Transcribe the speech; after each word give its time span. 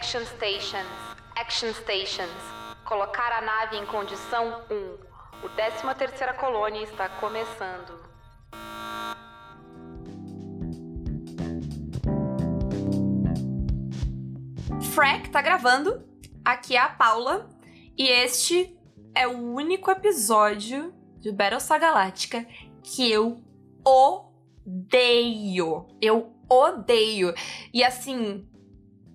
Action 0.00 0.24
Stations. 0.24 0.88
Action 1.36 1.74
Stations. 1.74 2.30
Colocar 2.86 3.32
a 3.32 3.42
nave 3.42 3.76
em 3.76 3.84
condição 3.84 4.62
1. 4.70 5.44
O 5.44 5.48
13 5.50 5.94
terceira 5.94 6.32
colônia 6.32 6.82
está 6.82 7.06
começando. 7.06 8.00
Frack 14.94 15.28
tá 15.28 15.42
gravando. 15.42 16.02
Aqui 16.42 16.76
é 16.76 16.80
a 16.80 16.88
Paula. 16.88 17.50
E 17.94 18.08
este 18.08 18.74
é 19.14 19.28
o 19.28 19.52
único 19.52 19.90
episódio 19.90 20.94
de 21.18 21.30
Battlestar 21.30 21.78
Galáctica 21.78 22.46
que 22.82 23.12
eu 23.12 23.44
odeio. 23.84 25.86
Eu 26.00 26.34
odeio. 26.48 27.34
E 27.72 27.84
assim, 27.84 28.49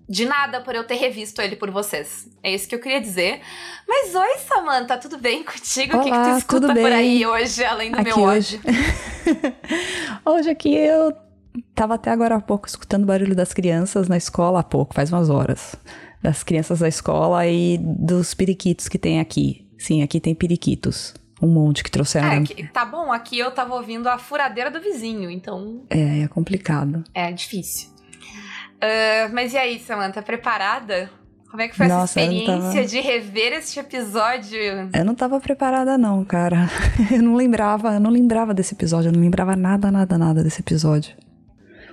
de 0.08 0.24
nada 0.24 0.60
por 0.60 0.74
eu 0.74 0.84
ter 0.84 0.94
revisto 0.96 1.40
ele 1.42 1.56
por 1.56 1.70
vocês. 1.70 2.28
É 2.42 2.54
isso 2.54 2.68
que 2.68 2.74
eu 2.74 2.78
queria 2.80 3.00
dizer. 3.00 3.40
Mas 3.88 4.14
oi, 4.14 4.38
Samantha, 4.46 4.96
tudo 4.98 5.18
bem 5.18 5.42
contigo? 5.42 5.94
Olá, 5.96 6.00
o 6.00 6.04
que, 6.04 6.10
que 6.10 6.30
tu 6.30 6.38
escuta 6.38 6.74
por 6.74 6.92
aí 6.92 7.26
hoje, 7.26 7.64
além 7.64 7.90
do 7.90 7.98
Aqui 7.98 8.04
meu 8.16 8.20
hoje. 8.26 8.60
ódio? 8.64 9.56
Hoje 10.24 10.50
aqui 10.50 10.74
eu 10.74 11.12
tava 11.74 11.94
até 11.94 12.10
agora 12.10 12.36
há 12.36 12.40
pouco 12.40 12.66
escutando 12.68 13.02
o 13.04 13.06
barulho 13.06 13.34
das 13.34 13.52
crianças 13.52 14.08
na 14.08 14.16
escola 14.16 14.60
há 14.60 14.62
pouco, 14.62 14.94
faz 14.94 15.12
umas 15.12 15.28
horas. 15.30 15.74
Das 16.22 16.42
crianças 16.42 16.80
da 16.80 16.88
escola 16.88 17.46
e 17.46 17.78
dos 17.78 18.34
periquitos 18.34 18.88
que 18.88 18.98
tem 18.98 19.20
aqui. 19.20 19.66
Sim, 19.78 20.02
aqui 20.02 20.18
tem 20.20 20.34
periquitos. 20.34 21.14
Um 21.40 21.48
monte 21.48 21.84
que 21.84 21.90
trouxeram. 21.90 22.28
É, 22.28 22.42
que- 22.42 22.66
tá 22.68 22.84
bom, 22.84 23.12
aqui 23.12 23.38
eu 23.38 23.50
tava 23.50 23.74
ouvindo 23.74 24.08
a 24.08 24.18
furadeira 24.18 24.70
do 24.70 24.80
vizinho, 24.80 25.30
então 25.30 25.84
É, 25.90 26.22
é 26.22 26.28
complicado. 26.28 27.04
é 27.14 27.30
difícil. 27.30 27.90
Ah, 28.80 29.28
mas 29.32 29.52
e 29.52 29.58
aí, 29.58 29.78
Samantha, 29.78 30.22
preparada? 30.22 31.10
Como 31.50 31.62
é 31.62 31.68
que 31.68 31.76
foi 31.76 31.86
Nossa, 31.86 32.20
essa 32.20 32.30
experiência 32.32 32.60
tava- 32.72 32.84
de 32.86 33.00
rever 33.00 33.52
este 33.54 33.78
episódio? 33.80 34.58
Eu 34.94 35.04
não 35.04 35.14
tava 35.14 35.40
preparada 35.40 35.96
não, 35.96 36.24
cara. 36.24 36.68
Eu 37.10 37.22
não 37.22 37.34
lembrava, 37.34 37.94
eu 37.94 38.00
não 38.00 38.10
lembrava 38.10 38.52
desse 38.52 38.74
episódio, 38.74 39.08
eu 39.08 39.12
não 39.12 39.20
lembrava 39.20 39.54
nada, 39.56 39.90
nada, 39.90 40.18
nada 40.18 40.42
desse 40.42 40.60
episódio. 40.60 41.14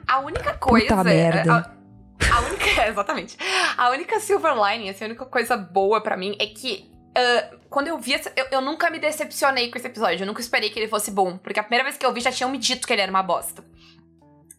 A 0.08 0.20
única 0.20 0.54
coisa. 0.56 0.88
Puta 0.88 1.04
merda. 1.04 1.54
A, 1.54 2.36
a 2.36 2.40
única. 2.42 2.66
Exatamente. 2.90 3.38
A 3.78 3.90
única 3.92 4.20
silver 4.20 4.54
lining, 4.54 4.90
assim, 4.90 5.06
a 5.06 5.08
única 5.08 5.26
coisa 5.26 5.56
boa 5.56 6.02
pra 6.02 6.18
mim 6.18 6.36
é 6.40 6.48
que. 6.48 6.92
ah, 7.16 7.56
quando 7.70 7.88
eu 7.88 7.98
vi 8.00 8.14
essa, 8.16 8.32
eu, 8.36 8.46
eu 8.52 8.62
nunca 8.62 8.90
me 8.90 9.00
decepcionei 9.00 9.70
com 9.72 9.78
esse 9.78 9.88
episódio. 9.88 10.24
Eu 10.24 10.28
nunca 10.28 10.42
esperei 10.42 10.70
que 10.72 10.80
ele 10.80 10.90
fosse 10.90 11.10
bom. 11.12 11.38
Porque 11.38 11.60
a 11.60 11.64
primeira 11.64 11.84
vez 11.86 11.96
que 11.96 12.06
eu 12.06 12.12
vi 12.12 12.20
já 12.22 12.32
tinham 12.32 12.50
me 12.50 12.58
dito 12.58 12.86
que 12.86 12.92
ele 12.92 13.02
era 13.02 13.12
uma 13.12 13.24
bosta. 13.24 13.64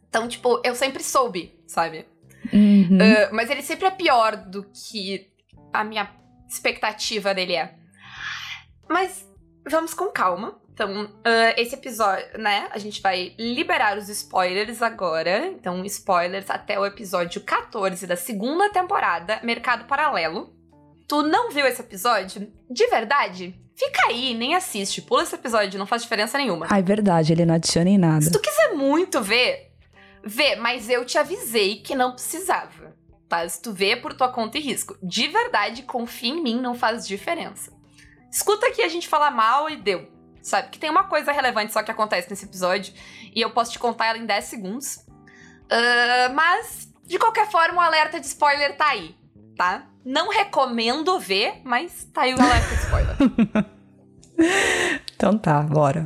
Então, 0.09 0.27
tipo, 0.29 0.61
eu 0.65 0.75
sempre 0.75 1.03
soube, 1.03 1.53
sabe? 1.67 2.07
Uhum. 2.53 2.99
Ah, 3.01 3.31
mas 3.33 3.51
ele 3.51 3.63
sempre 3.63 3.87
é 3.87 3.91
pior 3.91 4.37
do 4.37 4.65
que 4.65 5.31
a 5.73 5.85
minha 5.85 6.11
expectativa 6.49 7.35
dele 7.35 7.55
é. 7.55 7.75
Mas 8.89 9.27
vamos 9.69 9.95
com 9.95 10.07
calma. 10.07 10.61
Então, 10.73 11.09
ah, 11.25 11.55
esse 11.57 11.75
episódio, 11.75 12.39
né? 12.39 12.69
A 12.71 12.79
gente 12.79 13.01
vai 13.01 13.35
liberar 13.39 13.97
os 13.97 14.09
spoilers 14.09 14.83
agora. 14.83 15.47
Então, 15.47 15.85
spoilers 15.85 16.51
até 16.51 16.79
o 16.79 16.85
episódio 16.85 17.41
14 17.41 18.07
da 18.07 18.17
segunda 18.17 18.71
temporada, 18.71 19.41
Mercado 19.43 19.85
Paralelo. 19.85 20.53
Tu 21.07 21.23
não 21.23 21.51
viu 21.51 21.67
esse 21.67 21.81
episódio? 21.81 22.51
De 22.71 22.87
verdade? 22.89 23.55
Fica 23.77 24.09
aí, 24.09 24.35
nem 24.35 24.55
assiste. 24.55 25.03
Pula 25.03 25.23
esse 25.23 25.35
episódio, 25.35 25.79
não 25.79 25.87
faz 25.87 26.03
diferença 26.03 26.39
nenhuma. 26.39 26.67
Ah, 26.71 26.79
é 26.79 26.83
verdade, 26.83 27.33
ele 27.33 27.45
não 27.45 27.55
adiciona 27.55 27.91
em 27.91 27.99
nada. 27.99 28.23
Se 28.23 28.31
tu 28.33 28.41
quiser 28.41 28.75
muito 28.75 29.21
ver, 29.21 29.74
vê, 30.25 30.57
mas 30.57 30.89
eu 30.89 31.05
te 31.05 31.19
avisei 31.19 31.77
que 31.77 31.95
não 31.95 32.13
precisava. 32.13 32.95
Tá? 33.29 33.49
Se 33.49 33.61
tu 33.61 33.73
vê 33.73 33.91
é 33.91 33.97
por 33.97 34.15
tua 34.15 34.29
conta 34.29 34.59
e 34.59 34.61
risco. 34.61 34.97
De 35.03 35.27
verdade, 35.29 35.83
confia 35.83 36.33
em 36.33 36.43
mim, 36.43 36.61
não 36.61 36.75
faz 36.75 37.07
diferença. 37.07 37.73
Escuta 38.31 38.67
aqui 38.67 38.83
a 38.83 38.89
gente 38.89 39.09
falar 39.09 39.31
mal 39.31 39.71
e 39.71 39.77
deu. 39.77 40.11
Sabe? 40.43 40.69
Que 40.69 40.79
tem 40.79 40.91
uma 40.91 41.05
coisa 41.05 41.33
relevante 41.33 41.73
só 41.73 41.83
que 41.83 41.91
acontece 41.91 42.29
nesse 42.29 42.45
episódio. 42.45 42.93
E 43.35 43.41
eu 43.41 43.51
posso 43.51 43.73
te 43.73 43.79
contar 43.79 44.07
ela 44.07 44.19
em 44.19 44.27
10 44.27 44.45
segundos. 44.45 44.99
Ah, 45.71 46.31
mas, 46.35 46.93
de 47.05 47.19
qualquer 47.19 47.51
forma, 47.51 47.79
o 47.79 47.81
alerta 47.81 48.21
de 48.21 48.27
spoiler 48.27 48.77
tá 48.77 48.89
aí, 48.89 49.17
tá? 49.57 49.87
Não 50.05 50.29
recomendo 50.29 51.19
ver, 51.19 51.63
mas 51.65 52.05
tá 52.13 52.23
aí 52.23 52.35
o 52.35 52.41
alerta 52.41 52.69
de 52.69 52.83
spoiler. 52.83 53.17
Então 55.15 55.39
tá, 55.39 55.63
bora. 55.63 56.05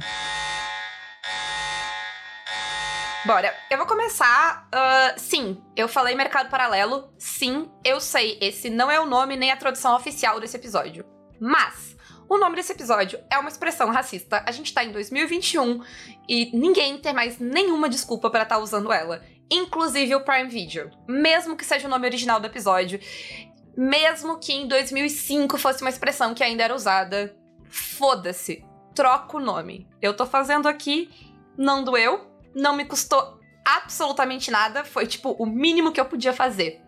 Bora, 3.29 3.55
eu 3.71 3.77
vou 3.77 3.87
começar. 3.87 4.67
ah, 4.73 5.15
sim, 5.19 5.63
eu 5.77 5.87
falei 5.87 6.15
mercado 6.15 6.49
paralelo. 6.49 7.13
Sim, 7.19 7.71
eu 7.85 8.01
sei. 8.01 8.39
Esse 8.41 8.71
não 8.71 8.91
é 8.91 8.99
o 8.99 9.05
nome 9.05 9.37
nem 9.37 9.51
a 9.51 9.57
tradução 9.59 9.95
oficial 9.95 10.41
desse 10.41 10.57
episódio. 10.57 11.05
Mas 11.39 11.95
o 12.27 12.39
nome 12.39 12.57
desse 12.57 12.73
episódio 12.73 13.21
é 13.31 13.39
uma 13.39 13.51
expressão 13.51 13.91
racista. 13.91 14.43
A 14.47 14.51
gente 14.51 14.73
tá 14.73 14.83
em 14.83 14.93
2021 14.93 15.85
e 16.27 16.57
ninguém 16.57 16.97
tem 16.97 17.13
mais 17.13 17.39
nenhuma 17.39 17.91
desculpa 17.91 18.31
pra 18.31 18.45
estar 18.45 18.57
usando 18.61 18.91
ela. 18.91 19.23
Inclusive 19.51 20.15
o 20.15 20.25
Prime 20.25 20.49
Video. 20.49 20.91
Mesmo 21.07 21.55
que 21.55 21.67
seja 21.67 21.87
o 21.87 21.91
nome 21.91 22.07
original 22.07 22.41
do 22.41 22.47
episódio. 22.47 22.99
Mesmo 23.77 24.39
que 24.39 24.55
em 24.55 24.67
2005 24.67 25.59
fosse 25.59 25.83
uma 25.83 25.91
expressão 25.91 26.33
que 26.33 26.43
ainda 26.43 26.65
era 26.65 26.75
usada. 26.75 27.37
Foda-se. 27.69 28.65
Troca 28.95 29.37
o 29.37 29.41
nome. 29.41 29.87
Eu 30.01 30.17
tô 30.17 30.25
fazendo 30.25 30.67
aqui, 30.67 31.11
não 31.59 31.85
doeu, 31.85 32.28
não 32.55 32.77
me 32.77 32.85
custou 32.85 33.39
absolutamente 33.65 34.51
nada. 34.51 34.85
Foi, 34.85 35.07
tipo, 35.07 35.31
o 35.39 35.47
mínimo 35.47 35.93
que 35.93 36.01
eu 36.01 36.05
podia 36.05 36.33
fazer. 36.33 36.81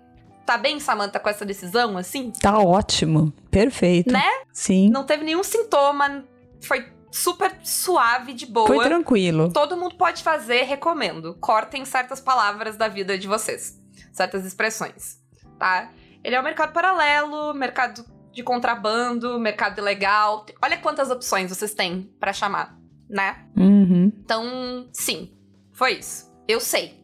Tá 0.47 0.57
bem, 0.59 0.81
Samantha, 0.81 1.21
com 1.21 1.29
essa 1.29 1.45
decisão, 1.45 1.97
assim? 1.97 2.33
Tá 2.41 2.59
ótimo, 2.59 3.33
perfeito. 3.51 4.13
Né? 4.13 4.29
Sim, 4.53 4.91
Não 4.91 5.05
teve 5.05 5.23
nenhum 5.23 5.45
sintoma, 5.45 6.25
foi 6.61 6.91
super 7.11 7.57
suave, 7.63 8.33
de 8.33 8.47
boa. 8.47 8.67
foi 8.67 8.85
tranquilo. 8.85 9.53
Todo 9.53 9.77
mundo 9.77 9.95
pode 9.97 10.23
fazer, 10.23 10.63
recomendo. 10.63 11.37
Cortem 11.41 11.85
certas 11.85 12.21
palavras 12.21 12.77
da 12.77 12.89
vida 12.89 13.17
de 13.19 13.29
vocês. 13.29 13.79
Certas 14.13 14.45
expressões, 14.45 15.19
tá? 15.59 15.91
Ele 16.25 16.35
é 16.35 16.41
um 16.41 16.45
mercado 16.45 16.73
paralelo, 16.73 17.55
mercado 17.55 18.05
de 18.33 18.43
contrabando, 18.43 19.39
mercado 19.39 19.79
ilegal. 19.79 20.45
Olha 20.63 20.77
quantas 20.77 21.11
opções 21.11 21.51
vocês 21.51 21.75
têm 21.75 22.13
pra 22.19 22.33
chamar, 22.33 22.77
né? 23.09 23.47
Uhum. 23.57 24.13
Então, 24.19 24.89
sim, 24.93 25.33
foi 25.81 25.93
isso. 25.95 26.31
Eu 26.47 26.61
sei. 26.61 27.01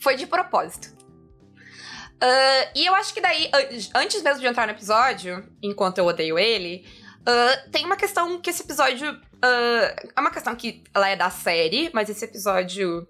Foi 0.00 0.16
de 0.16 0.26
propósito. 0.26 0.88
Ah, 2.20 2.70
e 2.74 2.86
eu 2.86 2.94
acho 2.94 3.12
que 3.12 3.20
daí, 3.20 3.50
an- 3.52 4.00
antes 4.00 4.22
mesmo 4.22 4.40
de 4.40 4.46
entrar 4.46 4.66
no 4.66 4.72
episódio, 4.72 5.46
enquanto 5.62 5.98
eu 5.98 6.06
odeio 6.06 6.38
ele, 6.38 6.86
ah, 7.26 7.68
tem 7.70 7.84
uma 7.84 7.96
questão 7.96 8.40
que 8.40 8.48
esse 8.48 8.62
episódio. 8.62 9.08
ah, 9.42 9.94
é 10.16 10.20
uma 10.20 10.30
questão 10.30 10.54
que 10.56 10.82
ela 10.94 11.08
é 11.08 11.16
da 11.16 11.28
série, 11.28 11.90
mas 11.92 12.08
esse 12.08 12.24
episódio. 12.24 13.06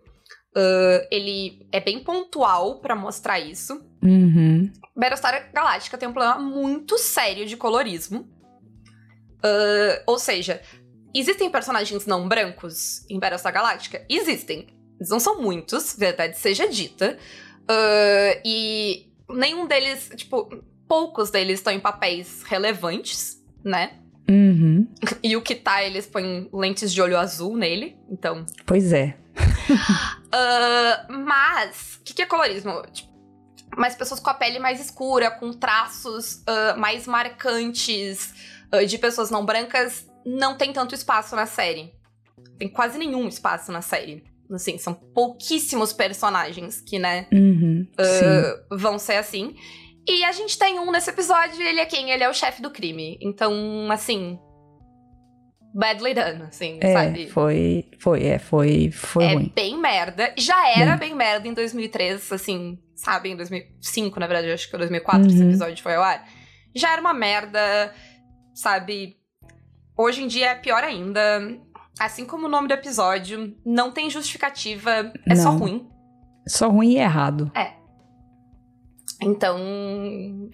ele 1.11 1.67
é 1.73 1.81
bem 1.81 2.03
pontual 2.03 2.81
pra 2.81 2.95
mostrar 2.97 3.39
isso. 3.39 3.81
Uhum. 4.03 4.71
Battlestar 4.97 5.51
Galáctica 5.53 5.97
tem 5.97 6.09
um 6.09 6.13
problema 6.13 6.39
muito 6.41 6.99
sério 6.99 7.47
de 7.47 7.57
colorismo. 7.57 8.29
Ou 10.07 10.19
seja, 10.19 10.61
existem 11.15 11.51
personagens 11.51 12.07
não 12.07 12.29
brancos 12.29 13.05
em 13.09 13.19
Battlestar 13.19 13.53
Galáctica? 13.53 14.05
Existem. 14.09 14.67
Eles 14.99 15.11
não 15.11 15.21
são 15.21 15.41
muitos, 15.43 15.97
verdade 15.97 16.39
seja 16.39 16.69
dita. 16.69 17.19
Ah, 17.69 18.41
e 18.45 19.07
nenhum 19.29 19.67
deles, 19.67 20.11
tipo, 20.17 20.49
poucos 20.89 21.31
deles 21.31 21.61
estão 21.61 21.73
em 21.73 21.81
papéis 21.81 22.43
relevantes, 22.43 23.43
né? 23.65 23.99
Uhum. 24.29 24.87
E 25.23 25.37
o 25.37 25.43
que 25.43 25.55
tá, 25.55 25.83
eles 25.83 26.07
põem 26.07 26.49
lentes 26.53 26.93
de 26.93 27.01
olho 27.01 27.19
azul 27.19 27.57
nele, 27.57 27.97
então 28.11 28.45
Pois 28.67 28.93
é. 28.93 29.17
ah, 30.33 31.07
mas, 31.09 31.99
o 32.01 32.05
que, 32.05 32.15
que 32.15 32.23
é 32.23 32.27
colorismo? 32.27 32.83
Tipo, 32.93 33.11
mais 33.77 33.95
pessoas 33.95 34.21
com 34.21 34.29
a 34.29 34.35
pele 34.35 34.59
mais 34.59 34.81
escura, 34.81 35.31
com 35.31 35.53
traços 35.53 36.43
ah, 36.47 36.75
mais 36.77 37.07
marcantes 37.07 38.35
ah, 38.71 38.85
de 38.85 38.99
pessoas 38.99 39.31
não 39.31 39.45
brancas, 39.45 40.07
não 40.27 40.57
tem 40.57 40.73
tanto 40.73 40.95
espaço 40.95 41.35
na 41.37 41.47
série. 41.47 41.93
Tem 42.59 42.69
quase 42.69 42.99
nenhum 42.99 43.27
espaço 43.29 43.71
na 43.73 43.83
série. 43.83 44.25
Assim, 44.51 44.77
são 44.79 44.93
pouquíssimos 44.95 45.93
personagens 45.93 46.81
que, 46.81 46.99
né, 46.99 47.27
Uhum. 47.33 47.87
Ah, 47.99 48.77
vão 48.77 48.99
ser 48.99 49.15
assim. 49.17 49.55
E 50.07 50.25
a 50.25 50.33
gente 50.33 50.59
tem 50.59 50.79
um 50.79 50.91
nesse 50.91 51.09
episódio, 51.11 51.61
ele 51.63 51.81
é 51.81 51.87
quem? 51.87 52.11
Ele 52.11 52.25
é 52.25 52.29
o 52.29 52.35
chefe 52.35 52.61
do 52.61 52.71
crime. 52.71 53.19
Então, 53.23 53.53
assim. 53.91 54.39
Badly 55.75 56.13
done, 56.13 56.43
assim, 56.43 56.79
É, 56.83 56.93
sabe? 56.93 57.29
foi, 57.31 57.89
foi, 57.99 58.25
é, 58.27 58.39
foi, 58.39 58.91
foi 58.91 59.25
é 59.25 59.33
ruim. 59.35 59.53
bem 59.55 59.79
merda. 59.79 60.35
Já 60.37 60.69
era 60.79 60.97
bem 60.99 61.15
merda 61.15 61.49
em 61.49 61.55
2003, 61.55 62.31
assim, 62.31 62.79
sabe? 62.95 63.31
Em 63.31 63.37
2005, 63.37 64.21
na 64.21 64.27
verdade, 64.27 64.53
acho 64.53 64.67
que 64.67 64.71
foi 64.71 64.79
2004 64.81 65.29
esse 65.29 65.39
Uhum. 65.41 65.49
episódio 65.49 65.83
foi 65.83 65.95
ao 65.95 66.03
ar. 66.03 66.29
Já 66.77 66.93
era 66.93 67.01
uma 67.01 67.15
merda, 67.15 67.95
sabe? 68.55 69.17
Hoje 69.97 70.23
em 70.23 70.27
dia 70.27 70.51
é 70.51 70.55
pior 70.55 70.83
ainda. 70.83 71.59
Assim 71.99 72.25
como 72.25 72.47
o 72.47 72.49
nome 72.49 72.69
do 72.69 72.75
episódio, 72.75 73.55
não 73.65 73.93
tem 73.93 74.09
justificativa, 74.09 75.13
é 75.29 75.35
só 75.37 75.53
Não. 75.53 75.59
ruim. 75.59 75.89
Só 76.49 76.69
ruim 76.69 76.93
e 76.95 76.99
errado. 76.99 77.53
Então, 79.21 79.57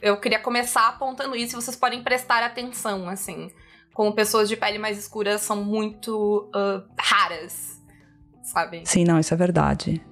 eu 0.02 0.20
queria 0.20 0.38
começar 0.38 0.88
apontando 0.88 1.34
isso 1.34 1.54
e 1.56 1.62
vocês 1.62 1.76
podem 1.76 2.02
prestar 2.02 2.42
atenção, 2.42 3.08
assim. 3.08 3.50
Como 3.94 4.12
pessoas 4.14 4.48
de 4.48 4.56
pele 4.56 4.78
mais 4.78 4.98
escura 4.98 5.38
são 5.38 5.64
muito 5.64 6.50
uh, 6.54 6.82
raras, 6.98 7.80
sabe? 8.42 8.82
Sim, 8.84 9.04
não, 9.04 9.18
isso 9.18 9.32
é 9.32 9.36
verdade. 9.36 10.04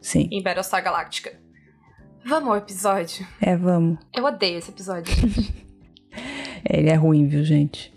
Sim. 0.00 0.28
Em 0.30 0.42
Battlestar 0.42 0.84
Galactica. 0.84 1.38
Vamos 2.24 2.48
ao 2.50 2.56
episódio. 2.56 3.26
É, 3.40 3.56
vamos. 3.56 3.98
Eu 4.14 4.24
odeio 4.24 4.58
esse 4.58 4.70
episódio. 4.70 5.12
Ele 6.68 6.88
é 6.88 6.94
ruim, 6.94 7.26
viu, 7.26 7.44
gente? 7.44 7.92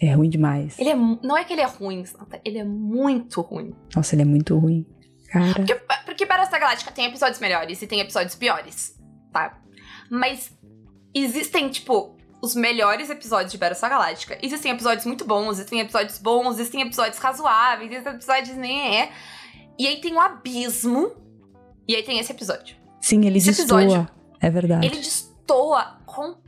É 0.00 0.12
ruim 0.12 0.28
demais. 0.28 0.78
ele 0.78 0.90
é, 0.90 0.96
não 0.96 1.36
é 1.36 1.44
que 1.44 1.52
ele 1.52 1.62
é 1.62 1.66
ruim, 1.66 2.04
ele 2.44 2.58
é 2.58 2.64
muito 2.64 3.40
ruim. 3.40 3.74
Nossa, 3.94 4.14
ele 4.14 4.22
é 4.22 4.24
muito 4.24 4.58
ruim. 4.58 4.84
Cara. 5.28 5.54
Porque, 5.54 5.74
porque 6.04 6.26
Battlestar 6.26 6.60
Galactica 6.60 6.92
tem 6.92 7.06
episódios 7.06 7.40
melhores 7.40 7.80
e 7.82 7.86
tem 7.86 8.00
episódios 8.00 8.34
piores, 8.34 9.00
tá? 9.32 9.58
Mas 10.10 10.52
existem, 11.14 11.68
tipo, 11.68 12.16
os 12.42 12.54
melhores 12.54 13.08
episódios 13.10 13.50
de 13.52 13.58
Battlestar 13.58 13.90
Galactica. 13.90 14.38
Existem 14.42 14.72
episódios 14.72 15.06
muito 15.06 15.24
bons, 15.24 15.58
existem 15.58 15.80
episódios 15.80 16.18
bons, 16.18 16.58
existem 16.58 16.82
episódios 16.82 17.18
razoáveis, 17.18 17.90
existem 17.90 18.12
episódios 18.14 18.56
nem 18.56 19.00
é. 19.00 19.12
E 19.78 19.86
aí 19.86 20.00
tem 20.00 20.12
um 20.14 20.20
abismo. 20.20 21.12
E 21.88 21.96
aí 21.96 22.02
tem 22.02 22.18
esse 22.18 22.32
episódio. 22.32 22.76
Sim, 23.00 23.26
ele 23.26 23.38
Esse 23.38 23.48
destoa. 23.48 23.82
episódio, 23.82 24.10
É 24.40 24.50
verdade. 24.50 24.86
Ele 24.86 24.96
destoa 24.96 25.98
completamente 26.06 26.43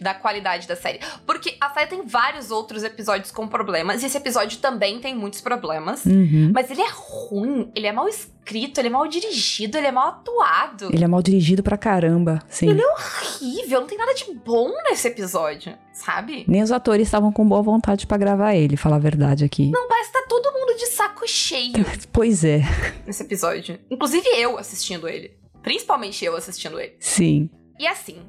da 0.00 0.14
qualidade 0.14 0.68
da 0.68 0.76
série. 0.76 1.00
Porque 1.26 1.56
a 1.60 1.70
série 1.70 1.86
tem 1.88 2.06
vários 2.06 2.50
outros 2.50 2.84
episódios 2.84 3.30
com 3.30 3.48
problemas, 3.48 4.02
e 4.02 4.06
esse 4.06 4.16
episódio 4.16 4.58
também 4.58 5.00
tem 5.00 5.14
muitos 5.14 5.40
problemas. 5.40 6.04
Uhum. 6.04 6.50
Mas 6.54 6.70
ele 6.70 6.82
é 6.82 6.88
ruim, 6.90 7.70
ele 7.74 7.86
é 7.86 7.92
mal 7.92 8.08
escrito, 8.08 8.78
ele 8.78 8.88
é 8.88 8.90
mal 8.90 9.06
dirigido, 9.08 9.76
ele 9.78 9.86
é 9.86 9.92
mal 9.92 10.08
atuado. 10.08 10.90
Ele 10.92 11.04
é 11.04 11.08
mal 11.08 11.22
dirigido 11.22 11.62
pra 11.62 11.76
caramba. 11.76 12.40
Sim. 12.48 12.70
Ele 12.70 12.82
é 12.82 12.86
horrível, 12.86 13.80
não 13.80 13.86
tem 13.88 13.98
nada 13.98 14.14
de 14.14 14.32
bom 14.34 14.70
nesse 14.88 15.08
episódio, 15.08 15.74
sabe? 15.92 16.44
Nem 16.46 16.62
os 16.62 16.70
atores 16.72 17.08
estavam 17.08 17.32
com 17.32 17.46
boa 17.46 17.62
vontade 17.62 18.06
pra 18.06 18.16
gravar 18.16 18.54
ele, 18.54 18.76
falar 18.76 18.96
a 18.96 19.00
verdade 19.00 19.44
aqui. 19.44 19.70
Não 19.70 19.88
parece 19.88 20.12
que 20.12 20.18
tá 20.18 20.24
todo 20.28 20.52
mundo 20.52 20.76
de 20.76 20.86
saco 20.86 21.26
cheio 21.26 21.72
Pois 22.12 22.44
é, 22.44 22.60
nesse 23.06 23.22
episódio. 23.22 23.78
Inclusive 23.90 24.26
eu 24.36 24.58
assistindo 24.58 25.08
ele. 25.08 25.32
Principalmente 25.62 26.24
eu 26.24 26.36
assistindo 26.36 26.78
ele. 26.78 26.96
sim. 27.00 27.50
E 27.78 27.86
assim, 27.86 28.28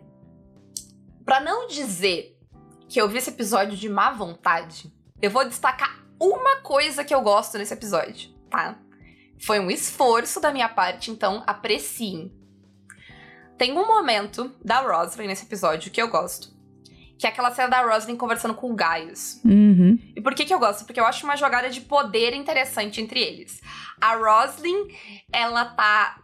pra 1.26 1.40
não 1.40 1.68
dizer 1.68 2.38
que 2.88 3.00
eu 3.00 3.08
vi 3.08 3.18
esse 3.18 3.30
episódio 3.30 3.78
de 3.78 3.90
má 3.90 4.12
vontade, 4.12 4.92
eu 5.22 5.30
vou 5.30 5.46
destacar 5.46 6.06
uma 6.20 6.62
coisa 6.62 7.04
que 7.04 7.14
eu 7.14 7.22
gosto 7.22 7.58
nesse 7.58 7.74
episódio, 7.74 8.32
tá? 8.50 8.78
Foi 9.40 9.60
um 9.60 9.70
esforço 9.70 10.40
da 10.40 10.52
minha 10.52 10.70
parte, 10.70 11.12
então 11.12 11.44
apreciem. 11.46 12.34
Tem 13.58 13.72
um 13.72 13.88
momento 13.88 14.56
da 14.64 14.82
Roslyn 14.82 15.28
nesse 15.28 15.46
episódio 15.46 15.92
que 15.92 16.02
eu 16.02 16.10
gosto. 16.10 16.56
Que 17.18 17.26
é 17.26 17.30
aquela 17.30 17.52
cena 17.52 17.68
da 17.68 17.82
Roslyn 17.82 18.16
conversando 18.16 18.54
com 18.54 18.72
o 18.72 18.76
Gaius. 18.76 19.42
Uhum. 19.44 19.98
E 20.16 20.22
por 20.22 20.36
que 20.36 20.46
que 20.46 20.54
eu 20.54 20.60
gosto? 20.60 20.86
Porque 20.86 21.00
eu 21.00 21.06
acho 21.06 21.26
uma 21.26 21.36
jogada 21.36 21.68
de 21.70 21.82
poder 21.82 22.36
interessante 22.36 23.02
entre 23.02 23.20
eles. 23.20 23.60
A 24.00 24.16
Roslyn, 24.16 24.88
ela 25.32 25.66
tá. 25.66 26.22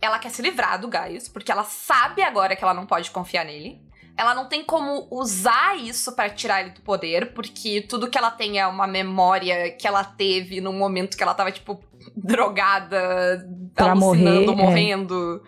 Ela 0.00 0.18
quer 0.18 0.30
se 0.30 0.42
livrar 0.42 0.80
do 0.80 0.88
Gaius, 0.88 1.28
porque 1.28 1.52
ela 1.52 1.64
sabe 1.64 2.22
agora 2.22 2.56
que 2.56 2.64
ela 2.64 2.74
não 2.74 2.86
pode 2.86 3.10
confiar 3.10 3.44
nele. 3.44 3.80
Ela 4.16 4.34
não 4.34 4.48
tem 4.48 4.64
como 4.64 5.08
usar 5.10 5.78
isso 5.78 6.14
pra 6.14 6.28
tirar 6.28 6.60
ele 6.60 6.70
do 6.70 6.82
poder, 6.82 7.32
porque 7.32 7.80
tudo 7.82 8.08
que 8.08 8.18
ela 8.18 8.30
tem 8.30 8.58
é 8.58 8.66
uma 8.66 8.86
memória 8.86 9.70
que 9.70 9.86
ela 9.86 10.04
teve 10.04 10.60
no 10.60 10.72
momento 10.72 11.16
que 11.16 11.22
ela 11.22 11.34
tava, 11.34 11.50
tipo, 11.50 11.82
drogada, 12.16 13.48
Pra 13.74 13.92
alucinando, 13.92 14.54
morrer, 14.54 14.62
é. 14.62 14.66
morrendo, 14.96 15.42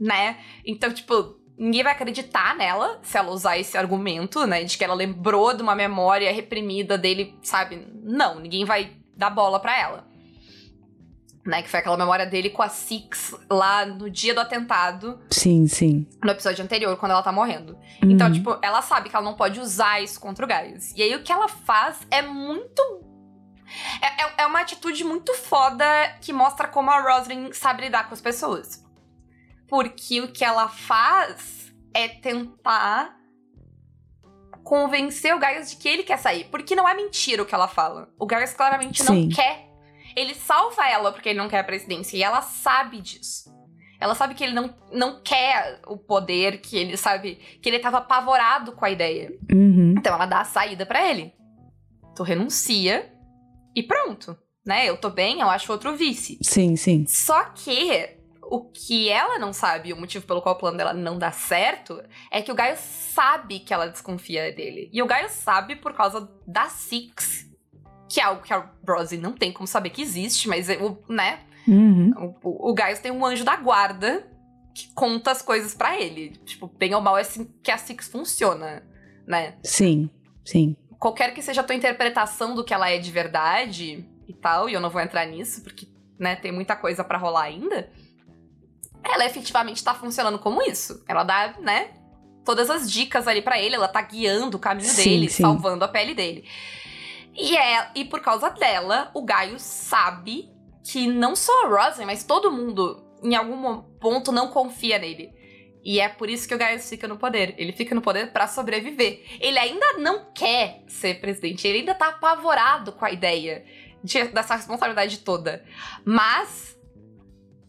né? 0.00 0.38
Então, 0.64 0.92
tipo, 0.92 1.36
ninguém 1.58 1.82
vai 1.82 1.92
acreditar 1.92 2.54
nela 2.56 2.98
se 3.02 3.16
ela 3.18 3.30
usar 3.30 3.58
esse 3.58 3.76
argumento, 3.76 4.46
né? 4.46 4.64
De 4.64 4.76
que 4.76 4.84
ela 4.84 4.94
lembrou 4.94 5.54
de 5.54 5.62
uma 5.62 5.74
memória 5.74 6.32
reprimida 6.32 6.96
dele, 6.96 7.36
sabe? 7.42 7.86
Não, 8.02 8.40
ninguém 8.40 8.64
vai 8.64 8.92
dar 9.16 9.30
bola 9.30 9.60
pra 9.60 9.78
ela. 9.78 10.06
Né? 11.44 11.62
Que 11.62 11.68
foi 11.68 11.80
aquela 11.80 11.96
memória 11.98 12.24
dele 12.24 12.48
com 12.48 12.62
a 12.62 12.68
Six 12.70 13.34
lá 13.50 13.84
no 13.84 14.08
dia 14.08 14.32
do 14.32 14.40
atentado, 14.40 15.20
Sim, 15.30 15.66
sim. 15.66 16.06
no 16.24 16.30
episódio 16.30 16.64
anterior, 16.64 16.96
quando 16.96 17.12
ela 17.12 17.22
tá 17.22 17.30
morrendo. 17.30 17.78
Então, 18.02 18.28
Uhum. 18.28 18.32
tipo, 18.32 18.58
ela 18.62 18.80
sabe 18.80 19.10
que 19.10 19.16
ela 19.16 19.24
não 19.24 19.34
pode 19.34 19.60
usar 19.60 20.00
isso 20.02 20.18
contra 20.18 20.42
o 20.44 20.48
Gaius. 20.48 20.92
E 20.96 21.02
aí 21.02 21.14
o 21.14 21.22
que 21.22 21.30
ela 21.30 21.46
faz 21.48 21.98
é 22.10 22.22
muito. 22.22 22.80
É, 24.00 24.22
é- 24.22 24.34
é 24.38 24.46
uma 24.46 24.60
atitude 24.60 25.04
muito 25.04 25.34
foda 25.34 25.84
que 26.22 26.32
mostra 26.32 26.66
como 26.68 26.90
a 26.90 27.00
Roslyn 27.00 27.52
sabe 27.52 27.82
lidar 27.82 28.08
com 28.08 28.14
as 28.14 28.20
pessoas. 28.22 28.82
Porque 29.68 30.20
o 30.22 30.28
que 30.32 30.44
ela 30.44 30.68
faz 30.68 31.72
é 31.92 32.08
tentar 32.08 33.16
convencer 34.62 35.34
o 35.34 35.38
Gaius 35.38 35.70
de 35.70 35.76
que 35.76 35.88
ele 35.88 36.02
quer 36.04 36.18
sair. 36.18 36.44
Porque 36.44 36.74
não 36.74 36.88
é 36.88 36.94
mentira 36.94 37.42
o 37.42 37.46
que 37.46 37.54
ela 37.54 37.68
fala. 37.68 38.08
O 38.18 38.26
Gaius 38.26 38.52
claramente 38.54 39.02
não 39.04 39.14
Sim. 39.14 39.28
quer. 39.28 39.68
Ele 40.16 40.34
salva 40.34 40.88
ela 40.88 41.12
porque 41.12 41.28
ele 41.28 41.38
não 41.38 41.48
quer 41.48 41.60
a 41.60 41.64
presidência. 41.64 42.16
E 42.16 42.22
ela 42.22 42.40
sabe 42.40 43.00
disso. 43.00 43.52
Ela 44.00 44.14
sabe 44.14 44.34
que 44.34 44.44
ele 44.44 44.52
não, 44.52 44.74
não 44.92 45.22
quer 45.22 45.80
o 45.86 45.96
poder, 45.96 46.60
que 46.60 46.76
ele 46.76 46.96
sabe 46.96 47.36
que 47.62 47.68
ele 47.68 47.78
tava 47.78 47.98
apavorado 47.98 48.72
com 48.72 48.84
a 48.84 48.90
ideia. 48.90 49.32
Uhum. 49.50 49.94
Então 49.96 50.14
ela 50.14 50.26
dá 50.26 50.40
a 50.40 50.44
saída 50.44 50.84
pra 50.84 51.08
ele. 51.10 51.32
Tu 52.14 52.22
renuncia 52.22 53.10
e 53.74 53.82
pronto, 53.82 54.36
né? 54.64 54.88
Eu 54.88 54.96
tô 54.96 55.10
bem, 55.10 55.40
eu 55.40 55.48
acho 55.48 55.72
outro 55.72 55.96
vice. 55.96 56.38
Sim, 56.42 56.76
sim. 56.76 57.06
Só 57.06 57.44
que 57.44 58.18
o 58.42 58.70
que 58.70 59.08
ela 59.08 59.38
não 59.38 59.52
sabe, 59.52 59.92
o 59.92 59.96
motivo 59.96 60.26
pelo 60.26 60.42
qual 60.42 60.54
o 60.54 60.58
plano 60.58 60.76
dela 60.76 60.92
não 60.92 61.18
dá 61.18 61.32
certo, 61.32 62.02
é 62.30 62.42
que 62.42 62.52
o 62.52 62.54
Gaio 62.54 62.76
sabe 62.76 63.60
que 63.60 63.72
ela 63.72 63.88
desconfia 63.88 64.52
dele. 64.52 64.90
E 64.92 65.02
o 65.02 65.06
Gaio 65.06 65.28
sabe 65.30 65.76
por 65.76 65.94
causa 65.94 66.30
da 66.46 66.68
Six, 66.68 67.50
que 68.08 68.20
é 68.20 68.24
algo 68.24 68.42
que 68.42 68.52
a 68.52 68.68
Rosie 68.86 69.18
não 69.18 69.32
tem 69.32 69.52
como 69.52 69.66
saber 69.66 69.90
que 69.90 70.02
existe, 70.02 70.48
mas, 70.48 70.68
o- 70.68 70.98
né? 71.08 71.40
Uhum. 71.66 72.12
O, 72.42 72.70
o, 72.70 72.74
tem 73.00 73.10
um 73.10 73.24
anjo 73.24 73.44
da 73.44 73.56
guarda 73.56 74.26
que 74.74 74.92
conta 74.92 75.30
as 75.30 75.40
coisas 75.40 75.74
pra 75.74 75.98
ele. 76.00 76.30
Tipo, 76.44 76.66
bem 76.66 76.94
ou 76.94 77.00
mal 77.00 77.16
é 77.16 77.22
assim 77.22 77.48
que 77.62 77.70
a 77.70 77.78
Six 77.78 78.08
funciona, 78.08 78.82
né? 79.26 79.54
Sim, 79.62 80.10
sim. 80.44 80.76
Qualquer 80.98 81.32
que 81.32 81.42
seja 81.42 81.60
a 81.60 81.64
tua 81.64 81.74
interpretação 81.76 82.54
do 82.54 82.64
que 82.64 82.74
ela 82.74 82.90
é 82.90 82.98
de 82.98 83.10
verdade 83.10 84.06
e 84.26 84.32
tal, 84.32 84.68
e 84.68 84.72
eu 84.74 84.80
não 84.80 84.90
vou 84.90 85.00
entrar 85.00 85.24
nisso 85.26 85.62
porque, 85.62 85.86
né, 86.18 86.34
tem 86.36 86.50
muita 86.50 86.74
coisa 86.76 87.04
pra 87.04 87.18
rolar 87.18 87.42
ainda. 87.44 87.88
Ela 89.02 89.26
efetivamente 89.26 89.84
tá 89.84 89.94
funcionando 89.94 90.38
como 90.38 90.62
isso. 90.62 91.04
Ela 91.06 91.24
dá, 91.24 91.54
né, 91.60 91.90
todas 92.44 92.70
as 92.70 92.90
dicas 92.90 93.28
ali 93.28 93.42
pra 93.42 93.60
ele, 93.60 93.74
ela 93.74 93.88
tá 93.88 94.00
guiando 94.00 94.56
o 94.56 94.60
caminho 94.60 94.88
Sim, 94.88 95.04
dele, 95.04 95.28
sim. 95.30 95.42
salvando 95.42 95.84
a 95.84 95.88
pele 95.88 96.14
dele. 96.14 96.44
E, 97.34 97.56
é, 97.56 97.90
e 97.94 98.04
por 98.04 98.20
causa 98.20 98.50
dela, 98.50 99.10
o 99.14 99.22
Gaio 99.22 99.58
sabe 99.58 100.50
que 100.86 101.06
não 101.06 101.34
só 101.34 101.52
a 101.64 101.68
Rosen, 101.68 102.06
mas 102.06 102.24
todo 102.24 102.50
mundo, 102.52 103.02
em 103.22 103.34
algum 103.34 103.82
ponto, 103.98 104.30
não 104.30 104.48
confia 104.48 104.98
nele. 104.98 105.32
E 105.82 106.00
é 106.00 106.08
por 106.08 106.30
isso 106.30 106.46
que 106.48 106.54
o 106.54 106.58
Gaius 106.58 106.88
fica 106.88 107.06
no 107.08 107.18
poder. 107.18 107.54
Ele 107.58 107.72
fica 107.72 107.94
no 107.94 108.00
poder 108.00 108.32
pra 108.32 108.46
sobreviver. 108.46 109.22
Ele 109.40 109.58
ainda 109.58 109.94
não 109.98 110.32
quer 110.32 110.82
ser 110.88 111.20
presidente. 111.20 111.66
Ele 111.66 111.80
ainda 111.80 111.94
tá 111.94 112.08
apavorado 112.08 112.92
com 112.92 113.04
a 113.04 113.10
ideia 113.10 113.64
de- 114.02 114.24
dessa 114.28 114.54
responsabilidade 114.56 115.18
toda. 115.18 115.64
Mas. 116.04 116.72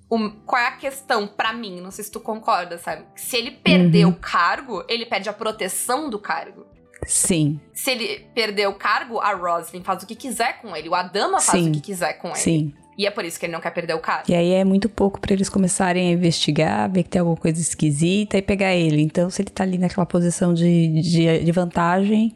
o- 0.08 0.30
qual 0.46 0.62
é 0.62 0.68
a 0.68 0.78
questão 0.78 1.26
pra 1.28 1.52
mim? 1.52 1.82
Não 1.82 1.90
sei 1.90 2.04
se 2.06 2.12
tu 2.12 2.20
concorda, 2.20 2.78
sabe? 2.78 3.06
Se 3.16 3.36
ele 3.38 3.50
perder 3.52 4.06
Uhum. 4.06 4.12
o 4.12 4.16
cargo, 4.16 4.86
ele 4.88 5.04
perde 5.06 5.28
a 5.30 5.34
proteção 5.34 6.10
do 6.12 6.20
cargo. 6.20 6.64
Sim, 7.06 7.60
Se 7.74 7.92
ele 7.92 8.28
perder 8.34 8.68
o 8.68 8.74
cargo, 8.74 9.20
a 9.20 9.34
Roslyn 9.34 9.84
faz 9.84 10.04
o 10.04 10.08
que 10.08 10.16
quiser 10.16 10.60
com 10.62 10.76
ele. 10.76 10.90
O 10.90 10.96
Adama 10.96 11.40
faz 11.40 11.64
Sim. 11.64 11.70
o 11.70 11.74
que 11.74 11.80
quiser 11.82 12.14
com 12.14 12.30
ele. 12.30 12.38
sim. 12.38 12.74
E 12.98 13.06
é 13.06 13.12
por 13.12 13.26
isso 13.26 13.38
que 13.38 13.46
ele 13.46 13.52
não 13.52 13.60
quer 13.60 13.72
perder 13.72 13.94
o 13.94 14.00
cargo. 14.00 14.24
E 14.32 14.34
aí 14.34 14.52
é 14.54 14.64
muito 14.64 14.88
pouco 14.88 15.20
pra 15.20 15.34
eles 15.34 15.50
começarem 15.50 16.08
a 16.08 16.12
investigar, 16.14 16.90
ver 16.90 17.04
que 17.04 17.10
tem 17.10 17.20
alguma 17.20 17.36
coisa 17.36 17.60
esquisita 17.60 18.38
e 18.38 18.42
pegar 18.42 18.74
ele. 18.74 19.02
Então, 19.02 19.30
se 19.30 19.42
ele 19.42 19.50
tá 19.50 19.64
ali 19.66 19.78
naquela 19.78 20.06
posição 20.06 20.54
de, 20.54 21.02
de, 21.02 21.44
de 21.44 21.52
vantagem, 21.52 22.34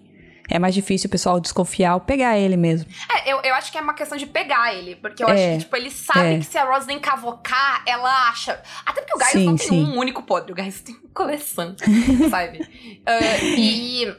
é 0.50 0.60
mais 0.60 0.74
difícil 0.76 1.08
o 1.08 1.12
pessoal 1.12 1.40
desconfiar 1.40 1.94
ou 1.94 2.02
pegar 2.02 2.38
ele 2.38 2.58
mesmo. 2.58 2.90
É, 3.10 3.32
eu, 3.32 3.40
eu 3.42 3.56
acho 3.56 3.72
que 3.72 3.78
é 3.78 3.82
uma 3.82 3.94
questão 3.94 4.18
de 4.18 4.26
pegar 4.26 4.74
ele. 4.76 4.98
Porque 4.98 5.24
eu 5.24 5.30
É, 5.30 5.32
acho 5.32 5.54
que, 5.54 5.58
tipo, 5.64 5.76
ele 5.78 5.92
sabe 5.92 6.34
é. 6.36 6.40
que 6.40 6.46
se 6.46 6.58
a 6.58 6.66
Roslyn 6.66 7.00
cavocar, 7.00 7.82
ela 7.88 8.28
acha. 8.28 8.62
Até 8.86 9.00
porque 9.00 9.16
o 9.16 9.18
Gaius 9.18 9.32
Sim, 9.32 9.46
não 9.46 9.56
tem 9.56 9.68
sim. 9.70 9.82
um 9.86 9.98
único 9.98 10.22
podre, 10.24 10.52
o 10.52 10.56
Gaius 10.56 10.82
tem 10.82 10.96
coleção, 11.14 11.74
sabe? 12.30 12.68
Ah, 13.06 13.38
e 13.58 14.14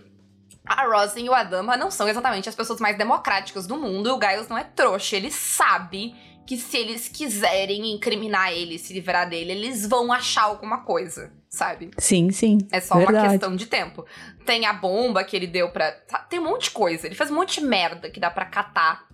a 0.73 0.85
Roslyn 0.87 1.27
e 1.27 1.29
o 1.29 1.35
Adama 1.35 1.77
não 1.77 1.91
são 1.91 2.09
exatamente 2.09 2.49
as 2.49 2.55
pessoas 2.55 2.81
mais 2.81 2.97
democráticas 2.97 3.67
do 3.67 3.77
mundo. 3.77 4.09
E 4.09 4.13
o 4.13 4.19
Gaius 4.19 4.49
não 4.49 4.57
é 4.57 4.65
trouxa. 4.65 5.17
Ele 5.17 5.31
sabe 5.31 6.15
que 6.47 6.57
se 6.57 6.77
eles 6.77 7.09
quiserem 7.09 7.93
incriminar 7.93 8.53
ele, 8.53 8.79
se 8.79 8.93
livrar 8.93 9.29
dele, 9.29 9.53
eles 9.53 9.87
vão 9.87 10.13
achar 10.13 10.43
alguma 10.45 10.85
coisa, 10.85 11.33
sabe? 11.49 11.91
Sim, 11.99 12.31
sim. 12.31 12.59
É 12.73 12.81
só 12.81 12.95
uma 12.95 13.07
Verdade. 13.07 13.31
questão 13.31 13.55
de 13.55 13.67
tempo. 13.67 14.05
Tem 14.47 14.67
a 14.67 14.73
bomba 14.73 15.23
que 15.25 15.37
ele 15.37 15.47
deu 15.47 15.71
pra. 15.71 15.93
tá, 15.93 16.19
Tem 16.21 16.39
um 16.39 16.45
monte 16.45 16.65
de 16.65 16.71
coisa. 16.71 17.07
Ele 17.07 17.15
fez 17.15 17.31
um 17.31 17.35
monte 17.35 17.61
de 17.61 17.67
merda 17.67 18.11
que 18.11 18.21
dá 18.21 18.31
pra 18.31 18.45
catar 18.47 19.07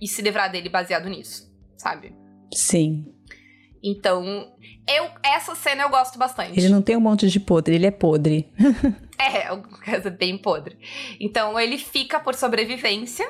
e 0.00 0.08
se 0.08 0.20
livrar 0.22 0.50
dele 0.50 0.68
baseado 0.68 1.08
nisso, 1.08 1.50
sabe? 1.76 2.14
Sim. 2.52 3.06
Então, 3.82 4.52
eu 4.88 5.10
essa 5.22 5.54
cena 5.54 5.82
eu 5.82 5.90
gosto 5.90 6.18
bastante. 6.18 6.58
Ele 6.58 6.70
não 6.70 6.80
tem 6.80 6.96
um 6.96 7.00
monte 7.00 7.28
de 7.28 7.38
podre, 7.38 7.74
ele 7.74 7.86
é 7.86 7.90
podre. 7.90 8.50
É, 9.18 9.52
uma 9.52 9.62
coisa 9.62 10.10
bem 10.10 10.36
podre. 10.38 10.78
Então, 11.20 11.58
ele 11.58 11.78
fica 11.78 12.18
por 12.20 12.34
sobrevivência. 12.34 13.26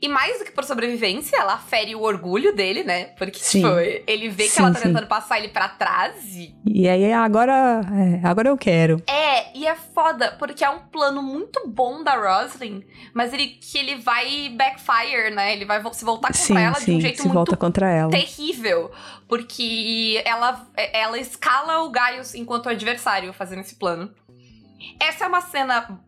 E 0.00 0.06
mais 0.08 0.38
do 0.38 0.44
que 0.44 0.52
por 0.52 0.62
sobrevivência, 0.62 1.36
ela 1.36 1.58
fere 1.58 1.92
o 1.96 2.02
orgulho 2.02 2.54
dele, 2.54 2.84
né? 2.84 3.06
Porque, 3.18 3.40
Sim. 3.40 3.62
tipo, 3.62 3.74
ele 4.06 4.28
vê 4.28 4.44
que 4.44 4.50
Sim, 4.50 4.62
ela 4.62 4.70
tá 4.72 4.78
sim. 4.78 4.84
tentando 4.86 5.08
passar 5.08 5.38
ele 5.40 5.48
pra 5.48 5.68
trás 5.68 6.36
e 6.36 6.54
E 6.64 6.88
aí 6.88 7.12
agora, 7.12 7.80
é, 7.92 8.24
agora 8.24 8.48
eu 8.48 8.56
quero. 8.56 9.02
É, 9.08 9.58
e 9.58 9.66
é 9.66 9.74
foda, 9.74 10.36
porque 10.38 10.62
é 10.62 10.70
um 10.70 10.78
plano 10.78 11.20
muito 11.20 11.66
bom 11.66 12.04
da 12.04 12.14
Roslyn, 12.14 12.84
mas 13.12 13.32
ele 13.32 13.48
que 13.48 13.76
ele 13.76 13.96
vai 13.96 14.50
backfire, 14.50 15.34
né? 15.34 15.52
Ele 15.52 15.64
vai 15.64 15.82
se 15.92 16.04
voltar 16.04 16.28
contra 16.28 16.42
sim, 16.42 16.56
ela 16.56 16.74
de 16.74 16.82
um 16.82 16.84
sim, 16.84 17.00
jeito 17.00 17.22
se 17.22 17.28
muito 17.28 17.56
contra 17.56 17.90
ela. 17.90 18.10
terrível. 18.12 18.92
Porque 19.26 20.22
ela, 20.24 20.64
ela 20.92 21.18
escala 21.18 21.82
o 21.82 21.90
Gaius 21.90 22.36
enquanto 22.36 22.68
adversário 22.68 23.32
fazendo 23.32 23.62
esse 23.62 23.74
plano. 23.74 24.08
Essa 25.00 25.24
é 25.24 25.28
uma 25.28 25.40
cena 25.40 26.00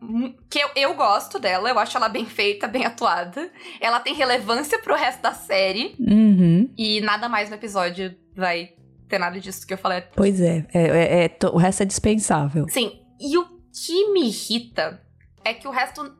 que 0.49 0.59
eu, 0.59 0.69
eu 0.75 0.93
gosto 0.95 1.37
dela, 1.39 1.69
eu 1.69 1.77
acho 1.77 1.97
ela 1.97 2.07
bem 2.07 2.25
feita, 2.25 2.67
bem 2.67 2.85
atuada. 2.85 3.51
Ela 3.79 3.99
tem 3.99 4.13
relevância 4.13 4.79
pro 4.79 4.95
resto 4.95 5.21
da 5.21 5.33
série. 5.33 5.95
Uhum. 5.99 6.73
E 6.77 7.01
nada 7.01 7.27
mais 7.27 7.49
no 7.49 7.55
episódio 7.55 8.15
vai 8.35 8.69
ter 9.09 9.19
nada 9.19 9.39
disso 9.39 9.67
que 9.67 9.73
eu 9.73 9.77
falei 9.77 10.01
Pois 10.15 10.39
é, 10.39 10.65
é, 10.73 10.83
é- 10.83 11.25
é 11.25 11.47
o 11.47 11.57
resto 11.57 11.83
é 11.83 11.85
dispensável. 11.85 12.65
Sim, 12.69 13.01
e 13.19 13.37
o 13.37 13.45
que 13.73 14.11
me 14.13 14.27
irrita 14.27 15.01
é 15.43 15.53
que 15.53 15.67
o 15.67 15.71
resto 15.71 16.15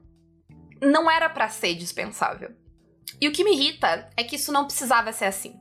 não 0.81 1.09
era 1.09 1.29
pra 1.29 1.47
ser 1.47 1.75
dispensável. 1.75 2.51
E 3.19 3.27
o 3.27 3.31
que 3.31 3.43
me 3.43 3.53
irrita 3.53 4.09
é 4.17 4.23
que 4.23 4.35
isso 4.35 4.51
não 4.51 4.65
precisava 4.65 5.13
ser 5.13 5.25
assim. 5.25 5.53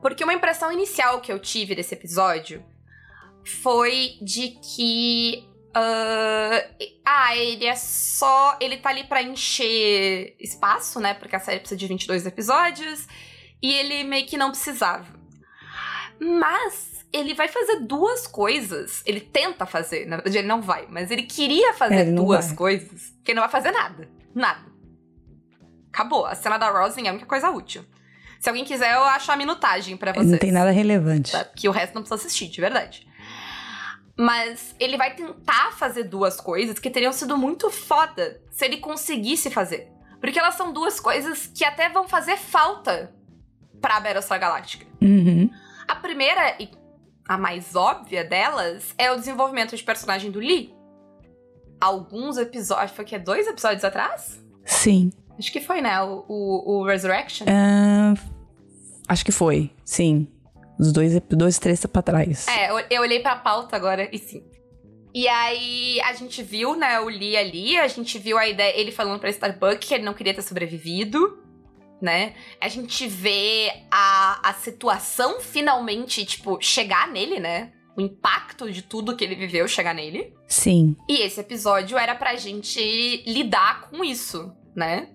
Porque 0.00 0.24
uma 0.24 0.32
impressão 0.32 0.72
inicial 0.72 1.20
que 1.20 1.30
eu 1.30 1.38
tive 1.38 1.74
desse 1.74 1.94
episódio 1.94 2.64
foi 3.44 4.12
de 4.22 4.48
que. 4.62 5.46
Ah, 5.74 6.64
ah, 7.04 7.36
ele 7.36 7.66
é 7.66 7.76
só. 7.76 8.56
Ele 8.60 8.76
tá 8.76 8.90
ali 8.90 9.04
pra 9.04 9.22
encher 9.22 10.34
espaço, 10.38 11.00
né? 11.00 11.14
Porque 11.14 11.36
a 11.36 11.40
série 11.40 11.60
precisa 11.60 11.78
de 11.78 11.86
22 11.86 12.26
episódios. 12.26 13.06
E 13.62 13.72
ele 13.72 14.04
meio 14.04 14.26
que 14.26 14.36
não 14.36 14.50
precisava. 14.50 15.06
Mas 16.18 17.04
ele 17.12 17.34
vai 17.34 17.48
fazer 17.48 17.80
duas 17.80 18.26
coisas. 18.26 19.02
Ele 19.06 19.20
tenta 19.20 19.66
fazer, 19.66 20.06
na 20.06 20.16
verdade 20.16 20.38
ele 20.38 20.48
não 20.48 20.62
vai, 20.62 20.86
mas 20.88 21.10
ele 21.10 21.22
queria 21.22 21.72
fazer 21.74 21.94
É, 21.94 22.00
ele 22.02 22.12
duas 22.12 22.52
coisas, 22.52 23.12
que 23.24 23.32
ele 23.32 23.36
não 23.36 23.42
vai 23.42 23.50
fazer 23.50 23.70
nada. 23.70 24.08
Nada. 24.34 24.70
Acabou. 25.92 26.24
A 26.24 26.34
cena 26.34 26.56
da 26.56 26.70
Rosin 26.70 27.06
é 27.06 27.08
a 27.08 27.12
única 27.12 27.26
coisa 27.26 27.50
útil. 27.50 27.84
Se 28.38 28.48
alguém 28.48 28.64
quiser, 28.64 28.94
eu 28.94 29.04
acho 29.04 29.30
a 29.30 29.36
minutagem 29.36 29.96
pra 29.96 30.12
vocês. 30.12 30.30
Não 30.30 30.38
tem 30.38 30.52
nada 30.52 30.70
relevante. 30.70 31.32
Tá? 31.32 31.44
Que 31.44 31.68
o 31.68 31.72
resto 31.72 31.94
não 31.94 32.02
precisa 32.02 32.26
assistir, 32.26 32.48
de 32.48 32.60
verdade. 32.60 33.06
Mas 34.20 34.74
ele 34.78 34.98
vai 34.98 35.14
tentar 35.14 35.72
fazer 35.72 36.02
duas 36.02 36.38
coisas 36.38 36.78
que 36.78 36.90
teriam 36.90 37.10
sido 37.10 37.38
muito 37.38 37.70
foda 37.70 38.38
se 38.50 38.66
ele 38.66 38.76
conseguisse 38.76 39.50
fazer. 39.50 39.90
Porque 40.20 40.38
elas 40.38 40.56
são 40.56 40.74
duas 40.74 41.00
coisas 41.00 41.46
que 41.46 41.64
até 41.64 41.88
vão 41.88 42.06
fazer 42.06 42.36
falta 42.36 43.14
pra 43.80 43.98
Battlestar 43.98 44.38
Galáctica. 44.38 44.86
Uhum. 45.00 45.48
A 45.88 45.96
primeira 45.96 46.54
e 46.60 46.68
a 47.26 47.38
mais 47.38 47.74
óbvia 47.74 48.22
delas 48.22 48.94
é 48.98 49.10
o 49.10 49.16
desenvolvimento 49.16 49.74
de 49.74 49.82
personagem 49.82 50.30
do 50.30 50.38
Lee. 50.38 50.74
Alguns 51.80 52.36
episódios. 52.36 52.90
Foi 52.90 53.06
o 53.06 53.08
quê? 53.08 53.18
Dois 53.18 53.46
episódios 53.46 53.84
atrás? 53.84 54.38
Sim. 54.66 55.10
Acho 55.38 55.50
que 55.50 55.62
foi, 55.62 55.80
né? 55.80 55.98
O, 56.02 56.26
o, 56.28 56.72
o 56.72 56.84
Resurrection. 56.84 57.46
Ah, 57.48 58.12
acho 59.08 59.24
que 59.24 59.32
foi, 59.32 59.70
sim. 59.82 60.28
Os 60.80 60.92
dois, 60.92 61.20
dois 61.28 61.58
três 61.58 61.84
pra 61.84 62.00
trás. 62.00 62.48
É, 62.48 62.70
eu, 62.70 62.82
eu 62.90 63.02
olhei 63.02 63.20
pra 63.20 63.36
pauta 63.36 63.76
agora 63.76 64.08
e 64.10 64.18
sim. 64.18 64.42
E 65.12 65.28
aí 65.28 66.00
a 66.00 66.14
gente 66.14 66.42
viu, 66.42 66.74
né, 66.74 66.98
o 67.00 67.08
Lee 67.08 67.36
ali, 67.36 67.76
a 67.76 67.86
gente 67.86 68.18
viu 68.18 68.38
a 68.38 68.48
ideia, 68.48 68.74
ele 68.80 68.90
falando 68.90 69.20
pra 69.20 69.28
Starbuck 69.28 69.76
que 69.78 69.92
ele 69.92 70.04
não 70.04 70.14
queria 70.14 70.32
ter 70.32 70.40
sobrevivido, 70.40 71.38
né? 72.00 72.32
A 72.58 72.68
gente 72.68 73.06
vê 73.06 73.70
a, 73.90 74.48
a 74.48 74.54
situação 74.54 75.40
finalmente, 75.40 76.24
tipo, 76.24 76.58
chegar 76.62 77.08
nele, 77.08 77.38
né? 77.38 77.72
O 77.94 78.00
impacto 78.00 78.70
de 78.70 78.80
tudo 78.80 79.14
que 79.14 79.22
ele 79.22 79.34
viveu 79.34 79.68
chegar 79.68 79.94
nele. 79.94 80.32
Sim. 80.46 80.96
E 81.06 81.20
esse 81.20 81.40
episódio 81.40 81.98
era 81.98 82.14
pra 82.14 82.36
gente 82.36 83.22
lidar 83.26 83.90
com 83.90 84.02
isso, 84.02 84.50
né? 84.74 85.10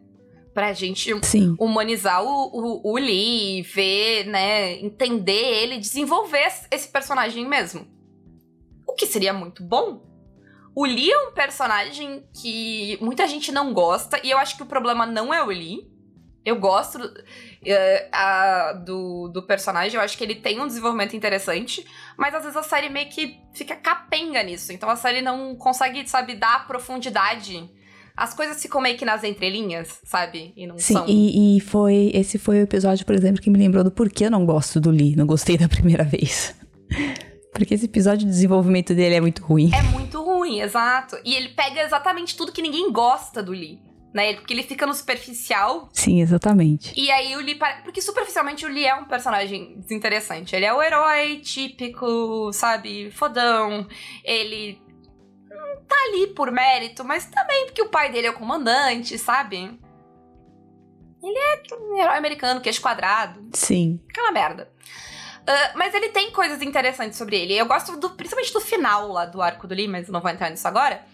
Pra 0.55 0.71
gente 0.71 1.13
Sim. 1.25 1.53
humanizar 1.59 2.23
o, 2.23 2.29
o, 2.47 2.93
o 2.93 2.97
Lee, 2.97 3.61
ver, 3.61 4.25
né, 4.25 4.79
entender 4.79 5.33
ele, 5.33 5.77
desenvolver 5.77 6.47
esse- 6.71 6.87
personagem 6.87 7.45
mesmo. 7.45 7.85
O 8.87 8.93
que 8.93 9.05
seria 9.05 9.33
muito 9.33 9.61
bom. 9.61 10.01
O 10.73 10.85
Lee 10.85 11.11
é 11.11 11.19
um 11.27 11.33
personagem 11.33 12.25
que 12.41 12.97
muita 13.01 13.27
gente 13.27 13.51
não 13.51 13.73
gosta, 13.73 14.17
e 14.23 14.31
eu 14.31 14.37
acho 14.37 14.55
que 14.55 14.63
o 14.63 14.65
problema 14.65 15.05
não 15.05 15.33
é 15.33 15.43
o 15.43 15.47
Lee. 15.47 15.91
Eu 16.45 16.55
gosto 16.57 16.99
do, 16.99 17.23
eh, 17.65 18.07
a- 18.13 18.71
do, 18.85 19.27
do 19.27 19.43
personagem, 19.43 19.97
eu 19.97 20.01
acho 20.01 20.17
que 20.17 20.23
ele 20.23 20.35
tem 20.35 20.61
um 20.61 20.67
desenvolvimento 20.67 21.17
interessante, 21.17 21.85
mas 22.17 22.33
às 22.33 22.43
vezes 22.43 22.55
a 22.55 22.63
série 22.63 22.87
meio 22.87 23.09
que 23.09 23.41
fica 23.53 23.75
capenga 23.75 24.41
nisso. 24.41 24.71
Então 24.71 24.89
a 24.89 24.95
série 24.95 25.21
não 25.21 25.53
consegue, 25.57 26.07
sabe, 26.07 26.33
dar 26.35 26.65
profundidade. 26.65 27.69
As 28.17 28.33
coisas 28.33 28.61
ficam 28.61 28.79
meio 28.81 28.97
que 28.97 29.03
nas 29.05 29.23
entrelinhas, 29.23 29.99
sabe? 30.05 30.53
E 30.55 30.65
não 30.65 30.77
Sim, 30.77 30.93
são. 30.93 31.05
e, 31.07 31.57
e 31.57 31.59
foi. 31.59 32.11
Esse 32.13 32.37
foi 32.37 32.59
o 32.59 32.63
episódio, 32.63 33.05
por 33.05 33.13
exemplo, 33.15 33.41
que 33.41 33.49
me 33.49 33.59
lembrou 33.59 33.83
do 33.83 33.91
porquê 33.91 34.25
eu 34.25 34.31
não 34.31 34.45
gosto 34.45 34.79
do 34.79 34.89
Lee. 34.89 35.15
Não 35.15 35.25
gostei 35.25 35.57
da 35.59 35.67
primeira 35.67 36.03
vez. 36.03 36.55
Porque 37.53 37.73
esse 37.73 37.85
episódio 37.85 38.19
de 38.25 38.31
desenvolvimento 38.31 38.93
dele 38.93 39.15
é 39.15 39.21
muito 39.21 39.43
ruim. 39.43 39.71
É 39.73 39.81
muito 39.83 40.21
ruim, 40.21 40.59
exato. 40.61 41.17
E 41.23 41.33
ele 41.35 41.49
pega 41.49 41.81
exatamente 41.83 42.35
tudo 42.35 42.51
que 42.51 42.61
ninguém 42.61 42.91
gosta 42.91 43.41
do 43.41 43.51
Lee. 43.51 43.79
Né? 44.13 44.33
Porque 44.35 44.53
ele 44.53 44.63
fica 44.63 44.85
no 44.87 44.93
superficial. 44.93 45.89
Sim, 45.91 46.21
exatamente. 46.21 46.93
E 46.95 47.11
aí 47.11 47.35
o 47.35 47.39
Lee. 47.41 47.55
pare- 47.55 47.81
Porque 47.83 48.01
superficialmente 48.01 48.65
o 48.65 48.69
Lee 48.69 48.85
é 48.85 48.95
um 48.95 49.03
personagem 49.03 49.77
desinteressante. 49.79 50.55
Ele 50.55 50.63
é 50.65 50.73
o 50.73 50.81
herói 50.81 51.37
típico, 51.43 52.49
sabe? 52.53 53.11
Fodão. 53.11 53.85
Ele. 54.23 54.77
Hum, 55.77 55.85
Tá 55.87 55.95
ali 56.07 56.27
por 56.27 56.51
mérito, 56.51 57.03
mas 57.03 57.25
também 57.25 57.65
porque 57.65 57.81
o 57.81 57.89
pai 57.89 58.11
dele 58.11 58.27
é 58.27 58.29
o 58.31 58.35
comandante, 58.35 59.17
sabe? 59.17 59.79
Ele 61.23 61.37
é 61.37 61.61
um 61.75 61.97
herói 61.97 62.17
americano, 62.17 62.61
queixo 62.61 62.81
quadrado. 62.81 63.49
Sim. 63.53 63.99
Aquela 64.09 64.31
merda. 64.31 64.71
Ah, 65.47 65.73
mas 65.75 65.93
ele 65.93 66.09
tem 66.09 66.31
coisas 66.31 66.61
interessantes 66.61 67.17
sobre 67.17 67.37
ele. 67.37 67.53
Eu 67.53 67.65
gosto 67.65 67.97
do, 67.97 68.11
principalmente 68.11 68.53
do 68.53 68.59
final 68.59 69.11
lá 69.11 69.25
do 69.25 69.41
arco 69.41 69.67
do 69.67 69.75
Lee, 69.75 69.87
mas 69.87 70.07
não 70.09 70.21
vou 70.21 70.29
entrar 70.29 70.49
nisso 70.49 70.67
agora. 70.67 71.05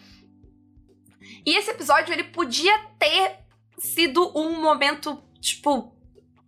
E 1.45 1.55
esse 1.57 1.71
episódio, 1.71 2.13
ele 2.13 2.25
podia 2.25 2.77
ter 2.99 3.39
sido 3.77 4.31
um 4.37 4.61
momento, 4.61 5.21
tipo, 5.39 5.90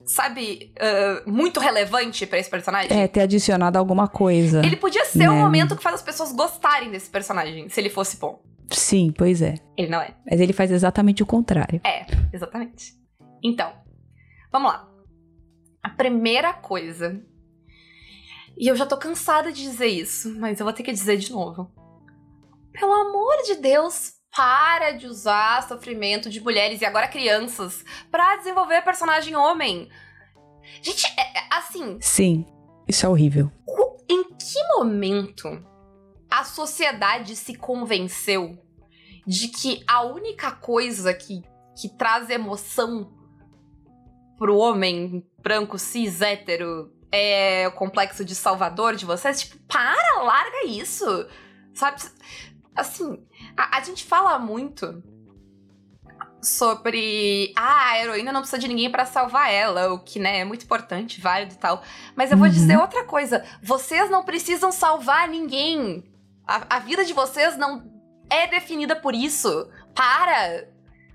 sabe, 0.06 0.74
ah, 0.80 1.24
muito 1.26 1.60
relevante 1.60 2.26
pra 2.26 2.38
esse 2.38 2.50
personagem. 2.50 2.92
É, 2.92 3.08
ter 3.08 3.22
adicionado 3.22 3.78
alguma 3.78 4.08
coisa. 4.08 4.66
Ele 4.66 4.76
podia 4.76 5.06
ser 5.06 5.30
o 5.30 5.34
né? 5.34 5.40
momento 5.40 5.76
que 5.76 5.84
faz 5.84 5.96
as 5.96 6.02
pessoas 6.02 6.32
gostarem 6.32 6.92
desse 6.92 7.10
personagem, 7.10 7.70
se 7.70 7.80
ele 7.80 7.90
fosse 7.90 8.18
bom. 8.18 8.42
Sim, 8.70 9.14
pois 9.16 9.42
é. 9.42 9.56
Ele 9.78 9.90
não 9.90 10.02
é. 10.02 10.16
Mas 10.30 10.40
ele 10.40 10.54
faz 10.54 10.72
exatamente 10.72 11.22
o 11.22 11.26
contrário. 11.26 11.82
É, 11.86 12.06
exatamente. 12.34 12.94
Então, 13.44 13.72
vamos 14.52 14.72
lá. 14.72 14.90
A 15.82 15.90
primeira 15.90 16.54
coisa. 16.54 17.22
E 18.58 18.68
eu 18.68 18.76
já 18.76 18.86
tô 18.86 18.98
cansada 18.98 19.52
de 19.52 19.62
dizer 19.62 19.88
isso, 19.88 20.34
mas 20.40 20.60
eu 20.60 20.66
vou 20.66 20.74
ter 20.74 20.84
que 20.84 20.92
dizer 20.92 21.18
de 21.18 21.32
novo. 21.32 21.72
Pelo 22.72 22.94
amor 22.94 23.44
de 23.46 23.56
Deus, 23.56 24.13
para 24.36 24.92
de 24.92 25.08
usar 25.08 25.68
sofrimento 25.68 26.30
de 26.30 26.42
mulheres 26.42 26.82
e 26.82 26.86
agora 26.86 27.08
crianças 27.08 27.84
pra 28.10 28.36
desenvolver 28.38 28.82
personagem 28.82 29.36
homem. 29.36 29.90
Gente, 30.82 31.06
é- 31.18 31.40
é 31.40 31.48
assim, 31.52 31.98
Sim. 32.02 32.46
Isso 32.88 33.06
é 33.06 33.10
horrível. 33.10 33.52
em 34.10 34.24
que 34.36 34.62
momento 34.76 35.48
a 36.30 36.44
sociedade 36.44 37.36
se 37.36 37.56
convenceu 37.56 38.58
de 39.26 39.48
que 39.48 39.84
a 39.88 40.04
única 40.04 40.52
coisa 40.52 41.14
que, 41.14 41.42
que 41.80 41.88
traz 41.98 42.30
emoção 42.30 43.14
pro 44.38 44.58
homem 44.58 45.26
branco, 45.42 45.78
cis, 45.80 46.22
hétero 46.22 46.92
é 47.12 47.68
o 47.68 47.72
complexo 47.72 48.26
de 48.26 48.36
salvador 48.36 48.96
de 48.96 49.06
vocês? 49.06 49.42
Tipo, 49.42 49.58
para, 49.68 50.22
larga 50.24 50.66
isso! 50.66 51.06
Sabe? 51.74 52.02
Assim, 52.76 53.24
a, 53.56 53.78
a 53.78 53.82
gente 53.82 54.04
fala 54.06 54.38
muito 54.40 55.02
sobre 56.42 57.54
ah, 57.56 57.92
a 57.92 58.00
heroína 58.02 58.32
não 58.32 58.42
precisa 58.42 58.60
de 58.60 58.68
ninguém 58.68 58.90
pra 58.92 59.06
salvar 59.06 59.52
ela, 59.52 59.94
o 59.94 60.00
que 60.00 60.20
né, 60.20 60.40
é 60.40 60.46
muito 60.46 60.66
importante, 60.66 61.22
válido 61.22 61.54
e 61.54 61.58
tal. 61.58 61.82
Mas 62.16 62.32
eu 62.32 62.38
vou 62.38 62.48
Uhum. 62.48 62.54
dizer 62.54 62.78
outra 62.78 63.04
coisa: 63.06 63.44
vocês 63.62 64.10
não 64.10 64.24
precisam 64.24 64.72
salvar 64.72 65.28
ninguém. 65.28 66.04
A, 66.46 66.78
a 66.78 66.80
vida 66.80 67.06
de 67.06 67.14
vocês 67.14 67.58
não 67.58 67.84
é 68.30 68.48
definida 68.48 68.96
por 68.96 69.14
isso. 69.16 69.70
Para! 69.96 70.68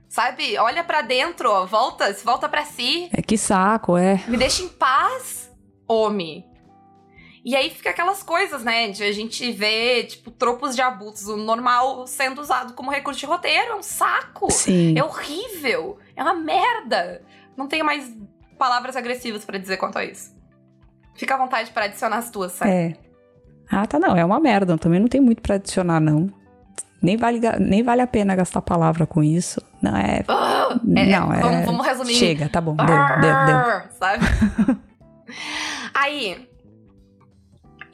Sabe? 0.08 0.56
Olha 0.56 0.82
pra 0.82 1.02
dentro, 1.02 1.50
ó, 1.50 1.66
volta, 1.66 2.10
volta 2.24 2.48
pra 2.48 2.64
si. 2.64 3.10
É 3.12 3.20
que 3.20 3.36
saco, 3.36 3.94
é. 3.98 4.22
Me 4.26 4.38
deixa 4.38 4.62
em 4.62 4.68
paz, 4.68 5.50
homem. 5.86 6.46
E 7.48 7.56
aí 7.56 7.70
fica 7.70 7.88
aquelas 7.88 8.22
coisas, 8.22 8.62
né? 8.62 8.90
De 8.90 9.02
a 9.02 9.10
gente 9.10 9.50
ver, 9.52 10.04
tipo, 10.04 10.30
tropos 10.30 10.76
de 10.76 10.82
abuso 10.82 11.34
normal 11.34 12.06
sendo 12.06 12.42
usado 12.42 12.74
como 12.74 12.90
recurso 12.90 13.18
de 13.18 13.24
roteiro. 13.24 13.72
É 13.72 13.74
um 13.74 13.82
saco. 13.82 14.50
Sim. 14.50 14.98
É 14.98 15.02
horrível. 15.02 15.96
É 16.14 16.22
uma 16.22 16.34
merda. 16.34 17.22
Não 17.56 17.66
tenho 17.66 17.86
mais 17.86 18.14
palavras 18.58 18.96
agressivas 18.96 19.46
pra 19.46 19.56
dizer 19.56 19.78
quanto 19.78 19.96
a 19.96 20.04
isso. 20.04 20.36
Fica 21.14 21.36
à 21.36 21.38
vontade 21.38 21.70
pra 21.70 21.86
adicionar 21.86 22.18
as 22.18 22.30
tuas, 22.30 22.52
sabe? 22.52 22.70
É. 22.70 22.96
Ah, 23.70 23.86
tá, 23.86 23.98
não. 23.98 24.14
É 24.14 24.22
uma 24.22 24.38
merda. 24.38 24.76
Também 24.76 25.00
não 25.00 25.08
tem 25.08 25.22
muito 25.22 25.40
pra 25.40 25.54
adicionar, 25.54 26.00
não. 26.00 26.30
Nem 27.00 27.16
vale, 27.16 27.40
nem 27.60 27.82
vale 27.82 28.02
a 28.02 28.06
pena 28.06 28.36
gastar 28.36 28.60
palavra 28.60 29.06
com 29.06 29.24
isso. 29.24 29.58
Não, 29.80 29.96
é. 29.96 30.18
É, 30.18 31.06
não, 31.06 31.32
é. 31.32 31.40
vamos, 31.40 31.64
vamos 31.64 31.86
resumir. 31.86 32.12
Chega, 32.12 32.46
tá 32.46 32.60
bom. 32.60 32.76
Deu, 32.76 32.86
deu, 32.86 33.46
deu. 33.46 33.90
Sabe? 33.98 34.26
Aí. 35.94 36.47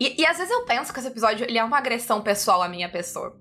E, 0.05 0.21
e 0.21 0.27
às 0.27 0.37
vezes 0.37 0.53
eu 0.53 0.67
penso 0.67 0.93
que 0.93 0.99
esse 0.99 1.09
episódio 1.09 1.47
ele 1.49 1.57
é 1.57 1.65
uma 1.65 1.79
agressão 1.79 2.21
pessoal 2.21 2.61
à 2.61 2.69
minha 2.69 2.91
pessoa. 2.91 3.41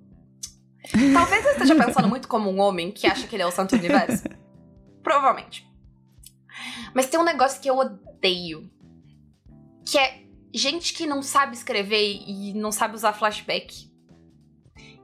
Talvez 1.13 1.45
eu 1.45 1.51
esteja 1.51 1.75
pensando 1.75 2.07
muito 2.07 2.25
como 2.29 2.49
um 2.49 2.61
homem 2.61 2.89
que 2.89 3.05
acha 3.05 3.27
que 3.27 3.35
ele 3.35 3.43
é 3.43 3.45
o 3.45 3.51
santo 3.51 3.75
universo. 3.75 4.23
Provavelmente. 5.03 5.69
Mas 6.93 7.07
tem 7.07 7.19
um 7.19 7.23
negócio 7.23 7.61
que 7.61 7.69
eu 7.69 7.77
odeio. 7.77 8.71
Que 9.85 9.97
é 9.97 10.23
gente 10.53 10.93
que 10.93 11.05
não 11.05 11.21
sabe 11.21 11.53
escrever 11.53 12.21
e 12.25 12.53
não 12.53 12.71
sabe 12.71 12.95
usar 12.95 13.11
flashback. 13.11 13.91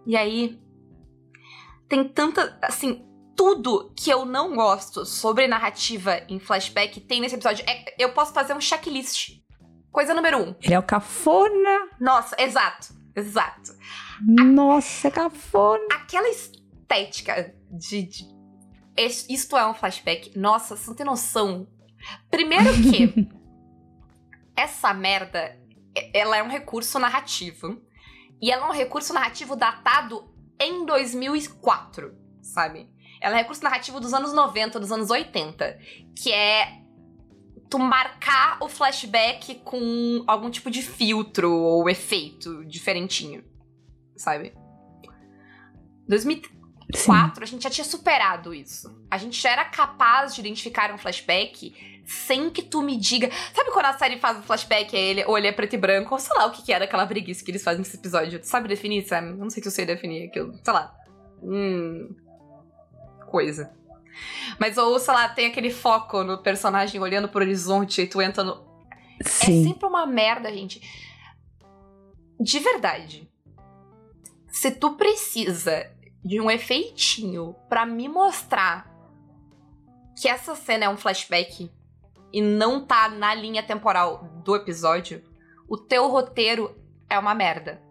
E 0.08 0.16
aí. 0.16 0.58
Tem 1.90 2.08
tanta. 2.08 2.58
Assim, 2.62 3.06
tudo 3.36 3.92
que 3.98 4.10
eu 4.10 4.26
não 4.26 4.56
gosto 4.56 5.06
sobre 5.06 5.46
narrativa 5.46 6.22
em 6.30 6.40
flashback 6.40 7.02
tem 7.02 7.20
nesse 7.20 7.36
episódio. 7.36 7.66
É- 7.68 7.96
eu 8.02 8.14
posso 8.14 8.34
fazer 8.34 8.54
um 8.54 8.62
checklist. 8.62 9.39
Coisa 9.92 10.14
número 10.14 10.38
um. 10.38 10.56
Ele 10.62 10.74
é 10.74 10.80
o 10.80 10.84
cafona. 10.84 11.90
Nossa, 12.00 12.36
exato. 12.40 12.94
Exato. 13.16 13.76
Nossa, 14.22 15.08
é 15.08 15.12
cafona. 15.12 15.84
Aquela 15.92 16.30
estética 16.30 17.54
de. 17.72 18.04
de 18.04 18.40
isto 19.30 19.58
é 19.58 19.66
um 19.66 19.74
flashback. 19.74 20.38
Nossa, 20.38 20.76
você 20.76 20.88
não 20.88 20.96
tem 20.96 21.06
noção. 21.06 21.68
Primeiro 22.30 22.72
que. 22.74 23.30
essa 24.56 24.94
merda. 24.94 25.58
Ela 26.14 26.38
é 26.38 26.44
um 26.44 26.50
recurso 26.50 27.00
narrativo. 27.00 27.82
E 28.42 28.52
ela 28.52 28.68
é 28.68 28.70
um 28.70 28.74
recurso 28.74 29.14
narrativo 29.14 29.56
datado 29.56 30.30
em 30.60 30.86
2004, 30.86 32.16
sabe? 32.42 32.90
Ela 33.20 33.36
é 33.36 33.38
um 33.38 33.42
recurso 33.42 33.64
narrativo 33.64 34.00
dos 34.00 34.14
anos 34.14 34.34
90, 34.34 34.80
dos 34.80 34.92
anos 34.92 35.10
80. 35.10 35.78
Que 36.16 36.32
é 36.32 36.79
tu 37.70 37.78
marcar 37.78 38.58
o 38.62 38.68
flashback 38.68 39.56
com 39.64 40.24
algum 40.26 40.50
tipo 40.50 40.72
de 40.72 40.82
filtro 40.82 41.52
ou 41.52 41.90
efeito 41.90 42.66
diferentinho, 42.66 43.44
sabe? 44.16 44.54
2004, 46.08 46.96
Sim. 46.96 47.44
a 47.44 47.46
gente 47.46 47.64
já 47.64 47.70
tinha 47.70 47.86
superado 47.86 48.54
isso. 48.54 49.00
A 49.12 49.18
gente 49.18 49.40
já 49.40 49.52
era 49.52 49.66
capaz 49.66 50.34
de 50.34 50.42
identificar 50.42 50.92
um 50.92 50.98
flashback 50.98 52.02
sem 52.10 52.50
que 52.50 52.64
tu 52.64 52.82
me 52.82 52.98
diga. 52.98 53.30
Sabe 53.54 53.72
quando 53.72 53.86
a 53.86 53.94
série 53.94 54.18
faz 54.18 54.40
um 54.40 54.42
flashback 54.42 54.96
é 54.96 55.00
ele, 55.00 55.26
ou 55.26 55.38
ele 55.38 55.48
é 55.48 55.52
preto 55.52 55.76
e 55.76 55.78
branco, 55.78 56.16
ou 56.16 56.20
sei 56.20 56.36
lá 56.36 56.48
o 56.48 56.52
que, 56.52 56.64
que 56.64 56.74
era 56.74 56.86
aquela 56.86 57.06
preguiça 57.06 57.46
que 57.46 57.52
eles 57.52 57.64
fazem 57.64 57.80
nesse 57.80 57.96
episódio? 57.96 58.40
Tu 58.40 58.48
sabe 58.48 58.68
definir, 58.68 59.08
Sam? 59.08 59.18
Eu 59.18 59.38
Não 59.38 59.50
sei 59.52 59.62
se 59.62 59.70
eu 59.70 59.72
sei 59.72 59.86
definir 59.86 60.28
aquilo. 60.28 60.60
Sei 60.64 60.74
lá. 60.74 60.92
Hum. 61.44 62.16
Coisa. 63.28 63.72
Mas, 64.60 64.78
ou, 64.78 65.00
sei 65.00 65.14
lá, 65.14 65.30
tem 65.30 65.48
aquele 65.48 65.72
foco 65.72 66.24
no 66.24 66.38
personagem 66.38 67.00
olhando 67.00 67.30
pro 67.30 67.42
horizonte 67.42 68.02
e 68.02 68.08
tu 68.08 68.22
entra 68.22 68.44
no. 68.44 68.68
É 69.20 69.28
Sim. 69.28 69.64
sempre 69.64 69.86
uma 69.86 70.06
merda, 70.06 70.52
gente. 70.52 70.82
De 72.40 72.60
verdade. 72.60 73.30
Se 74.48 74.72
tu 74.72 74.94
precisa 74.94 75.90
de 76.24 76.40
um 76.40 76.50
efeitinho 76.50 77.56
pra 77.68 77.86
me 77.86 78.08
mostrar 78.08 78.90
que 80.20 80.28
essa 80.28 80.56
cena 80.56 80.86
é 80.86 80.90
um 80.90 80.98
flashback 80.98 81.72
e 82.32 82.42
não 82.42 82.86
tá 82.86 83.10
na 83.10 83.34
linha 83.34 83.64
temporal 83.64 84.24
do 84.44 84.56
episódio, 84.56 85.24
o 85.68 85.78
teu 85.78 86.08
roteiro 86.10 86.78
é 87.10 87.18
uma 87.18 87.34
merda. 87.34 87.82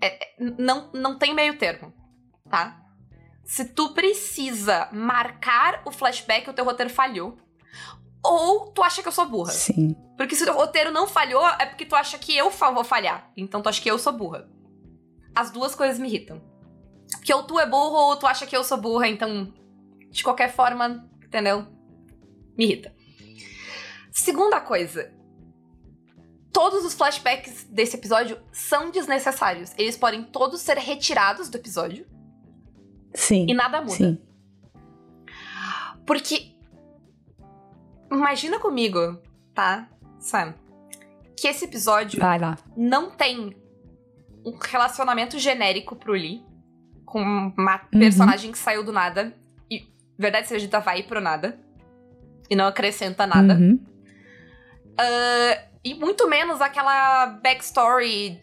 É- 0.00 0.24
é- 0.24 0.36
não, 0.58 0.90
não 0.92 1.18
tem 1.18 1.34
meio 1.34 1.58
termo, 1.58 1.92
tá? 2.48 2.85
Se 3.46 3.64
tu 3.64 3.94
precisa 3.94 4.88
marcar 4.92 5.80
o 5.84 5.92
flashback, 5.92 6.50
o 6.50 6.52
teu 6.52 6.64
roteiro 6.64 6.92
falhou. 6.92 7.38
Ou 8.22 8.72
tu 8.72 8.82
acha 8.82 9.00
que 9.00 9.06
eu 9.06 9.12
sou 9.12 9.28
burra. 9.28 9.52
Sim. 9.52 9.94
Porque 10.16 10.34
se 10.34 10.42
o 10.50 10.52
roteiro 10.52 10.90
não 10.90 11.06
falhou, 11.06 11.46
é 11.60 11.64
porque 11.64 11.86
tu 11.86 11.94
acha 11.94 12.18
que 12.18 12.36
eu 12.36 12.50
vou 12.50 12.82
falhar. 12.82 13.30
Então 13.36 13.62
tu 13.62 13.68
acha 13.68 13.80
que 13.80 13.88
eu 13.88 14.00
sou 14.00 14.12
burra. 14.12 14.48
As 15.32 15.52
duas 15.52 15.76
coisas 15.76 15.96
me 15.96 16.08
irritam. 16.08 16.42
Porque 17.12 17.32
ou 17.32 17.44
tu 17.44 17.60
é 17.60 17.66
burro 17.66 18.08
ou 18.08 18.16
tu 18.16 18.26
acha 18.26 18.46
que 18.46 18.56
eu 18.56 18.64
sou 18.64 18.78
burra, 18.78 19.06
então. 19.06 19.54
De 20.10 20.24
qualquer 20.24 20.52
forma, 20.52 21.08
entendeu? 21.24 21.68
Me 22.58 22.64
irrita. 22.64 22.92
Segunda 24.10 24.60
coisa. 24.60 25.14
Todos 26.52 26.84
os 26.84 26.94
flashbacks 26.94 27.64
desse 27.64 27.96
episódio 27.96 28.40
são 28.50 28.90
desnecessários. 28.90 29.72
Eles 29.78 29.96
podem 29.96 30.24
todos 30.24 30.62
ser 30.62 30.78
retirados 30.78 31.48
do 31.48 31.58
episódio 31.58 32.15
Sim. 33.16 33.46
e 33.48 33.54
nada 33.54 33.80
muda. 33.80 33.92
Sim. 33.94 34.18
Porque. 36.06 36.52
Imagina 38.10 38.58
comigo, 38.60 39.18
tá? 39.54 39.88
Sam. 40.20 40.54
Que 41.36 41.48
esse 41.48 41.64
episódio 41.64 42.20
Vai 42.20 42.38
lá. 42.38 42.56
não 42.76 43.10
tem 43.10 43.54
um 44.44 44.56
relacionamento 44.60 45.38
genérico 45.38 45.96
pro 45.96 46.12
Lee 46.12 46.42
com 47.04 47.20
uma 47.20 47.80
Uhum. 47.92 47.98
personagem 48.00 48.52
que 48.52 48.58
saiu 48.58 48.84
do 48.84 48.92
nada 48.92 49.34
e, 49.70 49.86
verdade 50.18 50.46
seja 50.48 50.64
dita, 50.64 50.78
vai 50.80 51.02
pro 51.02 51.20
nada 51.20 51.58
e 52.48 52.54
não 52.54 52.66
acrescenta 52.66 53.26
nada. 53.26 53.54
Uhum. 53.54 53.78
Ah, 54.98 55.62
e 55.84 55.94
muito 55.94 56.28
menos 56.28 56.60
aquela 56.60 57.26
backstory 57.26 58.40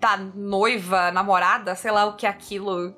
da 0.00 0.16
noiva, 0.16 1.10
namorada, 1.12 1.74
sei 1.74 1.90
lá 1.90 2.06
o 2.06 2.16
que 2.16 2.26
é 2.26 2.30
aquilo. 2.30 2.96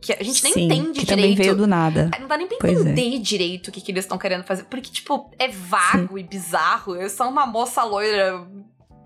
Que 0.00 0.12
a 0.14 0.22
gente 0.24 0.42
nem 0.44 0.52
Sim, 0.52 0.64
entende 0.64 0.82
que 1.00 1.04
direito. 1.04 1.08
também 1.08 1.34
veio 1.34 1.54
do 1.54 1.66
nada. 1.66 2.10
Não 2.18 2.26
dá 2.26 2.36
nem 2.36 2.46
pra 2.48 2.56
Pois 2.58 2.78
é. 2.86 2.90
entender 2.90 3.18
direito 3.18 3.68
o 3.68 3.72
que, 3.72 3.80
que 3.82 3.92
eles 3.92 4.04
estão 4.04 4.16
querendo 4.16 4.44
fazer. 4.44 4.64
Porque, 4.64 4.90
tipo, 4.90 5.30
é 5.38 5.48
vago 5.48 6.18
e 6.18 6.22
bizarro. 6.22 6.96
Eu 6.96 7.10
sou 7.10 7.28
uma 7.28 7.44
moça 7.46 7.84
loira 7.84 8.46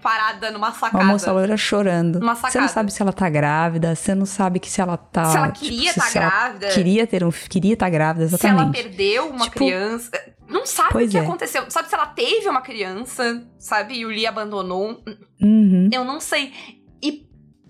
parada 0.02 0.50
numa 0.50 0.70
sacada. 0.70 1.02
Uma 1.02 1.12
moça 1.14 1.32
loira 1.32 1.56
chorando. 1.56 2.20
Você 2.20 2.60
não 2.60 2.68
sabe 2.68 2.92
se 2.92 3.00
ela 3.02 3.12
tá 3.12 3.28
grávida, 3.28 3.94
você 3.94 4.14
não 4.14 4.26
sabe 4.26 4.60
que 4.60 4.70
se 4.70 4.80
ela 4.80 4.96
tá. 4.96 5.24
se 5.24 5.36
ela 5.36 5.50
tipo, 5.50 5.60
queria 5.64 5.92
se- 5.92 5.98
estar 5.98 6.10
se 6.10 6.18
grávida. 6.18 6.68
Queria 6.68 7.06
ter 7.06 7.24
um. 7.24 7.30
Queria 7.30 7.72
estar 7.74 7.90
grávida, 7.90 8.28
Se 8.28 8.46
ela 8.46 8.54
exatamente. 8.62 8.82
perdeu 8.82 9.28
uma 9.30 9.44
Tipo, 9.46 9.56
criança. 9.58 10.10
Não 10.48 10.66
sabe 10.66 10.90
o 10.90 10.92
pois 10.92 11.10
que 11.10 11.16
é. 11.16 11.20
aconteceu. 11.20 11.64
Sabe 11.70 11.88
se 11.88 11.94
ela 11.94 12.06
teve 12.06 12.48
uma 12.48 12.60
criança, 12.60 13.42
sabe? 13.58 13.94
E 13.94 14.04
o 14.06 14.10
Lee 14.10 14.26
abandonou. 14.26 15.02
Uhum. 15.42 15.88
Eu 15.90 16.04
não 16.04 16.20
sei. 16.20 16.52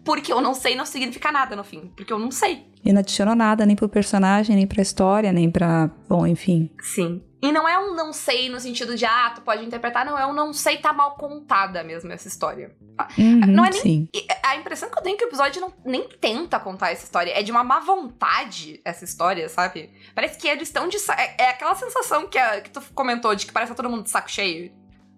Porque 0.04 0.32
eu 0.32 0.40
não 0.40 0.54
sei 0.54 0.74
não 0.76 0.84
significa 0.86 1.32
nada 1.32 1.56
no 1.56 1.64
fim. 1.64 1.90
Porque 1.96 2.12
eu 2.12 2.18
não 2.18 2.30
sei. 2.30 2.66
E 2.84 2.92
não 2.92 3.00
adicionou 3.00 3.34
nada, 3.34 3.64
nem 3.64 3.74
pro 3.74 3.88
personagem, 3.88 4.54
nem 4.54 4.66
pra 4.66 4.82
história, 4.82 5.32
nem 5.32 5.50
pra. 5.50 5.90
Bom, 6.08 6.26
enfim. 6.26 6.70
Sim. 6.82 7.22
E 7.42 7.52
não 7.52 7.68
é 7.68 7.78
um 7.78 7.94
não 7.94 8.10
sei 8.12 8.48
no 8.48 8.58
sentido 8.58 8.96
de, 8.96 9.04
ah, 9.04 9.32
tu 9.34 9.42
pode 9.42 9.64
interpretar. 9.64 10.04
Não, 10.06 10.18
é 10.18 10.26
um 10.26 10.32
não 10.32 10.52
sei 10.52 10.78
tá 10.78 10.92
mal 10.94 11.14
contada 11.16 11.82
mesmo 11.82 12.10
essa 12.12 12.26
história. 12.28 12.74
Uhum, 13.18 13.40
Não 13.48 13.64
é 13.64 13.70
nem- 13.70 13.80
Sim. 13.82 14.08
A 14.42 14.56
impressão 14.56 14.88
que 14.90 14.98
eu 14.98 15.02
tenho 15.02 15.14
é 15.14 15.18
que 15.18 15.24
o 15.24 15.28
episódio 15.28 15.60
não, 15.60 15.72
nem 15.84 16.08
tenta 16.08 16.58
contar 16.60 16.90
essa 16.92 17.04
história. 17.04 17.32
É 17.38 17.42
de 17.42 17.50
uma 17.50 17.64
má 17.64 17.80
vontade 17.80 18.80
essa 18.84 19.04
história, 19.04 19.48
sabe? 19.48 19.90
Parece 20.14 20.38
que 20.38 20.46
eles 20.48 20.68
estão 20.68 20.88
de. 20.88 20.96
É, 21.18 21.44
é 21.44 21.48
aquela 21.50 21.74
sensação 21.74 22.26
que, 22.28 22.38
a- 22.38 22.60
que 22.60 22.70
tu 22.70 22.80
comentou 22.94 23.34
de 23.34 23.46
que 23.46 23.52
parece 23.52 23.72
que 23.72 23.76
tá 23.76 23.82
todo 23.82 23.90
mundo 23.90 24.04
de 24.04 24.10
saco 24.10 24.30
cheio. 24.30 24.72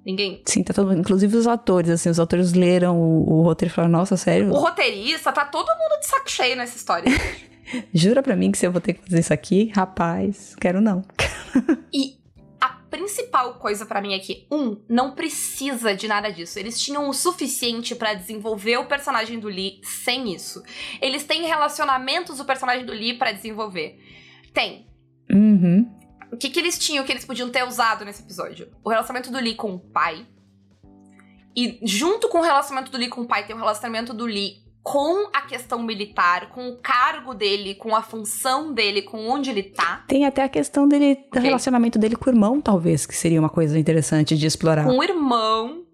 Ninguém. 0.06 0.40
Sim, 0.46 0.62
tá 0.62 0.72
todo 0.72 0.92
Inclusive 0.94 1.36
os 1.36 1.48
atores, 1.48 1.90
assim, 1.90 2.08
os 2.08 2.20
atores 2.20 2.52
leram 2.52 2.96
o, 2.96 3.40
o 3.40 3.42
roteiro 3.42 3.72
e 3.72 3.74
falaram, 3.74 3.90
nossa, 3.92 4.16
sério? 4.16 4.50
O 4.50 4.56
roteirista, 4.56 5.32
tá 5.32 5.44
todo 5.44 5.66
mundo 5.66 5.98
de 5.98 6.06
saco 6.06 6.30
cheio 6.30 6.56
nessa 6.56 6.76
história. 6.76 7.10
Jura 7.92 8.22
pra 8.22 8.36
mim 8.36 8.52
que 8.52 8.58
se 8.58 8.64
eu 8.64 8.70
vou 8.70 8.80
ter 8.80 8.94
que 8.94 9.02
fazer 9.02 9.18
isso 9.18 9.34
aqui? 9.34 9.72
Rapaz, 9.74 10.54
quero 10.60 10.80
não. 10.80 11.04
e 11.92 12.14
a 12.60 12.68
principal 12.88 13.54
coisa 13.54 13.84
pra 13.84 14.00
mim 14.00 14.14
é 14.14 14.20
que, 14.20 14.46
um, 14.48 14.80
não 14.88 15.16
precisa 15.16 15.92
de 15.92 16.06
nada 16.06 16.30
disso. 16.30 16.56
Eles 16.56 16.80
tinham 16.80 17.08
o 17.08 17.12
suficiente 17.12 17.96
pra 17.96 18.14
desenvolver 18.14 18.76
o 18.76 18.86
personagem 18.86 19.40
do 19.40 19.48
Lee 19.48 19.80
sem 19.82 20.32
isso. 20.32 20.62
Eles 21.02 21.24
têm 21.24 21.48
relacionamentos 21.48 22.38
do 22.38 22.44
personagem 22.44 22.86
do 22.86 22.92
Lee 22.92 23.18
pra 23.18 23.32
desenvolver. 23.32 23.98
Tem. 24.54 24.86
Uhum. 25.28 25.90
O 26.32 26.36
que, 26.36 26.50
que 26.50 26.58
eles 26.58 26.78
tinham 26.78 27.04
que 27.04 27.12
eles 27.12 27.24
podiam 27.24 27.50
ter 27.50 27.64
usado 27.64 28.04
nesse 28.04 28.22
episódio? 28.22 28.68
O 28.84 28.90
relacionamento 28.90 29.30
do 29.30 29.38
Lee 29.38 29.54
com 29.54 29.74
o 29.74 29.78
pai. 29.78 30.26
E 31.56 31.78
junto 31.82 32.28
com 32.28 32.38
o 32.38 32.42
relacionamento 32.42 32.90
do 32.90 32.98
Lee 32.98 33.08
com 33.08 33.22
o 33.22 33.26
pai, 33.26 33.46
tem 33.46 33.54
o 33.54 33.58
relacionamento 33.58 34.12
do 34.12 34.26
Lee 34.26 34.66
com 34.82 35.28
a 35.32 35.42
questão 35.42 35.82
militar, 35.82 36.50
com 36.50 36.68
o 36.68 36.76
cargo 36.76 37.34
dele, 37.34 37.74
com 37.74 37.96
a 37.96 38.02
função 38.02 38.72
dele, 38.72 39.02
com 39.02 39.28
onde 39.28 39.50
ele 39.50 39.64
tá. 39.64 40.04
Tem 40.06 40.24
até 40.24 40.44
a 40.44 40.48
questão 40.48 40.86
dele, 40.86 41.26
do 41.32 41.40
relacionamento 41.40 41.98
dele 41.98 42.14
com 42.14 42.30
o 42.30 42.32
irmão, 42.32 42.60
talvez, 42.60 43.04
que 43.04 43.16
seria 43.16 43.40
uma 43.40 43.48
coisa 43.48 43.76
interessante 43.76 44.36
de 44.36 44.46
explorar. 44.46 44.84
Com 44.84 44.98
o 44.98 45.02
irmão. 45.02 45.84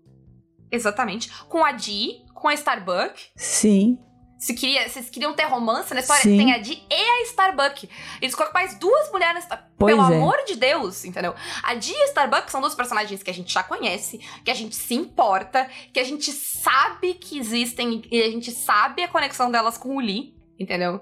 Exatamente. 0.70 1.30
Com 1.48 1.64
a 1.64 1.72
Dee, 1.72 2.22
com 2.34 2.48
a 2.48 2.54
Starbuck. 2.54 3.14
Sim. 3.34 3.98
Se 4.42 4.54
queria, 4.54 4.88
vocês 4.88 5.08
queriam 5.08 5.32
ter 5.34 5.44
romance 5.44 5.94
na 5.94 6.00
história? 6.00 6.20
Sim. 6.20 6.36
Tem 6.36 6.52
a 6.52 6.58
Dee 6.58 6.82
e 6.90 6.94
a 6.94 7.22
Starbuck. 7.26 7.88
Eles 8.20 8.34
colocam 8.34 8.52
mais 8.60 8.74
duas 8.76 9.08
mulheres 9.12 9.34
na 9.34 9.38
história. 9.38 9.64
Pois 9.78 9.94
Pelo 9.94 10.12
é. 10.12 10.16
amor 10.16 10.36
de 10.44 10.56
Deus, 10.56 11.04
entendeu? 11.04 11.32
A 11.62 11.74
Dee 11.74 11.92
e 11.92 12.02
a 12.02 12.06
Starbuck 12.06 12.50
são 12.50 12.60
duas 12.60 12.74
personagens 12.74 13.22
que 13.22 13.30
a 13.30 13.32
gente 13.34 13.54
já 13.54 13.62
conhece, 13.62 14.18
que 14.44 14.50
a 14.50 14.54
gente 14.54 14.74
se 14.74 14.94
importa, 14.94 15.70
que 15.92 16.00
a 16.00 16.04
gente 16.04 16.32
sabe 16.32 17.14
que 17.14 17.38
existem 17.38 18.02
e 18.10 18.20
a 18.20 18.30
gente 18.32 18.50
sabe 18.50 19.04
a 19.04 19.08
conexão 19.08 19.48
delas 19.48 19.78
com 19.78 19.94
o 19.96 20.00
Lee, 20.00 20.34
entendeu? 20.58 21.00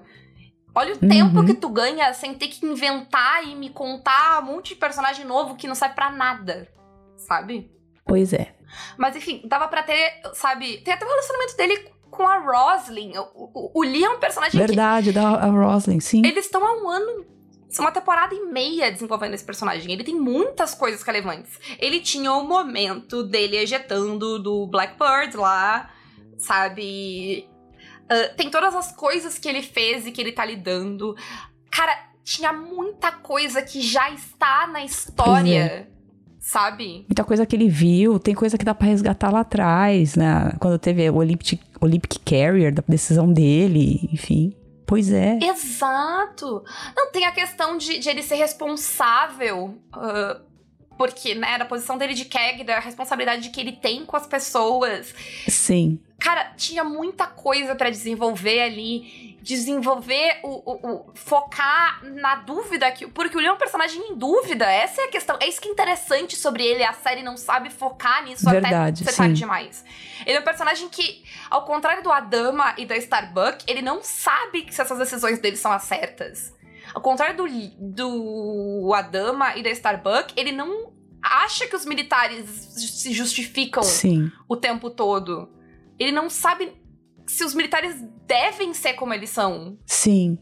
Olha 0.75 0.93
o 0.93 0.99
Uhum. 1.01 1.09
tempo 1.09 1.43
que 1.43 1.55
tu 1.55 1.69
ganha 1.69 2.13
sem 2.13 2.35
ter 2.35 2.47
que 2.47 2.63
inventar 2.63 3.43
e 3.43 3.55
me 3.55 3.71
contar 3.71 4.43
um 4.43 4.45
monte 4.45 4.69
de 4.69 4.75
personagem 4.75 5.25
novo 5.25 5.55
que 5.55 5.67
não 5.67 5.73
serve 5.73 5.95
pra 5.95 6.11
nada, 6.11 6.71
sabe? 7.17 7.71
Pois 8.05 8.33
é. 8.33 8.55
Mas 8.99 9.15
enfim, 9.15 9.41
dava 9.45 9.67
pra 9.67 9.81
ter, 9.81 10.21
sabe, 10.35 10.77
tem 10.83 10.93
até 10.93 11.03
o 11.03 11.09
relacionamento 11.09 11.57
dele 11.57 11.89
com 12.11 12.27
a 12.27 12.37
Roslyn. 12.37 13.17
O, 13.17 13.49
o, 13.53 13.71
o 13.73 13.83
Lee 13.83 14.03
é 14.03 14.09
um 14.09 14.19
personagem 14.19 14.59
Verdade, 14.59 15.11
da 15.11 15.29
a 15.29 15.47
Roslyn, 15.47 15.99
sim. 15.99 16.21
que 16.21 16.27
eles 16.27 16.45
estão 16.45 16.63
há 16.63 16.83
um 16.83 16.87
ano, 16.87 17.25
uma 17.79 17.91
temporada 17.91 18.35
e 18.35 18.45
meia 18.45 18.91
desenvolvendo 18.91 19.33
esse 19.33 19.43
personagem. 19.43 19.91
Ele 19.91 20.03
tem 20.03 20.15
muitas 20.15 20.75
coisas 20.75 21.01
relevantes. 21.01 21.59
Ele 21.79 21.99
tinha 21.99 22.31
o 22.33 22.43
momento 22.43 23.23
dele 23.23 23.57
ejetando 23.57 24.37
do 24.37 24.67
Blackbird 24.67 25.35
lá, 25.37 25.89
sabe? 26.37 27.49
Ah, 28.11 28.33
tem 28.35 28.49
todas 28.49 28.75
as 28.75 28.91
coisas 28.93 29.39
que 29.39 29.47
ele 29.47 29.61
fez 29.61 30.05
e 30.05 30.11
que 30.11 30.19
ele 30.19 30.33
tá 30.33 30.43
lidando. 30.43 31.15
Cara, 31.71 31.97
tinha 32.25 32.51
muita 32.51 33.11
coisa 33.13 33.61
que 33.61 33.81
já 33.81 34.11
está 34.11 34.67
na 34.67 34.83
história, 34.83 35.89
sabe? 36.41 37.05
Muita 37.07 37.23
coisa 37.23 37.45
que 37.45 37.55
ele 37.55 37.69
viu, 37.69 38.19
tem 38.19 38.33
coisa 38.33 38.57
que 38.57 38.65
dá 38.65 38.73
pra 38.73 38.87
resgatar 38.87 39.31
lá 39.31 39.41
atrás, 39.41 40.15
né? 40.15 40.51
Quando 40.59 40.77
teve 40.79 41.07
o 41.09 41.15
Olympic, 41.17 41.61
Olympic 41.79 42.17
Carrier, 42.25 42.73
da 42.73 42.83
decisão 42.85 43.31
dele, 43.31 44.09
enfim. 44.11 44.53
Pois 44.85 45.09
é. 45.13 45.39
Exato! 45.41 46.63
Não, 46.97 47.11
tem 47.11 47.25
a 47.25 47.31
questão 47.31 47.77
de, 47.77 47.99
de 47.99 48.09
ele 48.09 48.23
ser 48.23 48.35
responsável. 48.35 49.75
ah, 49.93 50.41
porque, 51.01 51.33
né, 51.33 51.57
da 51.57 51.65
posição 51.65 51.97
dele 51.97 52.13
de 52.13 52.25
Keg, 52.25 52.63
da 52.63 52.77
responsabilidade 52.77 53.49
que 53.49 53.59
ele 53.59 53.71
tem 53.71 54.05
com 54.05 54.15
as 54.15 54.27
pessoas. 54.27 55.15
Sim. 55.47 55.99
Cara, 56.19 56.53
tinha 56.55 56.83
muita 56.83 57.25
coisa 57.25 57.73
pra 57.73 57.89
desenvolver 57.89 58.61
ali. 58.61 59.35
Desenvolver 59.41 60.39
o, 60.43 60.49
o- 60.71 60.91
o- 60.91 61.11
focar 61.15 62.03
na 62.03 62.35
dúvida. 62.35 62.91
Que, 62.91 63.07
porque 63.07 63.35
o 63.35 63.39
Leon 63.39 63.53
é 63.53 63.53
um 63.53 63.57
personagem 63.57 63.99
em 64.11 64.15
dúvida. 64.15 64.71
Essa 64.71 65.01
é 65.01 65.05
a 65.05 65.07
questão. 65.07 65.35
É 65.41 65.47
isso 65.49 65.59
que 65.59 65.69
é 65.69 65.71
interessante 65.71 66.35
sobre 66.35 66.63
ele. 66.63 66.83
A 66.83 66.93
série 66.93 67.23
não 67.23 67.35
sabe 67.35 67.71
focar 67.71 68.23
nisso 68.23 68.47
Verdade, 68.47 69.01
até 69.03 69.11
tarde 69.11 69.33
demais. 69.33 69.83
Ele 70.23 70.37
é 70.37 70.39
um 70.39 70.43
personagem 70.43 70.87
que, 70.87 71.23
ao 71.49 71.65
contrário 71.65 72.03
do 72.03 72.11
Adama 72.11 72.75
e 72.77 72.85
da 72.85 72.95
Starbuck, 72.97 73.63
ele 73.67 73.81
não 73.81 74.03
sabe 74.03 74.67
se 74.69 74.79
essas 74.79 74.99
decisões 74.99 75.39
dele 75.39 75.57
são 75.57 75.71
as 75.71 75.81
certas. 75.81 76.53
Ao 76.93 77.01
contrário 77.01 77.37
do, 77.37 77.47
do 77.79 78.93
Adama 78.93 79.55
e 79.57 79.63
da 79.63 79.69
Starbuck, 79.69 80.33
ele 80.35 80.51
não 80.51 80.91
acha 81.21 81.67
que 81.67 81.75
os 81.75 81.85
militares 81.85 82.45
se 82.49 83.13
justificam 83.13 83.83
Sim. 83.83 84.31
o 84.47 84.55
tempo 84.55 84.89
todo. 84.89 85.49
Ele 85.99 86.11
não 86.11 86.29
sabe 86.29 86.73
se 87.27 87.43
os 87.43 87.53
militares 87.53 87.95
devem 88.27 88.73
ser 88.73 88.93
como 88.93 89.13
eles 89.13 89.29
são. 89.29 89.77
Sim. 89.85 90.37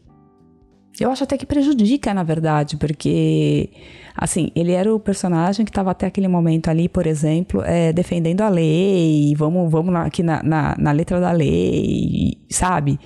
Eu 0.98 1.10
acho 1.10 1.24
até 1.24 1.38
que 1.38 1.46
prejudica, 1.46 2.12
na 2.12 2.22
verdade, 2.22 2.76
porque, 2.76 3.70
assim, 4.14 4.50
ele 4.54 4.72
era 4.72 4.92
o 4.92 4.98
personagem 4.98 5.64
que 5.64 5.70
estava 5.70 5.92
até 5.92 6.06
aquele 6.06 6.28
momento 6.28 6.68
ali, 6.68 6.88
por 6.88 7.06
exemplo, 7.06 7.62
é, 7.62 7.92
defendendo 7.92 8.42
a 8.42 8.48
lei, 8.48 9.34
vamos, 9.36 9.70
vamos 9.70 9.94
aqui 9.94 10.22
na, 10.22 10.42
na, 10.42 10.76
na 10.76 10.92
letra 10.92 11.20
da 11.20 11.30
lei, 11.30 12.38
sabe? 12.50 12.98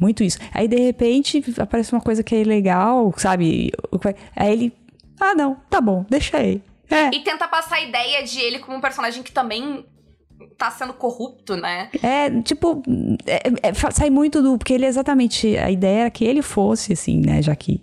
Muito 0.00 0.24
isso. 0.24 0.38
Aí, 0.54 0.66
de 0.66 0.76
repente, 0.80 1.44
aparece 1.58 1.92
uma 1.92 2.00
coisa 2.00 2.22
que 2.22 2.34
é 2.34 2.42
legal, 2.42 3.12
sabe? 3.18 3.70
Aí 4.34 4.52
ele, 4.52 4.72
ah, 5.20 5.34
não, 5.34 5.56
tá 5.68 5.80
bom, 5.80 6.04
deixa 6.08 6.38
aí. 6.38 6.62
É, 6.90 7.14
E 7.14 7.20
tenta 7.20 7.46
passar 7.46 7.76
a 7.76 7.82
ideia 7.82 8.24
de 8.24 8.40
ele 8.40 8.58
como 8.58 8.76
um 8.78 8.80
personagem 8.80 9.22
que 9.22 9.30
também 9.30 9.84
tá 10.58 10.70
sendo 10.70 10.92
corrupto, 10.94 11.54
né? 11.54 11.88
É, 12.02 12.30
tipo, 12.42 12.82
é- 13.26 13.68
é, 13.68 13.74
sai 13.92 14.10
muito 14.10 14.42
do. 14.42 14.56
Porque 14.58 14.72
ele 14.72 14.86
exatamente. 14.86 15.56
A 15.56 15.70
ideia 15.70 16.00
era 16.00 16.10
que 16.10 16.24
ele 16.24 16.42
fosse, 16.42 16.94
assim, 16.94 17.20
né? 17.20 17.40
Já 17.42 17.54
que. 17.54 17.80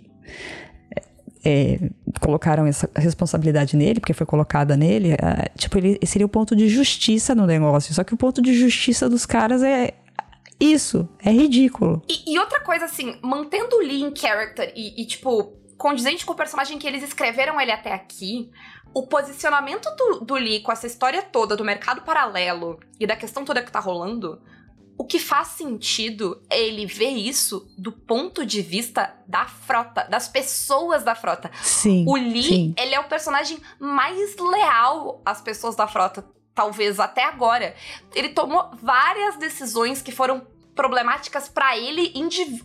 é, 1.44 1.78
colocaram 2.20 2.66
essa 2.66 2.90
responsabilidade 2.96 3.76
nele, 3.76 4.00
porque 4.00 4.12
foi 4.12 4.26
colocada 4.26 4.76
nele. 4.76 5.12
é, 5.12 5.48
tipo, 5.56 5.78
ele 5.78 5.98
seria 6.04 6.26
o 6.26 6.28
ponto 6.28 6.54
de 6.54 6.68
justiça 6.68 7.34
no 7.34 7.46
negócio. 7.46 7.94
Só 7.94 8.04
que 8.04 8.12
o 8.12 8.16
ponto 8.16 8.42
de 8.42 8.52
justiça 8.52 9.08
dos 9.08 9.24
caras 9.24 9.62
é. 9.62 9.92
Isso. 10.60 11.08
É 11.18 11.30
ridículo. 11.30 12.02
E, 12.08 12.34
e 12.34 12.38
outra 12.38 12.60
coisa, 12.60 12.86
assim, 12.86 13.18
mantendo 13.22 13.76
o 13.76 13.80
Lee 13.80 14.02
em 14.02 14.14
character 14.14 14.72
e, 14.74 15.00
e, 15.00 15.06
tipo, 15.06 15.56
condizente 15.76 16.26
com 16.26 16.32
o 16.32 16.36
personagem 16.36 16.78
que 16.78 16.86
eles 16.86 17.02
escreveram 17.02 17.60
ele 17.60 17.70
até 17.70 17.92
aqui, 17.92 18.50
o 18.92 19.06
posicionamento 19.06 19.88
do, 19.96 20.20
do 20.24 20.34
Lee 20.34 20.60
com 20.60 20.72
essa 20.72 20.86
história 20.86 21.22
toda 21.22 21.56
do 21.56 21.64
mercado 21.64 22.02
paralelo 22.02 22.80
e 22.98 23.06
da 23.06 23.14
questão 23.14 23.44
toda 23.44 23.62
que 23.62 23.70
tá 23.70 23.78
rolando, 23.78 24.40
o 24.98 25.04
que 25.04 25.20
faz 25.20 25.48
sentido 25.48 26.42
é 26.50 26.60
ele 26.60 26.84
ver 26.84 27.10
isso 27.10 27.72
do 27.78 27.92
ponto 27.92 28.44
de 28.44 28.60
vista 28.60 29.14
da 29.28 29.46
frota, 29.46 30.02
das 30.10 30.26
pessoas 30.26 31.04
da 31.04 31.14
frota. 31.14 31.50
Sim. 31.62 32.04
O 32.08 32.16
Lee, 32.16 32.42
sim. 32.42 32.74
ele 32.76 32.94
é 32.94 32.98
o 32.98 33.08
personagem 33.08 33.58
mais 33.78 34.36
leal 34.36 35.22
às 35.24 35.40
pessoas 35.40 35.76
da 35.76 35.86
frota, 35.86 36.26
talvez 36.58 36.98
até 36.98 37.22
agora. 37.22 37.76
Ele 38.12 38.30
tomou 38.30 38.68
várias 38.82 39.36
decisões 39.36 40.02
que 40.02 40.10
foram 40.10 40.44
problemáticas 40.74 41.48
pra 41.48 41.78
ele 41.78 42.12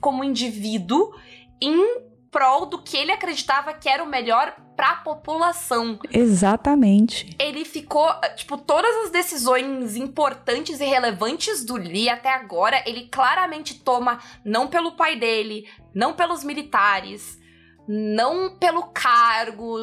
como 0.02 0.24
indivíduo 0.24 1.14
em 1.62 2.02
prol 2.32 2.66
do 2.66 2.82
que 2.82 2.98
ele 2.98 3.12
acreditava 3.12 3.72
que 3.72 3.88
era 3.88 4.04
o 4.04 4.08
melhor 4.08 4.56
pra 4.76 4.96
população. 4.96 6.00
Exatamente. 6.12 7.36
Ele 7.38 7.64
ficou, 7.64 8.12
tipo, 8.36 8.58
todas 8.58 9.06
as 9.06 9.12
decisões 9.12 9.96
importantes 9.96 10.80
e 10.80 10.86
relevantes 10.86 11.64
do 11.64 11.76
Lee 11.76 12.10
até 12.10 12.34
agora, 12.34 12.82
ele 12.88 13.08
claramente 13.10 13.76
toma 13.76 14.18
não 14.44 14.68
pelo 14.68 14.94
pai 14.94 15.16
dele, 15.16 15.70
não 15.94 16.14
pelos 16.14 16.44
militares, 16.44 17.38
não 17.88 18.56
pelo 18.56 18.84
cargo, 18.84 19.76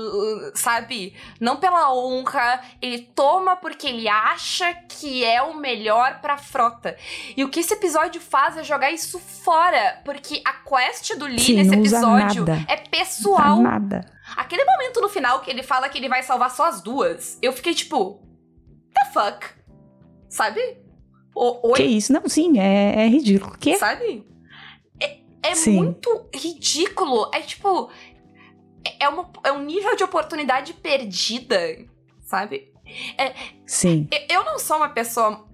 sabe? 0.55 1.15
Não 1.39 1.57
pela 1.57 1.93
honra. 1.93 2.61
Ele 2.81 2.99
toma 3.15 3.57
porque 3.57 3.87
ele 3.87 4.09
acha 4.09 4.73
que 4.89 5.25
é 5.25 5.43
o 5.43 5.57
melhor 5.57 6.21
pra 6.21 6.39
frota. 6.39 6.97
E 7.37 7.45
o 7.45 7.49
que 7.49 7.61
esse 7.61 7.75
episódio 7.75 8.21
faz 8.21 8.57
é 8.57 8.65
jogar 8.65 8.91
isso 8.91 9.19
fora, 9.19 10.01
porque 10.05 10.43
a 10.45 10.53
quest 10.53 11.15
do 11.17 11.27
Lee 11.27 11.39
Sim, 11.39 11.57
nesse 11.57 11.75
episódio 11.75 12.45
é 12.69 12.77
pessoal. 12.77 13.57
Não 13.57 13.63
nada. 13.63 14.07
Aquele 14.37 14.65
momento 14.65 15.01
no 15.01 15.09
final 15.09 15.41
que 15.41 15.51
ele 15.51 15.63
fala 15.63 15.89
que 15.89 15.99
ele 15.99 16.09
vai 16.09 16.23
salvar 16.23 16.51
só 16.51 16.67
as 16.67 16.81
duas, 16.81 17.39
eu 17.43 17.53
fiquei 17.53 17.75
tipo, 17.75 18.21
the 18.95 19.05
fuck? 19.13 19.47
Sabe? 20.29 20.61
O, 21.35 21.73
Que 21.73 21.83
oi, 21.83 21.89
isso? 21.89 22.13
Não, 22.13 22.23
sim, 22.29 22.59
é, 22.59 23.05
é 23.05 23.09
ridículo. 23.09 23.57
Que? 23.59 23.77
sabe? 23.77 24.30
É, 25.43 25.51
é 25.51 25.55
Sim. 25.55 25.77
muito 25.77 26.29
ridículo. 26.35 27.31
É 27.35 27.41
tipo. 27.41 27.91
é- 28.85 29.05
É, 29.05 29.09
uma, 29.09 29.31
é 29.45 29.53
um 29.53 29.63
nível 29.65 29.95
de 29.97 30.03
oportunidade 30.05 30.73
perdida, 30.75 31.59
sabe? 32.21 32.73
Sim. 33.67 34.09
Eu, 34.11 34.39
eu 34.39 34.45
não 34.45 34.59
sou 34.59 34.77
uma 34.79 34.89
pessoa. 34.89 35.47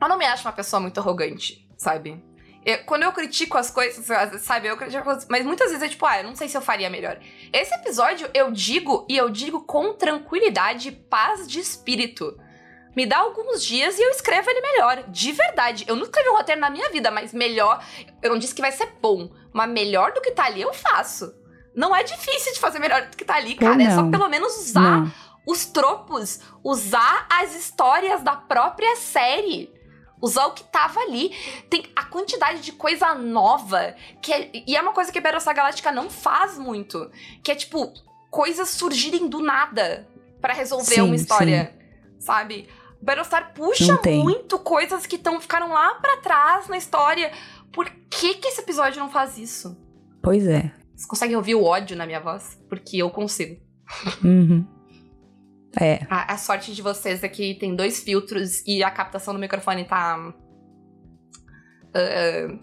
Eu 0.00 0.08
não 0.08 0.16
me 0.18 0.24
acho 0.24 0.46
uma 0.46 0.52
pessoa 0.52 0.80
muito 0.80 0.98
arrogante, 1.00 1.68
sabe? 1.76 2.22
Eu- 2.64 2.84
quando 2.84 3.02
eu 3.04 3.12
critico 3.12 3.56
as 3.56 3.70
coisas, 3.70 4.04
sabe? 4.42 4.68
Eu 4.68 4.76
critico, 4.76 5.08
as- 5.08 5.26
mas 5.28 5.44
muitas 5.46 5.68
vezes 5.70 5.82
é 5.82 5.88
tipo, 5.88 6.04
ah, 6.06 6.18
eu 6.18 6.24
não 6.24 6.36
sei 6.36 6.48
se 6.48 6.56
eu 6.56 6.60
faria 6.62 6.90
melhor. 6.90 7.18
Esse 7.52 7.74
episódio 7.74 8.28
eu 8.34 8.50
digo, 8.52 9.06
e 9.08 9.16
eu 9.16 9.28
digo 9.30 9.62
com 9.62 9.92
tranquilidade, 9.94 10.88
e 10.88 10.92
paz 10.92 11.48
de 11.48 11.60
espírito. 11.60 12.38
Me 12.96 13.06
dá 13.06 13.18
alguns 13.18 13.62
dias 13.64 13.98
e 13.98 14.02
eu 14.02 14.10
escrevo 14.10 14.50
ele 14.50 14.60
melhor. 14.60 15.04
De 15.08 15.30
verdade. 15.32 15.84
Eu 15.86 15.94
nunca 15.94 16.08
escrevi 16.08 16.28
um 16.30 16.36
roteiro 16.36 16.60
na 16.60 16.70
minha 16.70 16.90
vida, 16.90 17.10
mas 17.10 17.32
melhor. 17.32 17.82
Eu 18.22 18.30
não 18.30 18.38
disse 18.38 18.54
que 18.54 18.60
vai 18.62 18.72
ser 18.72 18.94
bom, 19.00 19.30
mas 19.52 19.70
melhor 19.70 20.12
do 20.12 20.20
que 20.20 20.30
tá 20.32 20.44
ali 20.46 20.60
eu 20.62 20.72
faço. 20.74 21.32
Não 21.74 21.94
é 21.94 22.02
difícil 22.02 22.52
de 22.52 22.58
fazer 22.58 22.78
melhor 22.80 23.02
do 23.06 23.16
que 23.16 23.24
tá 23.24 23.36
ali, 23.36 23.54
cara. 23.54 23.80
É 23.82 23.90
só 23.90 24.08
pelo 24.10 24.28
menos 24.28 24.56
usar 24.56 24.80
Não. 25.02 25.12
os 25.46 25.64
tropos, 25.66 26.40
usar 26.64 27.26
as 27.30 27.54
histórias 27.54 28.20
da 28.22 28.34
própria 28.34 28.96
série. 28.96 29.72
Usar 30.20 30.46
o 30.46 30.52
que 30.52 30.64
tava 30.64 30.98
ali. 30.98 31.30
Tem 31.70 31.84
a 31.94 32.04
quantidade 32.04 32.60
de 32.62 32.72
coisa 32.72 33.14
nova. 33.14 33.94
Que 34.20 34.32
é- 34.32 34.50
e 34.66 34.74
é 34.76 34.82
uma 34.82 34.92
coisa 34.92 35.12
que 35.12 35.18
a 35.18 35.22
Battlestar 35.22 35.54
Galáctica 35.54 35.92
não 35.92 36.10
faz 36.10 36.58
muito. 36.58 37.08
Que 37.44 37.52
é 37.52 37.54
tipo, 37.54 37.92
coisas 38.28 38.70
surgirem 38.70 39.28
do 39.28 39.40
nada 39.40 40.08
pra 40.40 40.52
resolver 40.52 40.96
Sim, 40.96 41.02
uma 41.02 41.14
história. 41.14 41.72
Sabe? 42.18 42.68
Battlestar 43.00 43.54
puxa 43.54 44.00
muito 44.06 44.58
coisas 44.58 45.06
que 45.06 45.18
tão, 45.18 45.40
ficaram 45.40 45.68
lá 45.68 45.94
pra 45.94 46.16
trás 46.18 46.68
na 46.68 46.76
história. 46.76 47.30
Por 47.72 47.88
que, 48.10 48.34
que 48.34 48.48
esse 48.48 48.60
episódio 48.60 48.98
não 48.98 49.10
faz 49.10 49.38
isso? 49.38 49.76
Pois 50.22 50.46
é. 50.46 50.72
Vocês 50.94 51.06
conseguem 51.06 51.36
ouvir 51.36 51.54
o 51.54 51.62
ódio 51.62 51.96
na 51.96 52.04
minha 52.06 52.20
voz? 52.20 52.60
Porque 52.68 52.96
eu 52.96 53.08
consigo. 53.10 53.60
Uhum. 54.24 54.66
É. 55.80 56.00
A, 56.10 56.34
a 56.34 56.38
sorte 56.38 56.74
de 56.74 56.82
vocês 56.82 57.22
é 57.22 57.28
que 57.28 57.54
tem 57.54 57.76
dois 57.76 58.02
filtros 58.02 58.66
e 58.66 58.82
a 58.82 58.90
captação 58.90 59.32
do 59.32 59.38
microfone 59.38 59.84
tá. 59.84 60.18
uh, 60.18 60.32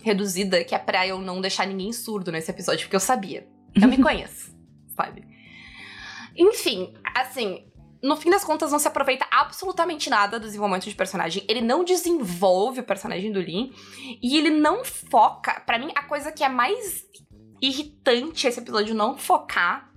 reduzida, 0.02 0.64
que 0.66 0.76
é 0.76 0.80
pra 0.80 1.08
eu 1.08 1.20
não 1.20 1.40
deixar 1.40 1.66
ninguém 1.66 1.94
surdo 1.94 2.32
nesse 2.32 2.52
episódio, 2.52 2.86
porque 2.86 2.96
eu 2.96 3.00
sabia. 3.00 3.48
Eu 3.74 3.88
me 3.88 3.98
conheço, 4.04 4.54
sabe? 4.98 5.26
Enfim, 6.36 6.94
assim, 7.16 7.66
no 8.06 8.16
fim 8.16 8.30
das 8.30 8.44
contas, 8.44 8.72
não 8.72 8.78
se 8.78 8.88
aproveita 8.88 9.26
absolutamente 9.32 10.10
nada 10.10 10.40
do 10.40 10.46
desenvolvimento 10.46 10.88
de 10.88 10.94
personagem. 10.94 11.44
Ele 11.48 11.62
não 11.62 11.84
desenvolve 11.84 12.82
o 12.82 12.84
personagem 12.84 13.32
do 13.32 13.42
Lin. 13.42 13.74
E 14.22 14.38
ele 14.38 14.52
não 14.52 14.86
foca. 14.86 15.60
para 15.62 15.80
mim, 15.80 15.92
a 15.96 16.04
coisa 16.04 16.32
que 16.32 16.44
é 16.44 16.50
mais 16.50 17.04
irritante 17.60 18.48
esse 18.48 18.60
episódio 18.60 18.94
não 18.94 19.18
focar. 19.18 19.92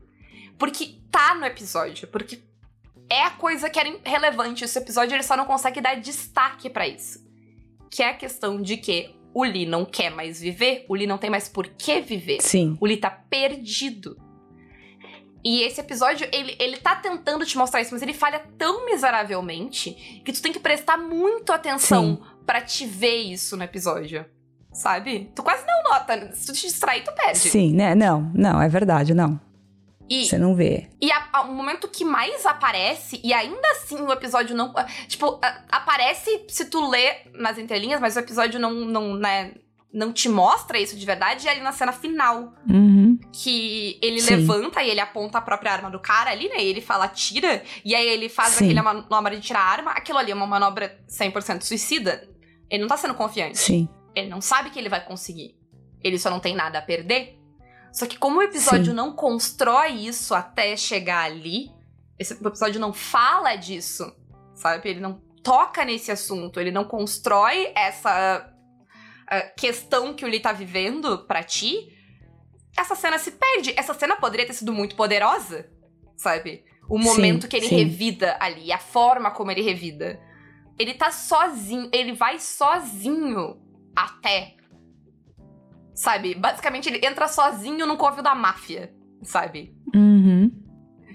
Porque 0.58 0.96
tá 1.10 1.34
no 1.34 1.44
episódio. 1.44 2.08
Porque 2.08 2.40
é 3.10 3.24
a 3.24 3.30
coisa 3.30 3.68
que 3.68 3.78
era 3.78 4.00
relevante. 4.02 4.64
Esse 4.64 4.78
episódio 4.78 5.14
ele 5.14 5.22
só 5.22 5.36
não 5.36 5.44
consegue 5.44 5.80
dar 5.80 5.94
destaque 5.96 6.70
para 6.70 6.88
isso. 6.88 7.22
Que 7.90 8.02
é 8.02 8.08
a 8.08 8.14
questão 8.14 8.60
de 8.60 8.78
que 8.78 9.14
o 9.34 9.44
Lee 9.44 9.66
não 9.66 9.84
quer 9.84 10.10
mais 10.10 10.40
viver, 10.40 10.86
o 10.88 10.94
Lee 10.94 11.06
não 11.06 11.18
tem 11.18 11.28
mais 11.28 11.46
por 11.46 11.68
que 11.68 12.00
viver. 12.00 12.40
Sim. 12.40 12.76
O 12.80 12.86
Lee 12.86 12.96
tá 12.96 13.10
perdido. 13.10 14.16
E 15.44 15.62
esse 15.62 15.80
episódio, 15.80 16.28
ele, 16.32 16.56
ele 16.58 16.76
tá 16.78 16.96
tentando 16.96 17.46
te 17.46 17.56
mostrar 17.56 17.80
isso, 17.80 17.92
mas 17.92 18.02
ele 18.02 18.12
falha 18.14 18.40
tão 18.58 18.84
miseravelmente 18.86 19.92
que 20.24 20.32
tu 20.32 20.42
tem 20.42 20.52
que 20.52 20.58
prestar 20.60 20.96
muito 20.96 21.52
atenção 21.52 22.20
para 22.44 22.60
te 22.60 22.86
ver 22.86 23.16
isso 23.18 23.56
no 23.56 23.62
episódio. 23.64 24.24
Sabe? 24.72 25.30
Tu 25.34 25.42
quase 25.42 25.64
não 25.66 25.82
nota. 25.92 26.32
Se 26.34 26.46
tu 26.46 26.52
te 26.52 26.66
distrair, 26.66 27.02
tu 27.04 27.12
perde. 27.12 27.38
Sim, 27.38 27.72
né? 27.72 27.94
Não, 27.94 28.30
não, 28.34 28.60
é 28.60 28.68
verdade, 28.68 29.14
não. 29.14 29.40
E, 30.10 30.24
Você 30.26 30.38
não 30.38 30.54
vê. 30.54 30.88
e 31.00 31.10
a- 31.12 31.28
a- 31.32 31.42
o 31.42 31.52
momento 31.54 31.86
que 31.86 32.02
mais 32.04 32.46
aparece, 32.46 33.20
e 33.22 33.32
ainda 33.32 33.68
assim 33.72 34.00
o 34.00 34.10
episódio 34.10 34.56
não. 34.56 34.72
Tipo, 35.06 35.38
a- 35.42 35.64
aparece 35.70 36.44
se 36.48 36.64
tu 36.64 36.88
lê 36.88 37.16
nas 37.34 37.58
entrelinhas, 37.58 38.00
mas 38.00 38.16
o 38.16 38.20
episódio 38.20 38.58
não, 38.58 38.72
não, 38.72 39.14
né, 39.14 39.52
não 39.92 40.12
te 40.12 40.28
mostra 40.28 40.78
isso 40.78 40.96
de 40.96 41.06
verdade, 41.06 41.48
é 41.48 41.50
ali 41.50 41.60
na 41.60 41.72
cena 41.72 41.92
final. 41.92 42.52
Uhum. 42.68 43.18
que 43.32 43.98
ele 44.02 44.20
Sim. 44.20 44.36
levanta 44.36 44.82
e 44.82 44.90
ele 44.90 45.00
aponta 45.00 45.38
a 45.38 45.40
própria 45.40 45.72
arma 45.72 45.90
do 45.90 45.98
cara 46.00 46.30
ali, 46.30 46.48
né? 46.48 46.56
E 46.62 46.66
ele 46.66 46.80
fala 46.80 47.08
tira, 47.08 47.62
e 47.84 47.94
aí 47.94 48.06
ele 48.06 48.28
faz 48.28 48.54
Sim. 48.54 48.70
aquela 48.70 48.82
manobra 48.82 49.36
de 49.36 49.42
tirar 49.42 49.60
a 49.60 49.66
arma. 49.66 49.90
Aquilo 49.92 50.18
ali 50.18 50.30
é 50.30 50.34
uma 50.34 50.46
manobra 50.46 50.98
100% 51.08 51.62
suicida. 51.62 52.28
Ele 52.70 52.82
não 52.82 52.88
tá 52.88 52.96
sendo 52.96 53.14
confiante. 53.14 53.58
Sim. 53.58 53.88
Ele 54.14 54.28
não 54.28 54.40
sabe 54.40 54.70
que 54.70 54.78
ele 54.78 54.88
vai 54.88 55.04
conseguir. 55.04 55.56
Ele 56.02 56.18
só 56.18 56.30
não 56.30 56.40
tem 56.40 56.54
nada 56.54 56.78
a 56.78 56.82
perder. 56.82 57.38
Só 57.92 58.06
que 58.06 58.18
como 58.18 58.38
o 58.38 58.42
episódio 58.42 58.86
Sim. 58.86 58.94
não 58.94 59.12
constrói 59.12 59.92
isso 59.92 60.34
até 60.34 60.76
chegar 60.76 61.24
ali, 61.24 61.70
esse 62.18 62.34
o 62.34 62.48
episódio 62.48 62.80
não 62.80 62.92
fala 62.92 63.56
disso, 63.56 64.12
sabe? 64.54 64.88
Ele 64.88 65.00
não 65.00 65.20
toca 65.42 65.84
nesse 65.84 66.10
assunto, 66.10 66.60
ele 66.60 66.70
não 66.70 66.84
constrói 66.84 67.72
essa 67.74 68.52
ah, 69.30 69.42
questão 69.56 70.14
que 70.14 70.24
o 70.24 70.28
Lee 70.28 70.40
tá 70.40 70.52
vivendo 70.52 71.26
pra 71.26 71.42
ti. 71.42 71.94
Essa 72.76 72.94
cena 72.94 73.18
se 73.18 73.32
perde. 73.32 73.74
Essa 73.76 73.94
cena 73.94 74.16
poderia 74.16 74.46
ter 74.46 74.54
sido 74.54 74.72
muito 74.72 74.96
poderosa, 74.96 75.70
sabe? 76.16 76.64
O 76.88 76.98
Sim, 76.98 77.04
momento 77.04 77.48
que 77.48 77.56
ele 77.56 77.68
sim. 77.68 77.76
revida 77.76 78.36
ali, 78.40 78.72
a 78.72 78.78
forma 78.78 79.30
como 79.30 79.50
ele 79.50 79.62
revida. 79.62 80.18
Ele 80.78 80.94
tá 80.94 81.10
sozinho, 81.10 81.90
ele 81.92 82.12
vai 82.12 82.38
sozinho 82.38 83.60
até. 83.94 84.56
Sabe? 85.94 86.34
Basicamente, 86.34 86.88
ele 86.88 87.04
entra 87.04 87.26
sozinho 87.28 87.86
no 87.86 87.96
covil 87.96 88.22
da 88.22 88.34
máfia, 88.34 88.94
sabe? 89.22 89.76
Uhum. 89.94 90.50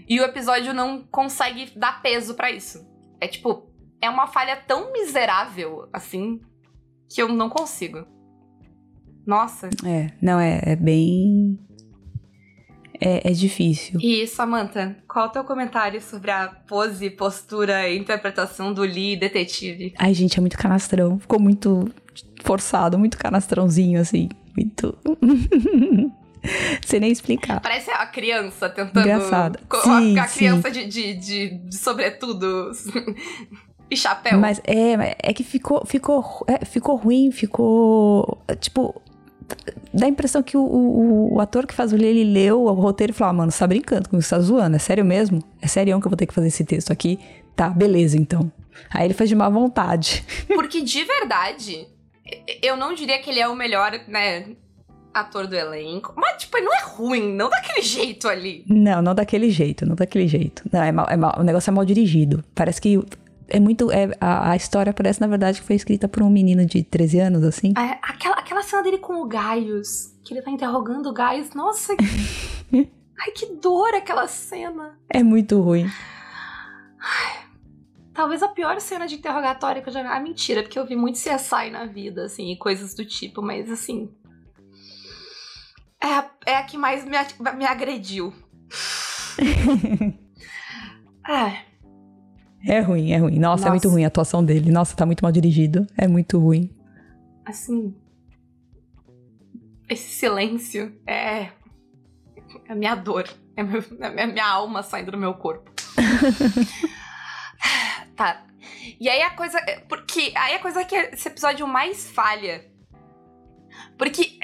E 0.07 0.19
o 0.19 0.23
episódio 0.23 0.73
não 0.73 1.01
consegue 1.03 1.71
dar 1.77 2.01
peso 2.01 2.35
pra 2.35 2.51
isso. 2.51 2.85
É 3.21 3.27
tipo, 3.27 3.71
é 4.01 4.09
uma 4.09 4.27
falha 4.27 4.57
tão 4.57 4.91
miserável, 4.91 5.87
assim, 5.93 6.41
que 7.09 7.21
eu 7.21 7.27
não 7.29 7.49
consigo. 7.49 8.05
Nossa. 9.25 9.69
É, 9.85 10.11
não, 10.21 10.39
é, 10.39 10.59
é 10.63 10.75
bem. 10.75 11.57
É, 12.99 13.29
é 13.29 13.33
difícil. 13.33 13.99
E, 14.01 14.25
Samantha, 14.27 14.97
qual 15.07 15.25
é 15.25 15.29
o 15.29 15.31
teu 15.31 15.43
comentário 15.43 16.01
sobre 16.01 16.31
a 16.31 16.47
pose, 16.47 17.09
postura 17.09 17.89
e 17.89 17.97
interpretação 17.97 18.73
do 18.73 18.81
Lee 18.81 19.15
detetive? 19.17 19.93
Ai, 19.97 20.13
gente, 20.13 20.37
é 20.37 20.41
muito 20.41 20.57
canastrão. 20.57 21.19
Ficou 21.19 21.39
muito 21.39 21.89
forçado, 22.43 22.97
muito 22.99 23.17
canastrãozinho, 23.17 23.99
assim. 23.99 24.29
Muito. 24.55 24.97
Sem 26.85 26.99
nem 26.99 27.11
explicar. 27.11 27.61
Parece 27.61 27.89
a 27.91 28.05
criança 28.05 28.69
tentando. 28.69 28.99
Engraçado. 28.99 29.59
co- 29.67 29.81
Sim, 29.81 30.17
a, 30.19 30.23
a 30.23 30.27
sim. 30.27 30.37
criança 30.39 30.69
de, 30.71 30.85
de, 30.85 31.13
de, 31.13 31.49
de 31.69 31.75
sobretudo 31.77 32.71
e 33.93 33.97
chapéu. 33.97 34.37
Mas 34.39 34.59
é, 34.65 35.15
é 35.21 35.33
que 35.33 35.43
ficou, 35.43 35.85
ficou, 35.85 36.45
é, 36.47 36.65
ficou 36.65 36.95
ruim, 36.95 37.31
ficou. 37.31 38.37
Tipo. 38.59 39.01
Dá 39.93 40.05
a 40.05 40.09
impressão 40.09 40.41
que 40.41 40.57
o, 40.57 40.61
o, 40.61 41.35
o 41.35 41.41
ator 41.41 41.67
que 41.67 41.73
faz 41.73 41.91
o 41.93 41.95
Lee, 41.95 42.07
ele 42.07 42.23
leu 42.23 42.63
o 42.63 42.71
roteiro 42.73 43.11
e 43.11 43.15
falou: 43.15 43.29
ah, 43.29 43.33
mano, 43.33 43.51
você 43.51 43.59
tá 43.59 43.67
brincando 43.67 44.09
comigo, 44.09 44.23
você 44.23 44.29
tá 44.33 44.39
zoando, 44.41 44.75
é 44.75 44.79
sério 44.79 45.05
mesmo? 45.05 45.43
É 45.61 45.67
sério 45.67 45.99
que 45.99 46.07
eu 46.07 46.09
vou 46.09 46.17
ter 46.17 46.25
que 46.25 46.33
fazer 46.33 46.47
esse 46.47 46.63
texto 46.63 46.91
aqui? 46.91 47.19
Tá, 47.55 47.69
beleza 47.69 48.17
então. 48.17 48.51
Aí 48.89 49.05
ele 49.05 49.13
faz 49.13 49.29
de 49.29 49.35
má 49.35 49.49
vontade. 49.49 50.25
Porque 50.47 50.81
de 50.81 51.03
verdade, 51.03 51.87
eu 52.61 52.75
não 52.75 52.93
diria 52.95 53.19
que 53.19 53.29
ele 53.29 53.39
é 53.39 53.47
o 53.47 53.55
melhor, 53.55 53.91
né, 54.07 54.47
ator 55.13 55.45
do 55.45 55.55
elenco. 55.55 56.13
Mas, 56.15 56.41
tipo, 56.41 56.57
ele 56.57 56.65
não 56.65 56.75
é 56.75 56.81
ruim, 56.83 57.33
não 57.33 57.49
daquele 57.49 57.81
jeito 57.81 58.27
ali. 58.27 58.63
Não, 58.67 59.01
não 59.01 59.13
daquele 59.13 59.51
jeito, 59.51 59.85
não 59.85 59.95
daquele 59.95 60.27
jeito. 60.27 60.63
Não, 60.71 60.81
é 60.81 60.91
mal, 60.91 61.07
é 61.09 61.17
mal- 61.17 61.35
o 61.37 61.43
negócio 61.43 61.69
é 61.69 61.73
mal 61.73 61.85
dirigido. 61.85 62.43
Parece 62.55 62.81
que 62.81 62.99
é 63.47 63.59
muito. 63.59 63.91
é- 63.91 64.15
a, 64.19 64.51
a 64.51 64.55
história 64.55 64.93
parece, 64.93 65.21
na 65.21 65.27
verdade, 65.27 65.59
que 65.61 65.67
foi 65.67 65.75
escrita 65.75 66.07
por 66.07 66.23
um 66.23 66.29
menino 66.29 66.65
de 66.65 66.83
13 66.83 67.19
anos, 67.19 67.43
assim. 67.43 67.73
É, 67.77 67.99
aquela, 68.01 68.35
aquela 68.35 68.61
cena 68.63 68.83
dele 68.83 68.97
com 68.97 69.21
o 69.21 69.27
Gaius, 69.27 70.13
que 70.23 70.33
ele 70.33 70.41
tá 70.41 70.51
interrogando 70.51 71.09
o 71.09 71.13
Gaius, 71.13 71.53
nossa. 71.53 71.93
Ai, 72.73 73.31
que 73.35 73.45
dor 73.55 73.93
aquela 73.93 74.27
cena. 74.27 74.97
É 75.09 75.21
muito 75.23 75.61
ruim. 75.61 75.87
Talvez 78.13 78.43
a 78.43 78.47
pior 78.47 78.79
cena 78.79 79.07
de 79.07 79.15
interrogatório 79.15 79.81
que 79.81 79.89
eu 79.89 79.93
já. 79.93 80.15
Ah, 80.15 80.19
mentira, 80.19 80.61
porque 80.61 80.77
eu 80.77 80.85
vi 80.85 80.95
muito 80.95 81.17
CSI 81.17 81.69
na 81.71 81.85
vida, 81.85 82.25
assim, 82.25 82.51
e 82.51 82.57
coisas 82.57 82.93
do 82.93 83.05
tipo, 83.05 83.41
mas 83.41 83.69
assim. 83.71 84.09
É 86.01 86.07
a, 86.07 86.31
é 86.45 86.55
a 86.57 86.63
que 86.63 86.77
mais 86.77 87.05
me, 87.05 87.17
me 87.55 87.65
agrediu. 87.65 88.33
é. 91.27 91.72
É 92.65 92.79
ruim, 92.79 93.11
é 93.11 93.17
ruim. 93.17 93.39
Nossa, 93.39 93.67
é 93.67 93.69
muito 93.69 93.83
Nossa. 93.85 93.93
ruim 93.95 94.03
a 94.05 94.07
atuação 94.07 94.43
dele. 94.43 94.71
Nossa, 94.71 94.95
tá 94.95 95.05
muito 95.05 95.21
mal 95.21 95.31
dirigido. 95.31 95.85
É 95.97 96.07
muito 96.07 96.39
ruim. 96.39 96.69
assim. 97.45 97.93
Esse 99.89 100.09
silêncio 100.13 100.97
é. 101.05 101.49
É 102.65 102.71
a 102.71 102.75
minha 102.75 102.95
dor. 102.95 103.27
É, 103.55 103.63
meu- 103.63 103.83
é 103.99 104.07
a 104.07 104.11
minha- 104.11 104.27
minha 104.27 104.47
alma 104.47 104.81
saindo 104.81 105.11
do 105.11 105.17
meu 105.17 105.33
corpo. 105.33 105.69
tá. 108.15 108.45
E 108.99 109.09
aí 109.09 109.21
a 109.21 109.31
coisa. 109.31 109.59
Porque. 109.89 110.31
Aí 110.35 110.55
a 110.55 110.59
coisa 110.59 110.85
que 110.85 110.95
esse 110.95 111.27
episódio 111.27 111.67
mais 111.67 112.09
falha. 112.09 112.65
Porque. 113.97 114.39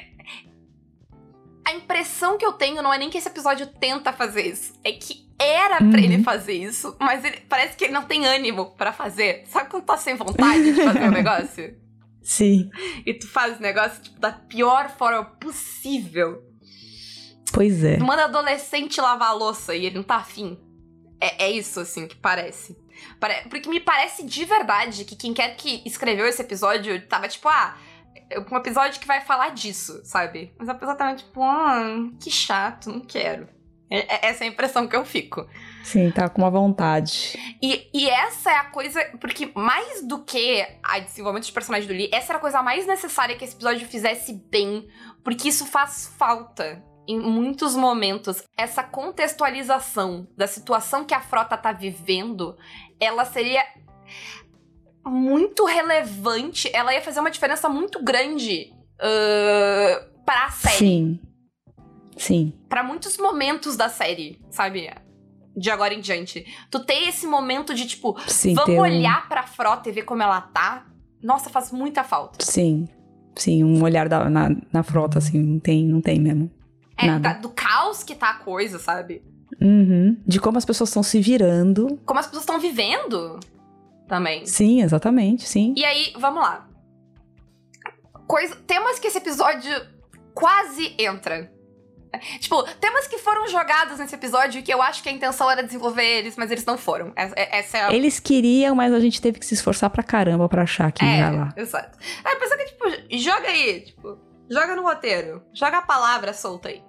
A 1.65 1.73
impressão 1.73 2.37
que 2.37 2.45
eu 2.45 2.53
tenho 2.53 2.81
não 2.81 2.93
é 2.93 2.97
nem 2.97 3.09
que 3.09 3.17
esse 3.17 3.29
episódio 3.29 3.67
tenta 3.67 4.11
fazer 4.11 4.45
isso. 4.47 4.73
É 4.83 4.91
que 4.91 5.28
era 5.39 5.77
pra 5.77 5.85
Uhum. 5.85 5.97
ele 5.97 6.23
fazer 6.23 6.53
isso, 6.53 6.95
mas 6.99 7.23
ele, 7.23 7.39
parece 7.49 7.75
que 7.77 7.85
ele 7.85 7.93
não 7.93 8.03
tem 8.03 8.25
ânimo 8.27 8.71
pra 8.75 8.91
fazer. 8.91 9.43
Sabe 9.47 9.69
quando 9.69 9.85
tá 9.85 9.95
sem 9.97 10.15
vontade 10.15 10.73
de 10.73 10.83
fazer 10.83 11.07
o 11.07 11.11
negócio? 11.11 11.75
Sim. 12.21 12.69
e 13.05 13.13
tu 13.13 13.27
faz 13.27 13.57
o 13.57 13.61
negócio 13.61 14.01
tipo, 14.03 14.19
da 14.19 14.31
pior 14.31 14.89
forma 14.89 15.23
possível. 15.25 16.43
Pois 17.51 17.83
é. 17.83 17.97
Tu 17.97 18.03
manda 18.05 18.25
adolescente 18.25 19.01
lavar 19.01 19.29
a 19.29 19.33
louça 19.33 19.75
e 19.75 19.85
ele 19.85 19.95
não 19.95 20.03
tá 20.03 20.17
afim. 20.17 20.59
É, 21.19 21.45
é 21.45 21.51
isso, 21.51 21.79
assim, 21.79 22.07
que 22.07 22.15
parece. 22.15 22.77
Pare- 23.19 23.47
Porque 23.49 23.67
me 23.69 23.79
parece 23.79 24.23
de 24.25 24.45
verdade 24.45 25.05
que 25.05 25.15
quem 25.15 25.33
quer 25.33 25.55
que 25.55 25.81
escreveu 25.85 26.27
esse 26.27 26.41
episódio 26.41 27.01
tava 27.07 27.27
tipo, 27.27 27.47
ah, 27.49 27.75
é 28.29 28.39
um 28.39 28.57
episódio 28.57 28.99
que 28.99 29.07
vai 29.07 29.21
falar 29.21 29.49
disso, 29.49 29.99
sabe? 30.03 30.53
Mas 30.59 30.69
a 30.69 30.75
pessoa 30.75 30.95
tava 30.95 31.15
tipo, 31.15 31.41
ah, 31.41 31.83
que 32.21 32.29
chato, 32.29 32.89
não 32.91 32.99
quero. 32.99 33.47
É- 33.89 34.27
é- 34.27 34.29
essa 34.29 34.43
é 34.43 34.47
a 34.47 34.49
impressão 34.49 34.87
que 34.87 34.95
eu 34.95 35.03
fico. 35.03 35.47
Sim, 35.83 36.11
tá 36.11 36.29
com 36.29 36.41
uma 36.41 36.51
vontade. 36.51 37.37
E, 37.61 37.89
e 37.93 38.09
essa 38.09 38.51
é 38.51 38.57
a 38.57 38.65
coisa. 38.65 39.03
Porque 39.19 39.51
mais 39.55 40.05
do 40.05 40.23
que 40.23 40.65
a 40.83 40.99
desenvolvimento 40.99 41.45
de 41.45 41.51
personagem 41.51 41.87
do 41.87 41.93
Lee, 41.93 42.09
essa 42.13 42.33
era 42.33 42.37
a 42.37 42.41
coisa 42.41 42.61
mais 42.61 42.85
necessária 42.85 43.35
que 43.35 43.43
esse 43.43 43.55
episódio 43.55 43.87
fizesse 43.87 44.33
bem. 44.49 44.87
Porque 45.23 45.49
isso 45.49 45.65
faz 45.65 46.13
falta 46.17 46.83
em 47.07 47.19
muitos 47.19 47.75
momentos. 47.75 48.43
Essa 48.55 48.83
contextualização 48.83 50.27
da 50.37 50.45
situação 50.45 51.03
que 51.03 51.13
a 51.13 51.21
frota 51.21 51.57
tá 51.57 51.71
vivendo, 51.71 52.55
ela 52.99 53.25
seria 53.25 53.65
muito 55.03 55.65
relevante. 55.65 56.69
Ela 56.71 56.93
ia 56.93 57.01
fazer 57.01 57.19
uma 57.19 57.31
diferença 57.31 57.67
muito 57.67 58.03
grande 58.03 58.71
uh, 59.01 60.23
pra 60.23 60.51
série 60.51 60.75
Sim. 60.75 61.19
Sim. 62.19 62.53
Pra 62.67 62.83
muitos 62.83 63.17
momentos 63.17 63.75
da 63.75 63.89
série, 63.89 64.39
sabe? 64.51 64.89
de 65.57 65.69
agora 65.69 65.93
em 65.93 65.99
diante. 65.99 66.45
Tu 66.71 66.79
ter 66.85 67.09
esse 67.09 67.27
momento 67.27 67.73
de, 67.73 67.85
tipo, 67.85 68.15
Sim, 68.27 68.53
vamos 68.53 68.75
um- 68.75 68.79
olhar 68.79 69.27
pra 69.27 69.43
frota 69.43 69.89
e 69.89 69.91
ver 69.91 70.03
como 70.03 70.23
ela 70.23 70.39
tá. 70.39 70.85
Nossa, 71.21 71.49
faz 71.49 71.69
muita 71.71 72.01
falta. 72.01 72.45
Sim. 72.45 72.87
Sim, 73.35 73.65
um 73.65 73.83
olhar 73.83 74.07
da- 74.07 74.29
na, 74.29 74.49
na 74.71 74.83
frota, 74.83 75.17
assim, 75.17 75.37
não 75.41 75.59
tem, 75.59 75.85
não 75.85 75.99
tem 75.99 76.17
mesmo. 76.17 76.49
É, 76.97 77.07
Nada. 77.07 77.19
da- 77.33 77.39
do 77.39 77.49
caos 77.49 78.03
que 78.03 78.15
tá 78.15 78.29
a 78.29 78.33
coisa, 78.35 78.79
sabe? 78.79 79.21
Uhum. 79.61 80.15
De 80.25 80.39
como 80.39 80.57
as 80.57 80.63
pessoas 80.63 80.89
estão 80.91 81.03
se 81.03 81.19
virando. 81.19 81.99
Como 82.05 82.19
as 82.19 82.27
pessoas 82.27 82.43
estão 82.43 82.59
vivendo 82.59 83.39
também. 84.07 84.45
Sim, 84.45 84.81
exatamente, 84.81 85.45
sim. 85.49 85.73
E 85.75 85.83
aí, 85.83 86.13
vamos 86.17 86.41
lá. 86.41 86.69
Coisa, 88.27 88.55
temas 88.67 88.97
que 88.99 89.07
esse 89.07 89.17
episódio 89.17 89.71
quase 90.33 90.93
entra. 90.97 91.51
Tipo, 92.39 92.63
temas 92.79 93.07
que 93.07 93.17
foram 93.19 93.47
jogados 93.47 93.99
nesse 93.99 94.15
episódio 94.15 94.63
que 94.63 94.73
eu 94.73 94.81
acho 94.81 95.03
que 95.03 95.09
a 95.09 95.11
intenção 95.11 95.49
era 95.49 95.61
desenvolver 95.61 96.03
eles, 96.03 96.35
mas 96.35 96.49
eles 96.49 96.65
não 96.65 96.77
foram. 96.77 97.13
Essa, 97.15 97.33
essa 97.37 97.77
é 97.77 97.83
a. 97.85 97.93
Eles 97.93 98.19
queriam, 98.19 98.75
mas 98.75 98.93
a 98.93 98.99
gente 98.99 99.21
teve 99.21 99.39
que 99.39 99.45
se 99.45 99.53
esforçar 99.53 99.89
pra 99.89 100.01
caramba 100.01 100.49
pra 100.49 100.63
achar 100.63 100.91
que 100.91 101.05
ia 101.05 101.29
lá. 101.29 101.53
É, 101.55 101.61
exato. 101.61 101.97
Aí 102.23 102.33
a 102.33 102.39
pessoa 102.39 102.57
que, 102.57 102.65
tipo, 102.65 103.17
joga 103.17 103.47
aí, 103.47 103.81
tipo, 103.81 104.17
joga 104.49 104.75
no 104.75 104.81
roteiro, 104.81 105.43
joga 105.53 105.77
a 105.77 105.81
palavra 105.81 106.33
solta 106.33 106.69
aí. 106.69 106.83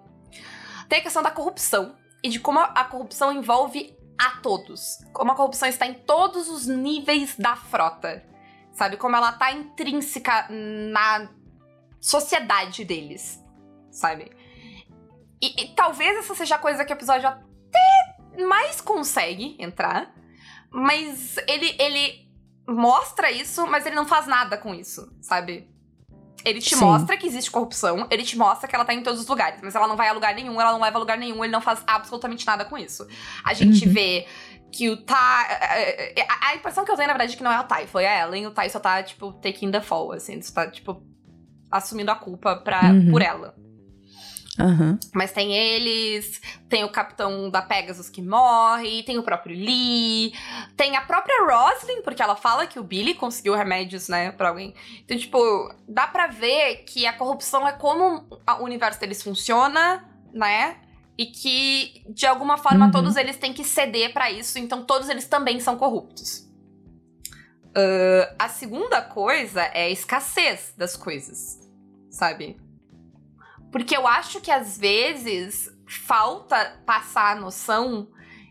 Tem 0.88 1.00
a 1.00 1.02
questão 1.02 1.22
da 1.22 1.30
corrupção 1.30 1.94
e 2.22 2.28
de 2.28 2.40
como 2.40 2.59
a 2.59 2.64
a 2.64 2.85
corrupção 2.85 3.33
envolve 3.33 3.96
a 4.18 4.38
todos. 4.42 4.98
Como 5.12 5.33
a 5.33 5.35
corrupção 5.35 5.68
está 5.68 5.87
em 5.87 5.94
todos 5.94 6.48
os 6.48 6.66
níveis 6.66 7.37
da 7.38 7.56
frota. 7.56 8.24
Sabe? 8.72 8.96
Como 8.96 9.16
ela 9.16 9.33
tá 9.33 9.52
intrínseca 9.52 10.46
na 10.50 11.28
sociedade 12.00 12.85
deles. 12.85 13.42
Sabe? 13.90 14.30
E, 15.42 15.62
e 15.62 15.68
talvez 15.74 16.16
essa 16.18 16.35
seja 16.35 16.57
a 16.57 16.59
coisa 16.59 16.85
que 16.85 16.92
o 16.92 16.94
episódio 16.96 17.29
até 17.29 18.42
mais 18.44 18.81
consegue 18.81 19.57
entrar. 19.59 20.12
Mas 20.70 21.37
ele, 21.48 21.74
ele 21.79 22.29
mostra 22.68 23.31
isso, 23.31 23.66
mas 23.66 23.87
ele 23.87 23.96
não 23.96 24.07
faz 24.07 24.26
nada 24.26 24.57
com 24.57 24.74
isso, 24.74 25.12
sabe? 25.20 25.68
Ele 26.44 26.61
te 26.61 26.74
Sim. 26.74 26.85
mostra 26.85 27.16
que 27.18 27.26
existe 27.26 27.50
corrupção, 27.50 28.07
ele 28.11 28.22
te 28.22 28.37
mostra 28.38 28.66
que 28.68 28.74
ela 28.74 28.85
tá 28.85 28.94
em 28.94 29.03
todos 29.03 29.20
os 29.20 29.26
lugares, 29.26 29.61
mas 29.62 29.74
ela 29.74 29.87
não 29.87 29.96
vai 29.96 30.09
a 30.09 30.12
lugar 30.12 30.35
nenhum, 30.35 30.59
ela 30.61 30.72
não 30.72 30.81
leva 30.81 30.96
a 30.96 31.00
lugar 31.00 31.18
nenhum, 31.18 31.44
ele 31.44 31.53
não 31.53 31.61
faz 31.61 31.83
absolutamente 31.87 32.46
nada 32.46 32.64
com 32.64 32.79
isso. 32.79 33.07
A 33.44 33.53
gente 33.53 33.87
Uhum. 33.87 33.92
vê 33.92 34.26
que 34.72 34.88
o 34.88 34.96
Tai. 35.05 35.46
A, 36.29 36.48
a 36.50 36.55
impressão 36.55 36.85
que 36.85 36.90
eu 36.90 36.96
tenho, 36.96 37.09
na 37.09 37.12
verdade, 37.14 37.35
é 37.35 37.37
que 37.37 37.42
não 37.42 37.53
é 37.53 37.61
o 37.61 37.64
Tai, 37.64 37.87
foi 37.88 38.07
a 38.07 38.22
Ellen. 38.22 38.46
O 38.46 38.53
Tai 38.53 38.70
só 38.70 38.79
tá, 38.79 39.03
tipo, 39.03 39.33
taking 39.35 39.70
the 39.70 39.81
fall, 39.81 40.12
assim, 40.12 40.40
só 40.40 40.55
tá, 40.55 40.70
tipo, 40.70 41.03
assumindo 41.70 42.11
a 42.11 42.14
culpa 42.14 42.57
pra, 42.57 42.92
Uhum. 42.92 43.11
por 43.11 43.20
ela. 43.20 43.55
Aham. 44.61 44.99
Mas 45.14 45.33
tem 45.33 45.55
eles, 45.57 46.40
tem 46.68 46.85
o 46.85 46.92
capitão 46.92 47.49
da 47.51 47.62
Pegasus 47.62 48.09
que 48.11 48.20
morre, 48.20 49.03
tem 49.03 49.18
o 49.18 49.23
próprio 49.23 49.57
Lee, 49.57 50.33
tem 50.77 50.96
a 50.96 51.01
própria 51.01 51.44
Roslyn, 51.46 52.03
porque 52.03 52.23
ela 52.23 52.37
fala 52.37 52.66
que 52.66 52.79
o 52.79 52.85
Billy 52.85 53.14
conseguiu 53.14 53.55
remédios, 53.55 54.09
né, 54.09 54.33
pra 54.33 54.51
alguém. 54.51 54.75
Então, 55.05 55.16
tipo, 55.16 55.38
dá 55.88 56.07
pra 56.07 56.27
ver 56.27 56.85
que 56.85 57.07
a 57.07 57.12
corrupção 57.12 57.66
é 57.66 57.73
como 57.73 58.27
o 58.61 58.64
universo 58.64 59.01
deles 59.01 59.23
funciona, 59.23 60.05
né? 60.33 60.77
E 61.18 61.27
que, 61.27 62.03
de 62.09 62.27
alguma 62.27 62.57
forma, 62.57 62.87
Uhum. 62.87 62.90
todos 62.90 63.16
eles 63.16 63.37
têm 63.37 63.53
que 63.53 63.64
ceder 63.64 64.12
pra 64.12 64.31
isso, 64.31 64.59
então 64.59 64.85
todos 64.85 65.09
eles 65.09 65.27
também 65.27 65.59
são 65.61 65.77
corruptos. 65.77 66.49
Ah, 67.75 68.35
a 68.38 68.49
segunda 68.49 69.01
coisa 69.03 69.62
é 69.62 69.85
a 69.85 69.90
escassez 69.90 70.73
das 70.77 70.96
coisas, 70.96 71.59
sabe? 72.11 72.57
Porque 73.70 73.96
eu 73.96 74.06
acho 74.06 74.40
que 74.40 74.50
às 74.50 74.76
vezes 74.78 75.70
falta 75.87 76.80
passar 76.85 77.37
a 77.37 77.40
noção 77.40 78.09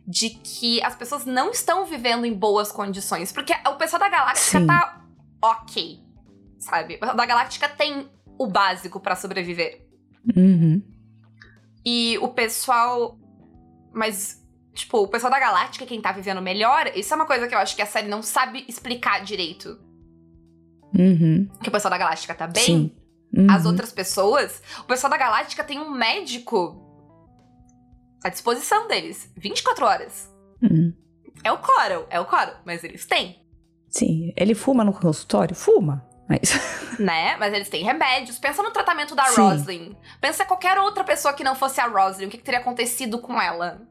de 0.08 0.30
que 0.32 0.82
as 0.82 0.96
pessoas 0.96 1.26
não 1.26 1.52
estão 1.52 1.86
vivendo 1.86 2.26
em 2.26 2.34
boas 2.34 2.72
condições. 2.72 3.32
Porque 3.32 3.54
o 3.68 3.76
pessoal 3.76 4.00
da 4.00 4.10
Galáctica 4.10 4.60
Sim. 4.60 4.68
tá 4.68 5.06
ok, 5.42 6.00
sabe? 6.58 6.96
O 6.96 7.00
pessoal 7.00 7.18
da 7.18 7.26
Galáctica 7.26 7.70
tem 7.70 8.10
o 8.38 8.48
básico 8.48 9.00
pra 9.00 9.16
sobreviver. 9.16 9.86
Uhum. 10.36 10.82
E 11.86 12.18
o 12.20 12.30
pessoal. 12.30 13.20
Mas, 13.94 14.44
tipo, 14.74 14.98
o 15.00 15.08
pessoal 15.08 15.32
da 15.32 15.40
Galáctica, 15.40 15.86
quem 15.86 16.02
tá 16.02 16.12
vivendo 16.12 16.42
melhor, 16.42 16.92
isso 16.96 17.14
é 17.14 17.16
uma 17.16 17.26
coisa 17.26 17.48
que 17.48 17.54
eu 17.54 17.60
acho 17.60 17.76
que 17.76 17.82
a 17.82 17.86
série 17.86 18.08
não 18.08 18.22
sabe 18.22 18.66
explicar 18.68 19.24
direito. 19.24 19.80
Uhum. 20.98 21.48
Que 21.62 21.70
o 21.70 21.72
pessoal 21.72 21.92
da 21.92 21.98
Galáctica 21.98 22.34
tá 22.34 22.48
bem. 22.48 22.64
Sim. 22.64 22.99
As 23.50 23.64
Uhum. 23.64 23.72
outras 23.72 23.92
pessoas, 23.92 24.62
o 24.80 24.84
pessoal 24.86 25.10
da 25.12 25.18
Galáctica 25.18 25.64
tem 25.64 25.80
um 25.80 25.92
médico 25.92 26.86
à 28.24 28.30
disposição 28.30 28.88
deles, 28.88 29.32
24 29.38 29.86
horas. 29.86 30.30
Uhum. 30.62 30.94
É 31.44 31.52
o 31.52 31.58
Coral, 31.58 32.06
é 32.10 32.20
o 32.20 32.26
Coral, 32.26 32.56
mas 32.66 32.84
eles 32.84 33.06
têm, 33.06 33.40
Sim. 33.92 34.32
Ele 34.38 34.54
fuma 34.54 34.84
no 34.84 34.94
consultório? 34.94 35.56
Fuma. 35.56 36.08
Mas. 36.30 36.42
né? 37.00 37.36
Mas 37.38 37.52
eles 37.56 37.70
têm 37.70 37.84
remédios. 37.84 38.38
Pensa 38.38 38.62
no 38.62 38.70
tratamento 38.70 39.16
da 39.16 39.26
Sim. 39.26 39.42
Roslyn. 39.42 39.96
Pensa 40.22 40.46
qualquer 40.46 40.78
outra 40.78 41.04
pessoa 41.04 41.34
que 41.34 41.44
não 41.44 41.56
fosse 41.56 41.82
a 41.82 41.88
Roslyn, 41.88 42.28
o 42.28 42.30
que, 42.30 42.38
que 42.38 42.44
teria 42.44 42.60
acontecido 42.60 43.18
com 43.18 43.42
ela? 43.42 43.82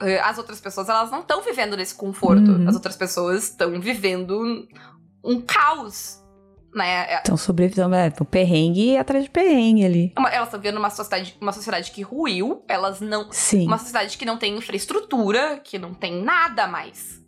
Eh, 0.00 0.18
As 0.20 0.38
outras 0.38 0.62
pessoas, 0.62 0.88
elas 0.88 1.10
não 1.10 1.20
estão 1.20 1.42
vivendo 1.42 1.76
nesse 1.76 1.94
conforto. 1.94 2.50
Uhum. 2.52 2.66
As 2.66 2.74
outras 2.74 2.96
pessoas 2.96 3.44
estão 3.50 3.78
vivendo 3.78 4.66
um 5.22 5.42
caos, 5.42 6.19
né? 6.74 7.16
Estão 7.16 7.36
sobrevivendo. 7.36 7.94
É, 7.94 8.12
o 8.20 8.24
perrengue 8.24 8.96
atrás 8.96 9.24
de 9.24 9.30
perrengue 9.30 9.84
ali. 9.84 10.12
Uma- 10.18 10.28
Elas 10.30 10.48
estão 10.48 10.60
vivendo 10.60 10.78
uma 10.78 10.90
sociedade, 10.90 11.36
uma 11.40 11.52
sociedade 11.52 11.90
que 11.90 12.02
ruiu, 12.02 12.64
elas 12.68 13.00
não 13.00 13.30
Sim. 13.32 13.66
Uma 13.66 13.78
sociedade 13.78 14.16
que 14.16 14.24
não 14.24 14.36
tem 14.38 14.56
infraestrutura, 14.56 15.60
que 15.64 15.78
não 15.78 15.92
tem 15.94 16.22
nada 16.22 16.66
mais. 16.66 17.20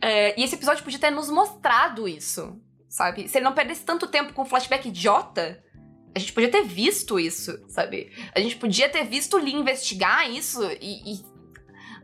É, 0.00 0.38
e 0.40 0.44
esse 0.44 0.54
episódio 0.54 0.82
podia 0.82 0.98
ter 0.98 1.10
nos 1.10 1.30
mostrado 1.30 2.08
isso, 2.08 2.56
sabe? 2.88 3.28
Se 3.28 3.38
ele 3.38 3.44
não 3.44 3.52
perdesse 3.52 3.84
tanto 3.84 4.06
tempo 4.06 4.32
com 4.32 4.44
flashback 4.44 4.88
idiota, 4.88 5.62
a 6.14 6.18
gente 6.18 6.32
podia 6.32 6.50
ter 6.50 6.62
visto 6.64 7.18
isso, 7.18 7.58
sabe? 7.68 8.10
A 8.34 8.40
gente 8.40 8.56
podia 8.56 8.88
ter 8.88 9.04
visto 9.04 9.34
o 9.36 9.40
Lee 9.40 9.54
investigar 9.54 10.28
isso 10.30 10.60
e, 10.80 11.14
e 11.14 11.20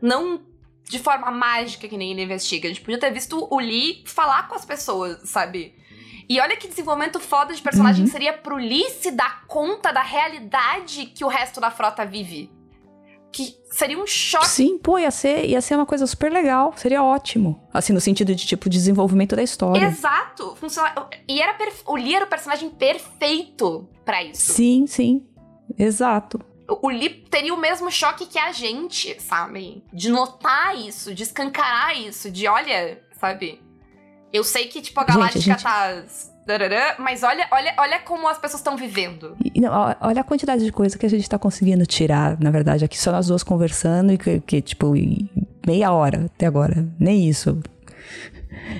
não 0.01 0.41
de 0.89 0.97
forma 0.97 1.29
mágica 1.29 1.87
que 1.87 1.97
nem 1.97 2.11
ele 2.11 2.23
investiga. 2.23 2.67
A 2.67 2.71
gente 2.71 2.81
podia 2.81 2.99
ter 2.99 3.11
visto 3.11 3.47
o 3.51 3.59
Lee 3.59 4.03
falar 4.07 4.47
com 4.47 4.55
as 4.55 4.65
pessoas, 4.65 5.29
sabe? 5.29 5.75
E 6.29 6.39
olha 6.39 6.55
que 6.55 6.67
desenvolvimento 6.67 7.19
foda 7.19 7.53
de 7.53 7.61
personagem 7.61 8.05
Uhum. 8.05 8.11
seria 8.11 8.33
pro 8.33 8.55
Lee 8.55 8.87
se 8.91 9.09
dar 9.11 9.45
conta 9.47 9.91
da 9.91 10.01
realidade 10.03 11.07
que 11.07 11.25
o 11.25 11.27
resto 11.27 11.59
da 11.59 11.71
frota 11.71 12.05
vive. 12.05 12.51
Que 13.31 13.55
seria 13.71 13.97
um 13.99 14.07
choque. 14.07 14.47
Sim, 14.47 14.77
pô, 14.77 14.97
ia 14.99 15.11
ser, 15.11 15.45
ia 15.45 15.61
ser 15.61 15.75
uma 15.75 15.85
coisa 15.85 16.05
super 16.07 16.31
legal. 16.31 16.73
Seria 16.75 17.03
ótimo. 17.03 17.67
Assim, 17.73 17.93
no 17.93 17.99
sentido 18.01 18.33
de, 18.33 18.45
tipo, 18.45 18.69
desenvolvimento 18.69 19.35
da 19.35 19.43
história. 19.43 19.85
Exato. 19.85 20.55
Funciona... 20.55 20.93
E 21.27 21.41
era 21.41 21.53
perfe- 21.53 21.83
o 21.85 21.95
Lee 21.95 22.15
era 22.15 22.25
o 22.25 22.29
personagem 22.29 22.69
perfeito 22.71 23.87
pra 24.05 24.23
isso. 24.23 24.53
Sim, 24.53 24.87
sim. 24.87 25.25
Exato. 25.77 26.39
O 26.67 26.87
o 26.87 26.89
Lee 26.89 27.09
teria 27.29 27.53
o 27.53 27.57
mesmo 27.57 27.91
choque 27.91 28.25
que 28.27 28.37
a 28.39 28.51
gente, 28.51 29.19
sabe? 29.21 29.83
De 29.93 30.09
notar 30.09 30.75
isso, 30.77 31.13
de 31.13 31.23
escancarar 31.23 31.99
isso, 31.99 32.29
de 32.31 32.47
olha, 32.47 33.01
sabe? 33.19 33.61
Eu 34.31 34.43
sei 34.43 34.67
que, 34.67 34.81
tipo, 34.81 34.99
a 34.99 35.03
Gente, 35.03 35.11
a 35.11 35.15
Galáctica 35.15 35.39
gente- 35.41 35.63
tá. 35.63 36.03
Mas 36.97 37.21
olha, 37.21 37.47
olha, 37.51 37.75
olha 37.77 37.99
como 37.99 38.27
as 38.27 38.39
pessoas 38.39 38.59
estão 38.59 38.75
vivendo. 38.75 39.37
Não, 39.55 39.95
olha 40.01 40.21
a 40.21 40.23
quantidade 40.23 40.65
de 40.65 40.71
coisa 40.71 40.97
que 40.97 41.05
a 41.05 41.09
gente 41.09 41.29
tá 41.29 41.37
conseguindo 41.37 41.85
tirar, 41.85 42.39
na 42.39 42.49
verdade, 42.49 42.83
aqui 42.83 42.97
só 42.97 43.11
nós 43.11 43.27
duas 43.27 43.43
conversando 43.43 44.11
e 44.13 44.17
que, 44.17 44.39
que, 44.41 44.59
tipo, 44.61 44.93
meia 45.65 45.91
hora 45.91 46.25
até 46.25 46.47
agora. 46.47 46.87
Nem 46.99 47.29
isso. 47.29 47.61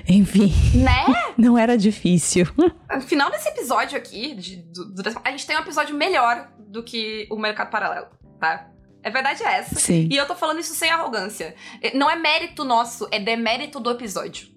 Enfim, 0.08 0.52
Né? 0.74 1.04
não 1.38 1.56
era 1.56 1.78
difícil. 1.78 2.46
No 2.92 3.00
final 3.02 3.30
desse 3.30 3.48
episódio 3.48 3.96
aqui, 3.96 4.34
de- 4.34 4.56
do- 4.56 4.92
do- 4.92 5.20
a 5.24 5.30
gente 5.30 5.46
tem 5.46 5.56
um 5.56 5.60
episódio 5.60 5.94
melhor 5.94 6.48
do 6.58 6.82
que 6.82 7.28
o 7.30 7.36
Mercado 7.36 7.70
Paralelo, 7.70 8.06
tá? 8.40 8.66
A 9.04 9.10
verdade 9.10 9.42
é 9.44 9.58
essa. 9.58 9.76
Sim. 9.76 10.08
E 10.10 10.16
eu 10.16 10.26
tô 10.26 10.34
falando 10.34 10.58
isso 10.58 10.74
sem 10.74 10.90
arrogância. 10.90 11.54
É, 11.80 11.96
Não 11.96 12.10
é 12.10 12.16
mérito 12.16 12.64
nosso, 12.64 13.06
é 13.10 13.18
demérito 13.20 13.78
do 13.80 13.90
episódio. 13.90 14.48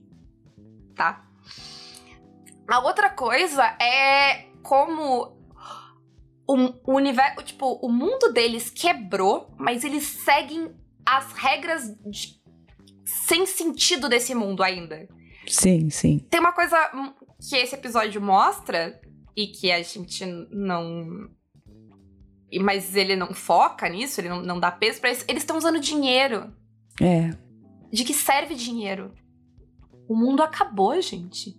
Tá? 0.95 1.25
A 2.67 2.79
outra 2.79 3.09
coisa 3.09 3.63
é 3.81 4.47
como 4.61 5.37
o, 6.47 6.93
universo. 6.95 7.43
Tipo, 7.43 7.73
o 7.81 7.89
mundo 7.91 8.31
deles 8.31 8.69
quebrou, 8.69 9.53
mas 9.57 9.83
eles 9.83 10.03
seguem 10.03 10.73
as 11.05 11.31
regras 11.33 11.93
de- 12.05 12.41
sem 13.05 13.45
sentido 13.45 14.07
desse 14.07 14.33
mundo 14.33 14.63
ainda. 14.63 15.07
Sim, 15.47 15.89
sim. 15.89 16.19
Tem 16.29 16.39
uma 16.39 16.53
coisa 16.53 16.77
que 17.49 17.55
esse 17.55 17.75
episódio 17.75 18.21
mostra 18.21 18.99
e 19.35 19.47
que 19.47 19.71
a 19.71 19.81
gente 19.81 20.25
não. 20.49 21.29
Mas 22.61 22.95
ele 22.95 23.15
não 23.15 23.33
foca 23.33 23.89
nisso, 23.89 24.21
ele 24.21 24.29
não, 24.29 24.41
não 24.41 24.59
dá 24.59 24.71
peso 24.71 25.01
pra 25.01 25.11
isso. 25.11 25.25
Eles 25.27 25.41
estão 25.41 25.57
usando 25.57 25.79
dinheiro. 25.79 26.53
É. 27.01 27.31
De 27.91 28.03
que 28.03 28.13
serve 28.13 28.53
dinheiro? 28.55 29.13
O 30.13 30.15
mundo 30.15 30.43
acabou, 30.43 31.01
gente. 31.01 31.57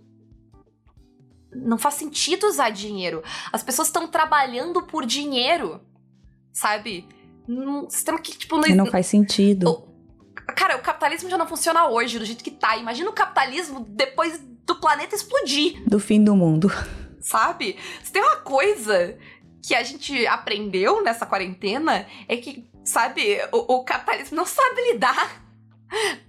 Não 1.52 1.76
faz 1.76 1.94
sentido 1.96 2.46
usar 2.46 2.70
dinheiro. 2.70 3.20
As 3.52 3.64
pessoas 3.64 3.88
estão 3.88 4.06
trabalhando 4.06 4.80
por 4.82 5.04
dinheiro. 5.04 5.80
Sabe? 6.52 7.08
Num 7.48 7.90
sistema 7.90 8.16
que, 8.20 8.30
tipo, 8.30 8.56
não, 8.56 8.68
Não 8.76 8.86
faz 8.86 9.06
sentido. 9.06 9.68
o- 9.68 9.94
Cara, 10.54 10.76
o 10.76 10.82
capitalismo 10.82 11.28
já 11.28 11.36
não 11.36 11.48
funciona 11.48 11.88
hoje 11.88 12.16
do 12.16 12.24
jeito 12.24 12.44
que 12.44 12.50
tá. 12.52 12.76
Imagina 12.76 13.10
o 13.10 13.12
capitalismo 13.12 13.84
depois 13.88 14.38
do 14.64 14.76
planeta 14.76 15.16
explodir. 15.16 15.82
Do 15.88 15.98
fim 15.98 16.22
do 16.22 16.36
mundo. 16.36 16.70
Sabe? 17.20 17.76
Se 18.04 18.12
tem 18.12 18.22
uma 18.22 18.36
coisa 18.36 19.18
que 19.66 19.74
a 19.74 19.82
gente 19.82 20.24
aprendeu 20.28 21.02
nessa 21.02 21.26
quarentena 21.26 22.06
é 22.28 22.36
que, 22.36 22.70
sabe, 22.84 23.38
o, 23.50 23.78
o 23.78 23.84
capitalismo 23.84 24.36
não 24.36 24.46
sabe 24.46 24.92
lidar 24.92 25.43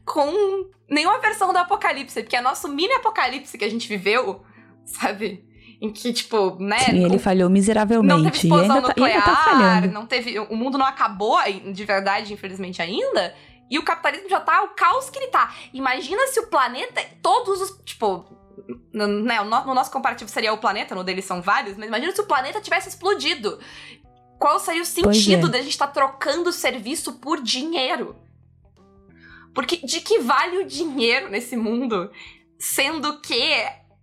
com 0.05 0.69
nenhuma 0.89 1.19
versão 1.19 1.51
do 1.51 1.57
apocalipse, 1.57 2.21
porque 2.21 2.35
é 2.35 2.41
nosso 2.41 2.67
mini 2.67 2.93
apocalipse 2.93 3.57
que 3.57 3.65
a 3.65 3.69
gente 3.69 3.87
viveu, 3.87 4.43
sabe? 4.85 5.43
Em 5.81 5.91
que, 5.91 6.13
tipo, 6.13 6.57
né? 6.59 6.79
Sim, 6.79 7.03
ele 7.03 7.19
falhou 7.19 7.49
miseravelmente. 7.49 8.07
Não 8.07 8.23
teve 8.23 8.37
explosão 8.37 8.81
nuclear, 8.81 9.23
tá, 9.23 9.31
ainda 9.31 9.35
tá 9.35 9.43
falhando. 9.43 9.93
não 9.93 10.05
teve. 10.05 10.39
O 10.39 10.55
mundo 10.55 10.77
não 10.77 10.85
acabou 10.85 11.37
de 11.71 11.85
verdade, 11.85 12.33
infelizmente, 12.33 12.81
ainda. 12.81 13.35
E 13.69 13.77
o 13.79 13.83
capitalismo 13.83 14.29
já 14.29 14.39
tá 14.39 14.63
o 14.63 14.69
caos 14.69 15.09
que 15.09 15.19
ele 15.19 15.27
tá. 15.27 15.53
Imagina 15.73 16.27
se 16.27 16.39
o 16.39 16.47
planeta, 16.47 17.01
todos 17.21 17.61
os. 17.61 17.81
Tipo, 17.83 18.25
no, 18.93 19.07
né, 19.07 19.41
no 19.43 19.73
nosso 19.73 19.91
comparativo 19.91 20.29
seria 20.29 20.53
o 20.53 20.57
planeta, 20.57 20.95
no 20.95 21.03
dele 21.03 21.21
são 21.21 21.41
vários, 21.41 21.75
mas 21.75 21.87
imagina 21.87 22.13
se 22.13 22.21
o 22.21 22.25
planeta 22.25 22.61
tivesse 22.61 22.89
explodido. 22.89 23.59
Qual 24.39 24.59
seria 24.59 24.81
o 24.81 24.85
sentido 24.85 25.47
é. 25.47 25.49
da 25.49 25.57
gente 25.59 25.69
estar 25.69 25.87
tá 25.87 25.93
trocando 25.93 26.51
serviço 26.51 27.13
por 27.13 27.41
dinheiro? 27.41 28.15
Porque 29.55 29.77
de 29.77 30.01
que 30.01 30.19
vale 30.19 30.57
o 30.59 30.67
dinheiro 30.67 31.29
nesse 31.29 31.55
mundo, 31.55 32.11
sendo 32.59 33.19
que 33.21 33.53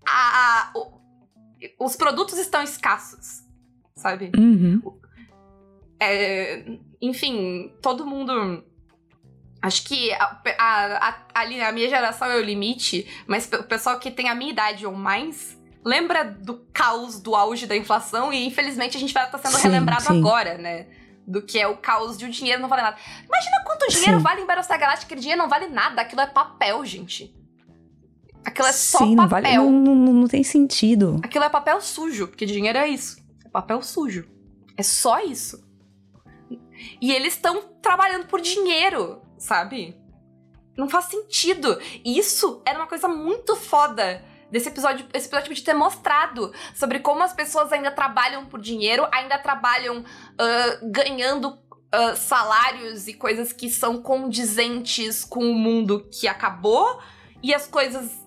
a, 0.09 0.71
a, 0.71 0.73
o, 0.75 1.01
os 1.79 1.95
produtos 1.95 2.39
estão 2.39 2.63
escassos, 2.63 3.45
sabe? 3.95 4.33
Uhum. 4.37 4.83
É, 6.01 6.65
enfim, 7.01 7.73
todo 7.81 8.05
mundo 8.05 8.65
Acho 9.63 9.85
que 9.85 10.13
a, 10.15 10.41
a, 10.59 11.09
a, 11.09 11.17
ali 11.35 11.61
a 11.61 11.71
minha 11.71 11.89
geração 11.89 12.29
é 12.29 12.37
o 12.37 12.43
limite, 12.43 13.07
mas 13.29 13.49
o 13.53 13.63
pessoal 13.63 13.97
que 14.01 14.11
tem 14.11 14.29
a 14.29 14.35
minha 14.35 14.51
idade 14.51 14.85
ou 14.85 14.93
mais 14.93 15.57
lembra 15.85 16.25
do 16.25 16.67
caos 16.73 17.21
do 17.21 17.37
auge 17.37 17.65
da 17.65 17.77
inflação 17.77 18.33
e 18.33 18.45
infelizmente 18.45 18.97
a 18.97 19.01
gente 19.01 19.15
vai 19.15 19.25
estar 19.25 19.39
tá 19.39 19.49
sendo 19.49 19.61
sim, 19.61 19.69
relembrado 19.69 20.03
sim. 20.03 20.19
agora, 20.19 20.59
né? 20.59 20.87
Do 21.27 21.43
que 21.43 21.59
é 21.59 21.69
o 21.69 21.77
caos 21.77 22.19
de 22.19 22.25
o 22.25 22.31
dinheiro 22.31 22.61
não 22.61 22.69
vale 22.69 22.83
nada. 22.83 22.97
Imagina 23.25 23.65
quanto 23.65 23.89
dinheiro 23.89 24.19
sim. 24.19 24.23
vale 24.23 24.41
em 24.41 24.47
Battlestar 24.47 24.79
Galactica, 24.79 25.07
aquele 25.07 25.21
dinheiro 25.21 25.41
não 25.41 25.49
vale 25.49 25.69
nada, 25.69 26.03
aquilo 26.03 26.21
é 26.21 26.27
papel, 26.27 26.85
gente. 26.85 27.35
Aquilo 28.45 28.67
é 28.67 28.73
só 28.73 28.99
sim, 28.99 29.15
papel. 29.15 29.17
Não, 29.17 29.29
vale, 29.29 29.57
não, 29.57 29.95
não, 29.95 30.13
não 30.15 30.29
tem 30.29 30.43
sentido. 30.43 31.21
Aquilo 31.23 31.45
é 31.45 31.49
papel 31.49 31.81
sujo, 31.81 32.27
porque 32.27 32.45
dinheiro 32.45 32.79
é 32.79 32.89
isso. 32.89 33.23
É 33.45 33.49
papel 33.49 33.81
sujo. 33.83 34.29
É 34.77 34.83
só 34.83 35.21
isso. 35.21 35.65
E 37.01 37.13
eles 37.13 37.35
estão 37.35 37.63
trabalhando 37.81 38.27
por 38.27 38.41
dinheiro 38.41 39.23
sabe? 39.43 39.97
Não 40.77 40.89
faz 40.89 41.07
sentido. 41.07 41.79
Isso 42.05 42.63
era 42.65 42.79
uma 42.79 42.87
coisa 42.87 43.09
muito 43.09 43.57
foda 43.57 44.25
desse 44.53 44.69
episódio, 44.69 45.07
esse 45.13 45.27
episódio 45.27 45.55
de 45.55 45.63
ter 45.63 45.75
mostrado 45.75 46.53
sobre 46.75 47.01
como 47.01 47.23
as 47.23 47.33
pessoas 47.33 47.73
ainda 47.73 47.91
trabalham 47.91 48.47
por 48.47 48.61
dinheiro, 48.61 49.09
ainda 49.11 49.39
trabalham 49.39 50.01
uh, 50.01 50.91
ganhando 50.93 51.49
uh, 51.49 52.17
salários 52.17 53.09
e 53.09 53.15
coisas 53.15 53.53
que 53.53 53.69
são 53.69 54.01
condizentes 54.01 55.25
com 55.25 55.51
o 55.51 55.55
mundo 55.55 56.07
que 56.13 56.29
acabou 56.29 57.01
e 57.43 57.55
as 57.55 57.67
coisas 57.67 58.23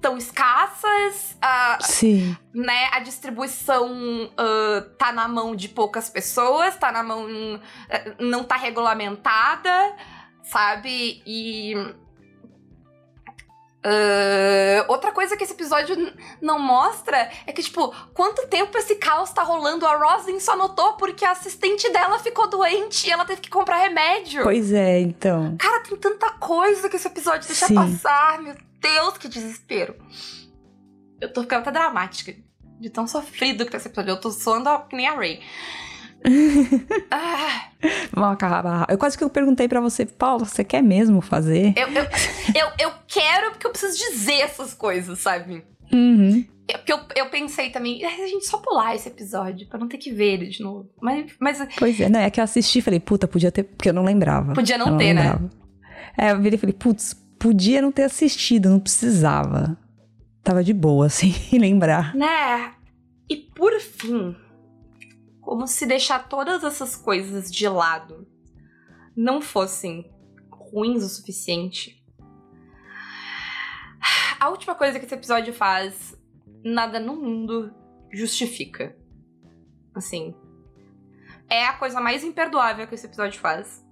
tão 0.00 0.16
escassas, 0.16 1.36
uh, 1.44 1.84
Sim. 1.84 2.34
né? 2.54 2.88
A 2.92 3.00
distribuição 3.00 3.92
uh, 4.24 4.80
tá 4.96 5.12
na 5.12 5.28
mão 5.28 5.54
de 5.54 5.68
poucas 5.68 6.08
pessoas, 6.08 6.74
tá 6.76 6.90
na 6.90 7.02
mão. 7.02 7.26
Não 8.18 8.42
tá 8.42 8.56
regulamentada 8.56 9.94
sabe? 10.50 11.22
E. 11.26 11.74
Uh, 13.82 14.84
outra 14.88 15.10
coisa 15.10 15.38
que 15.38 15.44
esse 15.44 15.54
episódio 15.54 15.96
não 16.40 16.58
mostra 16.58 17.30
é 17.46 17.52
que, 17.52 17.62
tipo, 17.62 17.94
quanto 18.12 18.46
tempo 18.46 18.76
esse 18.76 18.96
caos 18.96 19.30
tá 19.30 19.42
rolando? 19.42 19.86
A 19.86 19.96
Roslyn 19.96 20.38
só 20.38 20.54
notou 20.54 20.94
porque 20.94 21.24
a 21.24 21.30
assistente 21.30 21.90
dela 21.90 22.18
ficou 22.18 22.46
doente 22.48 23.08
e 23.08 23.10
ela 23.10 23.24
teve 23.24 23.40
que 23.40 23.48
comprar 23.48 23.78
remédio. 23.78 24.42
Pois 24.42 24.70
é, 24.72 25.00
então. 25.00 25.56
Cara, 25.58 25.82
tem 25.82 25.96
tanta 25.96 26.30
coisa 26.32 26.90
que 26.90 26.96
esse 26.96 27.08
episódio 27.08 27.46
deixa 27.46 27.66
Sim. 27.66 27.74
passar. 27.74 28.42
Meu 28.42 28.54
Deus, 28.80 29.16
que 29.16 29.28
desespero. 29.28 29.94
Eu 31.18 31.32
tô 31.32 31.42
ficando 31.42 31.60
até 31.60 31.72
dramática. 31.72 32.34
De 32.78 32.90
tão 32.90 33.06
sofrido 33.06 33.64
que 33.64 33.70
tá 33.70 33.78
esse 33.78 33.88
episódio. 33.88 34.12
Eu 34.12 34.20
tô 34.20 34.30
soando 34.30 34.68
que 34.88 34.96
nem 34.96 35.06
a 35.06 35.14
Ray. 35.14 35.42
Ah, 37.10 37.66
Vamos 38.12 38.32
acabar. 38.32 38.86
Eu 38.88 38.98
quase 38.98 39.16
que 39.16 39.24
eu 39.24 39.30
perguntei 39.30 39.66
pra 39.68 39.80
você, 39.80 40.04
Paulo, 40.04 40.44
você 40.44 40.62
quer 40.62 40.82
mesmo 40.82 41.20
fazer? 41.20 41.72
eu, 41.76 41.88
eu, 41.88 42.04
eu, 42.54 42.68
eu 42.78 42.92
quero 43.06 43.50
porque 43.52 43.66
eu 43.66 43.70
preciso 43.70 43.96
dizer 43.96 44.40
essas 44.40 44.74
coisas, 44.74 45.18
sabe? 45.18 45.64
Uhum. 45.92 46.44
É 46.68 46.76
Porque 46.78 46.92
eu, 46.92 47.00
eu 47.16 47.26
pensei 47.30 47.70
também, 47.70 48.04
"Ah, 48.04 48.22
a 48.22 48.26
gente 48.28 48.46
só 48.46 48.58
pular 48.58 48.94
esse 48.94 49.08
episódio 49.08 49.66
pra 49.66 49.78
não 49.78 49.88
ter 49.88 49.98
que 49.98 50.12
ver 50.12 50.34
ele 50.34 50.46
de 50.46 50.62
novo. 50.62 50.88
Mas, 51.00 51.32
mas 51.40 51.66
Pois 51.76 51.98
é, 52.00 52.08
não, 52.08 52.20
é 52.20 52.30
que 52.30 52.38
eu 52.38 52.44
assisti 52.44 52.78
e 52.78 52.82
falei, 52.82 53.00
puta, 53.00 53.26
podia 53.26 53.50
ter, 53.50 53.64
porque 53.64 53.88
eu 53.88 53.92
não 53.94 54.04
lembrava. 54.04 54.52
Podia 54.52 54.78
não 54.78 54.88
Eu 54.90 54.96
ter, 54.98 55.12
né? 55.12 55.22
lembrava. 55.22 55.50
É, 56.16 56.30
eu 56.30 56.40
virei 56.40 56.56
e 56.56 56.60
falei, 56.60 56.74
putz, 56.74 57.14
podia 57.38 57.82
não 57.82 57.90
ter 57.90 58.04
assistido, 58.04 58.68
não 58.70 58.78
precisava. 58.78 59.76
Tava 60.44 60.62
de 60.62 60.72
boa, 60.72 61.08
sem 61.08 61.34
lembrar. 61.58 62.14
Né? 62.14 62.70
E 63.28 63.36
por 63.36 63.72
fim, 63.80 64.36
como 65.50 65.66
se 65.66 65.84
deixar 65.84 66.28
todas 66.28 66.62
essas 66.62 66.94
coisas 66.94 67.50
de 67.50 67.68
lado 67.68 68.24
não 69.16 69.42
fossem 69.42 70.08
ruins 70.48 71.02
o 71.02 71.08
suficiente. 71.08 72.00
A 74.38 74.48
última 74.48 74.76
coisa 74.76 75.00
que 75.00 75.06
esse 75.06 75.14
episódio 75.16 75.52
faz, 75.52 76.16
nada 76.64 77.00
no 77.00 77.16
mundo 77.16 77.74
justifica. 78.12 78.96
Assim, 79.92 80.36
é 81.48 81.66
a 81.66 81.72
coisa 81.72 82.00
mais 82.00 82.22
imperdoável 82.22 82.86
que 82.86 82.94
esse 82.94 83.06
episódio 83.06 83.40
faz. 83.40 83.84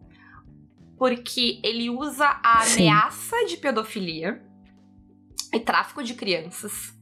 Porque 0.96 1.60
ele 1.64 1.90
usa 1.90 2.40
a 2.40 2.60
Sim. 2.62 2.82
ameaça 2.88 3.44
de 3.46 3.56
pedofilia 3.56 4.40
e 5.52 5.58
tráfico 5.58 6.04
de 6.04 6.14
crianças. 6.14 6.96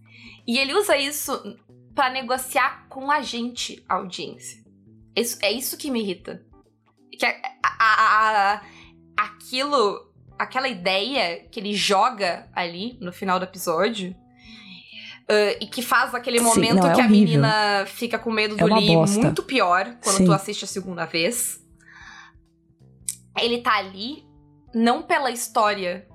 E 0.47 0.59
ele 0.59 0.73
usa 0.73 0.97
isso 0.97 1.59
pra 1.97 2.11
negociar 2.11 2.87
com 2.89 3.11
a 3.11 3.21
gente, 3.23 3.83
a 3.89 3.95
audiência. 3.95 4.63
Isso, 5.17 5.39
é 5.43 5.51
isso 5.51 5.77
que 5.77 5.91
me 5.91 6.01
irrita. 6.01 6.45
Que 7.19 7.27
a, 7.27 7.31
a- 7.31 7.77
a- 7.79 8.53
a- 8.55 8.63
aquilo, 9.17 10.13
aquela 10.39 10.69
ideia 10.69 11.41
que 11.51 11.59
ele 11.59 11.73
joga 11.75 12.49
ali 12.55 12.97
no 13.01 13.13
final 13.13 13.39
do 13.41 13.45
episódio. 13.47 14.15
ah, 15.29 15.57
e 15.61 15.67
que 15.67 15.83
faz 15.83 16.15
aquele 16.15 16.39
Sim, 16.39 16.45
momento 16.45 16.75
não, 16.77 16.91
é 16.91 16.95
que 16.95 17.01
a 17.01 17.05
horrível. 17.05 17.27
menina 17.41 17.87
fica 17.87 18.19
com 18.19 18.31
medo 18.31 18.55
É 18.55 18.59
do 18.59 18.67
uma 18.67 18.79
Lee 18.79 18.95
bosta. 18.95 19.19
muito 19.21 19.43
pior 19.43 19.97
quando 20.05 20.19
Sim. 20.19 20.25
tu 20.27 20.33
assiste 20.33 20.65
a 20.65 20.69
segunda 20.69 21.05
vez. 21.07 21.61
Ele 23.39 23.59
tá 23.63 23.77
ali 23.77 24.25
não 24.75 25.03
pela 25.03 25.31
história, 25.31 26.07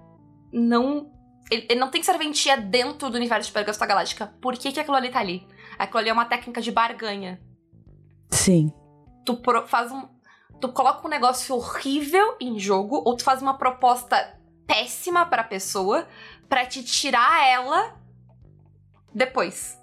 não 0.54 1.12
ele, 1.50 1.76
não 1.76 1.90
tem 1.90 2.02
serventia 2.02 2.56
dentro 2.56 3.10
do 3.10 3.18
universo 3.18 3.48
de 3.50 3.54
Battlestar 3.54 3.88
Galáctica. 3.88 4.28
Por 4.42 4.56
que, 4.58 4.72
que 4.72 4.80
aquilo 4.80 4.96
ali 4.96 5.10
tá 5.10 5.20
ali? 5.20 5.46
Aquilo 5.82 6.00
ali 6.00 6.10
é 6.10 6.14
uma 6.14 6.26
técnica 6.26 6.62
de 6.62 6.72
barganha. 6.72 7.42
Sim. 8.30 8.72
Tu 9.26 9.36
pro- 9.38 9.68
faz 9.68 9.92
um. 9.92 10.08
Tu 10.60 10.70
coloca 10.72 11.06
um 11.08 11.10
negócio 11.10 11.56
horrível 11.56 12.38
em 12.40 12.60
jogo, 12.60 13.02
ou 13.04 13.16
tu 13.18 13.24
faz 13.24 13.42
uma 13.42 13.58
proposta 13.58 14.40
péssima 14.68 15.26
pra 15.26 15.44
pessoa 15.44 16.08
pra 16.48 16.66
te 16.66 16.84
tirar 16.84 17.48
ela 17.48 17.96
depois. 19.14 19.78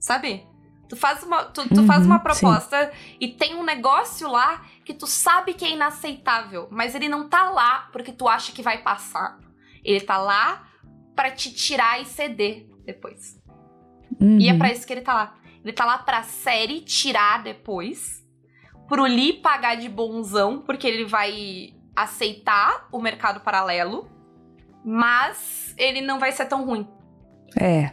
Sabe? 0.00 0.46
Tu 0.88 0.96
faz 0.96 1.22
uma, 1.22 1.44
tu, 1.44 1.68
tu 1.68 1.80
Uhum, 1.80 1.86
faz 1.86 2.04
uma 2.06 2.16
sim. 2.18 2.22
proposta 2.22 2.92
e 3.20 3.28
tem 3.28 3.54
um 3.56 3.64
negócio 3.64 4.28
lá 4.30 4.64
que 4.84 4.94
tu 4.94 5.06
sabe 5.06 5.54
que 5.54 5.64
é 5.64 5.70
inaceitável, 5.70 6.68
mas 6.70 6.94
ele 6.94 7.08
não 7.08 7.28
tá 7.28 7.50
lá 7.50 7.88
porque 7.92 8.12
tu 8.12 8.28
acha 8.28 8.52
que 8.52 8.62
vai 8.62 8.82
passar. 8.82 9.38
Ele 9.84 10.00
tá 10.00 10.18
lá 10.18 10.68
pra 11.14 11.30
te 11.30 11.52
tirar 11.52 12.00
e 12.00 12.04
ceder 12.04 12.68
depois. 12.84 13.36
E 14.20 14.48
é 14.48 14.52
Uhum. 14.52 14.58
pra 14.58 14.72
isso 14.72 14.86
que 14.86 14.92
ele 14.92 15.00
tá 15.02 15.14
lá. 15.14 15.34
Ele 15.62 15.72
tá 15.72 15.84
lá 15.84 15.98
pra 15.98 16.22
série 16.22 16.80
tirar 16.80 17.42
depois. 17.42 18.24
Pro 18.88 19.02
Lee 19.04 19.34
pagar 19.34 19.76
de 19.76 19.88
bonzão, 19.88 20.60
porque 20.60 20.86
ele 20.86 21.04
vai 21.04 21.74
aceitar 21.94 22.86
o 22.92 23.00
mercado 23.00 23.40
paralelo. 23.40 24.08
Mas 24.84 25.74
ele 25.76 26.00
não 26.00 26.18
vai 26.20 26.30
ser 26.32 26.46
tão 26.46 26.64
ruim. 26.64 26.86
É. 27.58 27.92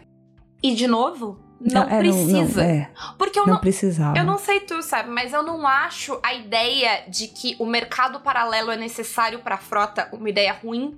E 0.62 0.76
de 0.76 0.86
novo, 0.88 1.40
não 1.60 1.84
é, 1.84 1.98
precisa. 2.00 2.62
Não, 2.64 2.70
é, 2.70 2.92
Porque 3.18 3.40
eu 3.40 3.46
não 3.48 3.54
não, 3.56 3.60
precisava. 3.62 4.18
eu 4.18 4.24
não 4.24 4.38
sei 4.38 4.60
tu, 4.60 4.82
sabe, 4.84 5.10
mas 5.10 5.34
eu 5.34 5.42
não 5.42 5.66
acho 5.68 6.20
a 6.22 6.34
ideia 6.34 7.04
de 7.10 7.28
que 7.28 7.56
o 7.60 7.66
mercado 7.66 8.20
paralelo 8.20 8.70
é 8.72 8.78
necessário 8.78 9.40
pra 9.40 9.58
frota 9.58 10.08
uma 10.14 10.30
ideia 10.30 10.54
ruim. 10.54 10.98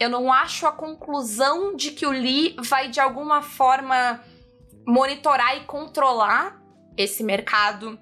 Eu 0.00 0.10
não 0.10 0.32
acho 0.32 0.66
a 0.66 0.72
conclusão 0.72 1.74
de 1.76 1.92
que 1.92 2.04
o 2.06 2.10
Lee 2.10 2.56
vai 2.58 2.88
de 2.88 2.98
alguma 3.00 3.40
forma 3.40 4.20
monitorar 4.86 5.56
e 5.56 5.60
controlar 5.64 6.60
esse 6.96 7.22
mercado 7.22 7.98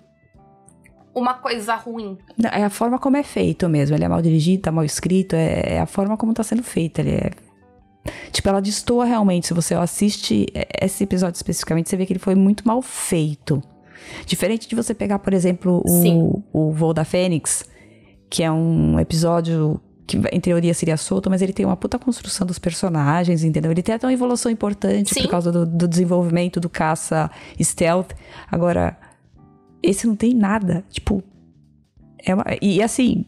uma 1.14 1.35
coisa 1.35 1.74
ruim. 1.76 2.18
É 2.53 2.64
a 2.64 2.70
forma 2.70 2.99
como 2.99 3.16
é 3.16 3.22
feito 3.22 3.68
mesmo. 3.68 3.97
Ele 3.97 4.05
é 4.05 4.09
mal 4.09 4.20
dirigido, 4.20 4.62
tá 4.62 4.72
mal 4.72 4.85
escrito, 4.85 5.35
é, 5.35 5.74
é 5.74 5.80
a 5.80 5.87
forma 5.87 6.16
como 6.16 6.35
tá 6.35 6.43
sendo 6.43 6.62
feito. 6.62 6.99
Ele 6.99 7.12
é. 7.12 7.30
Tipo, 8.32 8.49
ela 8.49 8.61
destoa 8.61 9.05
realmente. 9.05 9.47
Se 9.47 9.55
você 9.55 9.74
assiste 9.74 10.47
esse 10.80 11.05
episódio 11.05 11.37
especificamente, 11.37 11.89
você 11.89 11.97
vê 11.97 12.05
que 12.05 12.12
ele 12.12 12.18
foi 12.18 12.35
muito 12.35 12.66
mal 12.66 12.82
feito. 12.82 13.62
Diferente 14.26 14.68
de 14.68 14.74
você 14.74 14.93
pegar, 14.93 15.20
por 15.20 15.32
exemplo, 15.32 15.82
o, 15.87 16.43
o 16.53 16.72
Voo 16.72 16.93
da 16.93 17.05
Fênix, 17.05 17.64
que 18.28 18.43
é 18.43 18.51
um 18.51 18.99
episódio 18.99 19.80
que 20.07 20.19
em 20.31 20.41
teoria 20.41 20.75
seria 20.75 20.97
solto, 20.97 21.31
mas 21.31 21.41
ele 21.41 21.53
tem 21.53 21.65
uma 21.65 21.77
puta 21.77 21.99
construção 21.99 22.47
dos 22.47 22.59
personagens, 22.59 23.43
entendeu? 23.43 23.71
Ele 23.71 23.83
tem 23.83 23.95
até 23.95 24.07
uma 24.07 24.13
evolução 24.13 24.51
importante 24.51 25.15
Sim. 25.15 25.23
por 25.23 25.31
causa 25.31 25.51
do, 25.51 25.65
do, 25.65 25.89
desenvolvimento 25.89 26.61
do 26.61 26.69
caça 26.69 27.31
stealth. 27.61 28.13
Agora, 28.51 28.99
esse 29.83 30.07
não 30.07 30.15
tem 30.15 30.35
nada. 30.35 30.85
Tipo. 30.91 31.23
É 32.27 32.35
uma, 32.35 32.45
e 32.61 32.83
assim, 32.83 33.27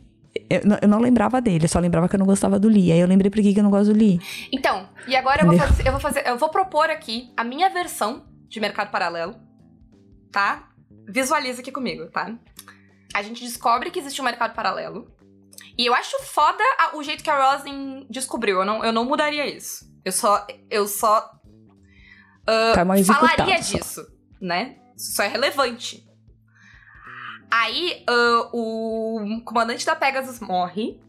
eu 0.51 0.61
não, 0.64 0.79
eu 0.81 0.89
não, 0.89 0.99
lembrava 0.99 1.41
dele, 1.41 1.64
eu 1.64 1.68
só 1.68 1.79
lembrava 1.79 2.09
que 2.09 2.14
eu 2.14 2.18
não 2.18 2.27
gostava 2.27 2.59
do 2.59 2.68
Lee. 2.68 2.93
Aí 2.93 3.01
eu 3.01 3.07
lembrei 3.07 3.31
por 3.31 3.41
que 3.41 3.59
eu 3.59 3.62
não 3.62 3.70
gosto 3.70 3.93
do 3.93 3.99
Lee. 3.99 4.20
Então, 4.53 4.89
e 5.07 5.16
agora 5.16 5.43
eu 5.43 5.47
vou, 5.47 5.59
fazer, 5.59 5.87
eu 5.87 5.93
vou, 5.93 6.01
fazer, 6.01 6.27
eu 6.27 6.39
vou 6.39 6.49
propor 6.49 6.91
aqui 6.91 7.31
a 7.37 7.45
minha 7.45 7.68
versão 7.70 8.24
de 8.49 8.61
mercado 8.61 8.91
paralelo, 8.91 9.35
tá? 10.31 10.68
Visualiza 11.09 11.61
aqui 11.61 11.72
comigo, 11.72 12.07
tá? 12.07 12.35
A 13.14 13.22
gente 13.22 13.43
descobre 13.43 13.91
que 13.91 13.99
existe 13.99 14.20
um 14.20 14.24
mercado 14.24 14.55
paralelo. 14.55 15.11
E 15.78 15.86
eu 15.86 15.94
acho 15.94 16.18
foda 16.22 16.62
a, 16.78 16.96
o 16.96 17.02
jeito 17.02 17.22
que 17.22 17.30
a 17.30 17.52
Roslyn 17.52 18.07
descobriu. 18.09 18.61
Eu 18.61 18.64
não, 18.64 18.84
eu 18.84 18.92
não 18.92 19.04
mudaria 19.04 19.46
isso. 19.46 19.84
Eu 20.04 20.12
só. 20.12 20.46
Eu 20.70 20.86
só. 20.86 21.30
Uh, 22.42 22.74
tá 22.74 23.14
falaria 23.14 23.61
disso, 23.61 24.07
né? 24.40 24.76
Isso 24.96 25.20
é 25.20 25.28
relevante. 25.28 26.07
Aí 27.50 28.04
uh, 28.09 28.48
o 28.52 29.42
comandante 29.44 29.84
da 29.84 29.94
Pegasus 29.94 30.40
morre. 30.40 31.00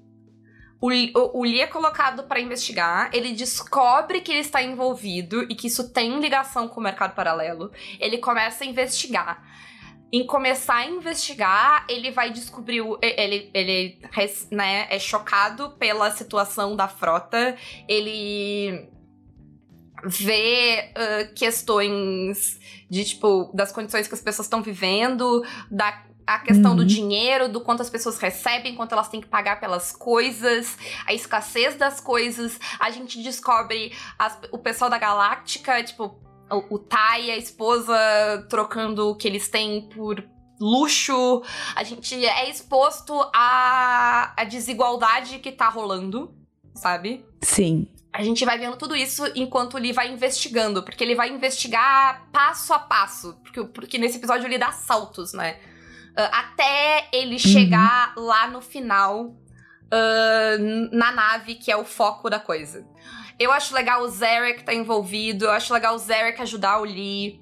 O, 0.80 0.92
o, 0.92 1.40
o 1.40 1.44
Lee 1.44 1.62
é 1.62 1.68
colocado 1.68 2.24
para 2.24 2.40
investigar. 2.40 3.10
Ele 3.14 3.34
descobre 3.34 4.22
que 4.22 4.32
ele 4.32 4.42
está 4.42 4.62
envolvido 4.62 5.44
e 5.44 5.56
que 5.56 5.68
isso 5.68 5.92
tem 5.92 6.20
ligação 6.20 6.68
com 6.68 6.80
o 6.80 6.84
mercado 6.84 7.16
paralelo. 7.16 7.72
Ele 8.00 8.20
começa 8.20 8.64
a 8.64 8.68
investigar 8.68 9.44
em 10.12 10.26
começar 10.26 10.76
a 10.76 10.86
investigar, 10.86 11.86
ele 11.90 12.12
vai 12.12 12.32
descobrir. 12.32 12.82
Ele, 13.02 13.50
ele 13.54 14.00
né, 14.52 14.88
é 14.90 15.00
chocado 15.00 15.72
pela 15.72 16.12
situação 16.12 16.76
da 16.76 16.88
frota. 16.88 17.56
Ele 17.88 18.90
vê 20.06 20.92
uh, 20.92 21.34
questões 21.34 22.60
de, 22.90 23.04
tipo, 23.04 23.52
das 23.54 23.72
condições 23.72 24.08
que 24.08 24.14
as 24.14 24.22
pessoas 24.22 24.46
estão 24.46 24.62
vivendo, 24.62 25.44
da 25.70 26.06
a 26.28 26.40
questão 26.40 26.72
uhum. 26.72 26.78
do 26.78 26.86
dinheiro, 26.86 27.48
do 27.48 27.62
quanto 27.62 27.82
as 27.82 27.90
pessoas 27.90 28.20
recebem, 28.20 28.76
quanto 28.76 28.92
elas 28.92 29.08
têm 29.08 29.22
que 29.22 29.28
pagar 29.28 29.62
pelas 29.62 29.94
coisas, 29.94 30.78
a 31.06 31.14
escassez 31.14 31.76
das 31.76 32.02
coisas. 32.02 32.60
A 32.82 32.92
gente 32.92 33.24
descobre 33.24 33.94
as, 34.20 34.38
o 34.52 34.58
pessoal 34.58 34.90
da 34.90 34.98
Galáctica, 34.98 35.82
tipo, 35.82 36.20
o, 36.52 36.76
o 36.76 36.80
Tai 36.80 37.26
e 37.26 37.32
a 37.32 37.38
esposa 37.38 37.96
trocando 38.50 39.10
o 39.10 39.16
que 39.16 39.28
eles 39.28 39.50
têm 39.50 39.90
por 39.90 40.24
luxo. 40.60 41.44
A 41.76 41.84
gente 41.84 42.26
é 42.26 42.50
exposto 42.50 43.14
à, 43.34 44.34
à 44.36 44.44
desigualdade 44.44 45.40
que 45.40 45.52
tá 45.52 45.70
rolando, 45.70 46.34
sabe? 46.76 47.26
Sim. 47.42 47.88
A 48.12 48.24
gente 48.24 48.44
vai 48.46 48.58
vendo 48.58 48.78
tudo 48.78 48.96
isso 48.96 49.24
enquanto 49.36 49.78
ele 49.78 49.94
vai 49.94 50.12
investigando, 50.12 50.82
porque 50.82 51.04
ele 51.04 51.14
vai 51.14 51.30
investigar 51.30 52.28
passo 52.32 52.74
a 52.74 52.80
passo, 52.80 53.38
porque, 53.44 53.64
porque 53.66 53.98
nesse 53.98 54.18
episódio 54.18 54.48
ele 54.48 54.58
dá 54.58 54.72
saltos, 54.72 55.34
né? 55.34 55.60
Uh, 56.18 56.30
até 56.32 57.10
ele 57.14 57.34
uhum. 57.34 57.40
chegar 57.40 58.14
lá 58.18 58.48
no 58.48 58.60
final 58.60 59.26
uh, 59.28 60.90
na 60.92 61.12
nave, 61.12 61.56
que 61.56 61.72
é 61.72 61.78
o 61.78 61.86
foco 61.86 62.28
da 62.28 62.40
coisa. 62.40 62.88
Eu 63.40 63.52
acho 63.52 63.76
legal 63.76 64.02
o 64.02 64.08
Zarek 64.08 64.64
tá 64.64 64.74
envolvido, 64.74 65.46
eu 65.46 65.52
acho 65.52 65.74
legal 65.74 65.96
o 65.96 66.00
Zarek 66.00 66.42
ajudar 66.42 66.80
o 66.80 66.84
Lee. 66.84 67.40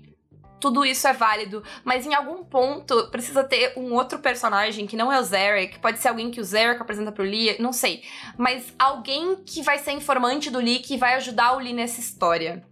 Tudo 0.59 0.83
isso 0.85 1.07
é 1.07 1.13
válido, 1.13 1.63
mas 1.83 2.05
em 2.05 2.13
algum 2.13 2.43
ponto 2.43 3.09
precisa 3.11 3.43
ter 3.43 3.73
um 3.77 3.93
outro 3.93 4.19
personagem 4.19 4.87
que 4.87 4.95
não 4.95 5.11
é 5.11 5.19
o 5.19 5.23
Zarek, 5.23 5.79
pode 5.79 5.99
ser 5.99 6.07
alguém 6.07 6.31
que 6.31 6.41
o 6.41 6.43
Zarek 6.43 6.81
apresenta 6.81 7.11
pro 7.11 7.23
Lee, 7.23 7.55
não 7.59 7.71
sei. 7.71 8.03
Mas 8.37 8.73
alguém 8.79 9.35
que 9.45 9.61
vai 9.61 9.77
ser 9.77 9.91
informante 9.91 10.49
do 10.49 10.59
Lee, 10.59 10.79
que 10.79 10.97
vai 10.97 11.13
ajudar 11.15 11.55
o 11.55 11.59
Lee 11.59 11.73
nessa 11.73 11.99
história, 11.99 12.65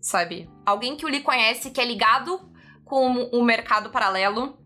sabe? 0.00 0.48
Alguém 0.66 0.96
que 0.96 1.06
o 1.06 1.08
Lee 1.08 1.22
conhece, 1.22 1.70
que 1.70 1.80
é 1.80 1.84
ligado 1.84 2.52
com 2.84 3.24
o 3.24 3.42
mercado 3.42 3.90
paralelo, 3.90 4.58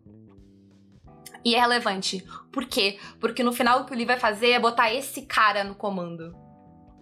e 1.45 1.55
é 1.55 1.61
relevante. 1.61 2.25
Por 2.53 2.67
quê? 2.67 2.99
Porque 3.21 3.43
no 3.43 3.53
final 3.53 3.81
o 3.81 3.85
que 3.85 3.93
o 3.93 3.97
Lee 3.97 4.07
vai 4.07 4.19
fazer 4.19 4.51
é 4.51 4.61
botar 4.61 4.93
esse 4.93 5.23
cara 5.23 5.65
no 5.65 5.75
comando. 5.75 6.35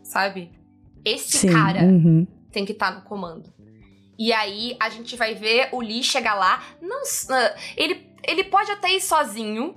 Sabe? 0.03 0.60
Esse 1.05 1.39
Sim, 1.39 1.53
cara 1.53 1.83
uhum. 1.83 2.27
tem 2.53 2.65
que 2.65 2.73
estar 2.73 2.93
tá 2.93 2.99
no 2.99 3.03
comando. 3.03 3.53
E 4.19 4.35
aí 4.35 4.77
a 4.79 4.91
gente 4.91 5.17
vai 5.17 5.35
ver 5.35 5.71
o 5.73 5.81
Lee 5.81 6.03
chegar 6.03 6.35
lá. 6.35 6.63
Não, 6.83 7.03
uh, 7.03 7.59
ele, 7.75 8.07
ele 8.23 8.45
pode 8.45 8.71
até 8.71 8.95
ir 8.95 9.01
sozinho. 9.01 9.77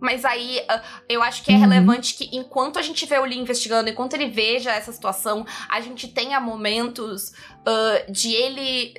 Mas 0.00 0.24
aí 0.24 0.58
uh, 0.60 1.02
eu 1.08 1.22
acho 1.22 1.44
que 1.44 1.52
é 1.52 1.54
uhum. 1.54 1.60
relevante 1.60 2.14
que 2.14 2.36
enquanto 2.36 2.78
a 2.78 2.82
gente 2.82 3.06
vê 3.06 3.18
o 3.18 3.24
Lee 3.24 3.38
investigando, 3.38 3.88
enquanto 3.88 4.14
ele 4.14 4.28
veja 4.28 4.72
essa 4.72 4.90
situação, 4.90 5.46
a 5.68 5.80
gente 5.80 6.08
tenha 6.08 6.40
momentos 6.40 7.28
uh, 7.28 8.10
de 8.10 8.32
ele 8.32 8.94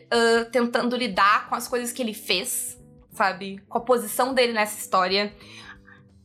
tentando 0.51 0.95
lidar 0.95 1.49
com 1.49 1.55
as 1.55 1.67
coisas 1.67 1.91
que 1.91 2.01
ele 2.01 2.13
fez, 2.13 2.79
sabe? 3.11 3.61
Com 3.67 3.79
a 3.79 3.81
posição 3.81 4.33
dele 4.33 4.53
nessa 4.53 4.79
história. 4.79 5.35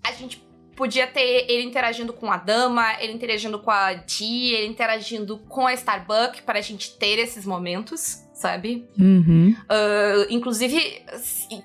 A 0.04 0.12
gente 0.12 0.47
podia 0.78 1.08
ter 1.08 1.50
ele 1.50 1.64
interagindo 1.64 2.12
com 2.12 2.30
a 2.30 2.36
dama, 2.36 3.02
ele 3.02 3.12
interagindo 3.12 3.58
com 3.58 3.68
a 3.68 3.94
Dee, 3.94 4.54
ele 4.54 4.68
interagindo 4.68 5.36
com 5.36 5.66
a 5.66 5.74
Starbucks 5.74 6.40
para 6.42 6.60
a 6.60 6.62
gente 6.62 6.96
ter 6.96 7.18
esses 7.18 7.44
momentos, 7.44 8.24
sabe? 8.32 8.88
Uhum. 8.96 9.56
Uh, 9.62 10.26
inclusive, 10.30 11.02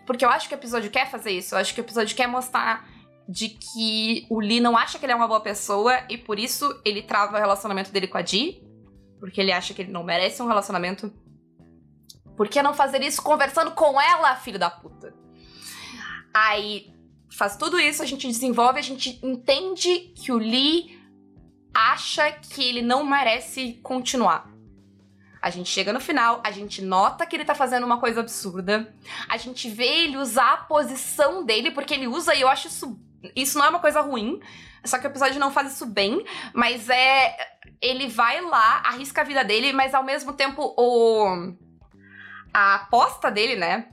porque 0.08 0.26
eu 0.26 0.30
acho 0.30 0.50
que 0.50 0.56
o 0.56 0.58
episódio 0.58 0.90
quer 0.90 1.12
fazer 1.12 1.30
isso, 1.30 1.54
eu 1.54 1.60
acho 1.60 1.76
que 1.76 1.80
o 1.80 1.84
episódio 1.84 2.16
quer 2.16 2.26
mostrar 2.26 2.90
de 3.30 3.50
que 3.50 4.26
o 4.32 4.40
Lee 4.40 4.60
não 4.60 4.76
acha 4.76 4.98
que 4.98 5.06
ele 5.06 5.14
é 5.14 5.16
uma 5.16 5.28
boa 5.28 5.42
pessoa 5.42 5.94
e 6.10 6.18
por 6.18 6.40
isso 6.40 6.82
ele 6.84 7.04
trava 7.04 7.38
o 7.38 7.40
relacionamento 7.40 7.92
dele 7.92 8.08
com 8.08 8.18
a 8.18 8.24
Dee, 8.24 8.64
porque 9.20 9.40
ele 9.40 9.52
acha 9.52 9.76
que 9.76 9.84
ele 9.84 9.92
não 9.92 10.04
merece 10.04 10.42
um 10.42 10.48
relacionamento. 10.48 11.14
Por 12.36 12.50
que 12.50 12.64
não 12.64 12.74
fazer 12.74 13.04
isso 13.04 13.22
conversando 13.22 13.70
com 13.72 14.02
ela, 14.02 14.36
filho 14.38 14.58
da 14.58 14.72
puta? 14.72 15.14
Aí 16.34 16.92
faz 17.36 17.56
tudo 17.58 17.80
isso, 17.80 18.04
a 18.04 18.06
gente 18.06 18.28
desenvolve, 18.28 18.80
a 18.80 18.84
gente 18.84 19.20
entende 19.24 20.14
que 20.16 20.32
o 20.32 20.38
Lee 20.38 21.00
acha 21.74 22.32
que 22.32 22.64
ele 22.64 22.82
não 22.82 23.04
merece 23.04 23.80
continuar. 23.82 24.52
A 25.42 25.50
gente 25.50 25.70
chega 25.70 25.92
no 25.92 26.00
final, 26.00 26.42
a 26.44 26.52
gente 26.52 26.82
nota 26.82 27.26
que 27.26 27.36
ele 27.36 27.44
tá 27.44 27.54
fazendo 27.54 27.86
uma 27.86 28.00
coisa 28.00 28.22
absurda. 28.22 28.96
A 29.28 29.36
gente 29.36 29.68
vê 29.70 30.06
ele 30.06 30.18
usar 30.18 30.54
a 30.54 30.58
posição 30.58 31.44
dele, 31.44 31.72
porque 31.72 31.94
ele 31.94 32.08
usa, 32.08 32.34
e 32.34 32.42
eu 32.42 32.48
acho 32.48 32.68
isso. 32.68 32.98
Isso 33.36 33.58
não 33.58 33.66
é 33.66 33.70
uma 33.70 33.80
coisa 33.80 34.00
ruim. 34.00 34.40
Só 34.86 34.98
que 34.98 35.06
o 35.06 35.10
episódio 35.10 35.40
não 35.40 35.52
faz 35.52 35.74
isso 35.74 35.86
bem. 35.86 36.24
Mas 36.54 36.90
é. 36.90 37.36
Ele 37.82 38.08
vai 38.08 38.40
lá, 38.40 38.82
arrisca 38.86 39.20
a 39.20 39.26
vida 39.26 39.44
dele, 39.44 39.74
mas 39.74 39.94
ao 39.94 40.04
mesmo 40.04 40.32
tempo 40.32 40.74
o. 40.78 41.54
A 42.54 42.76
aposta 42.76 43.30
dele, 43.30 43.58
né? 43.58 43.90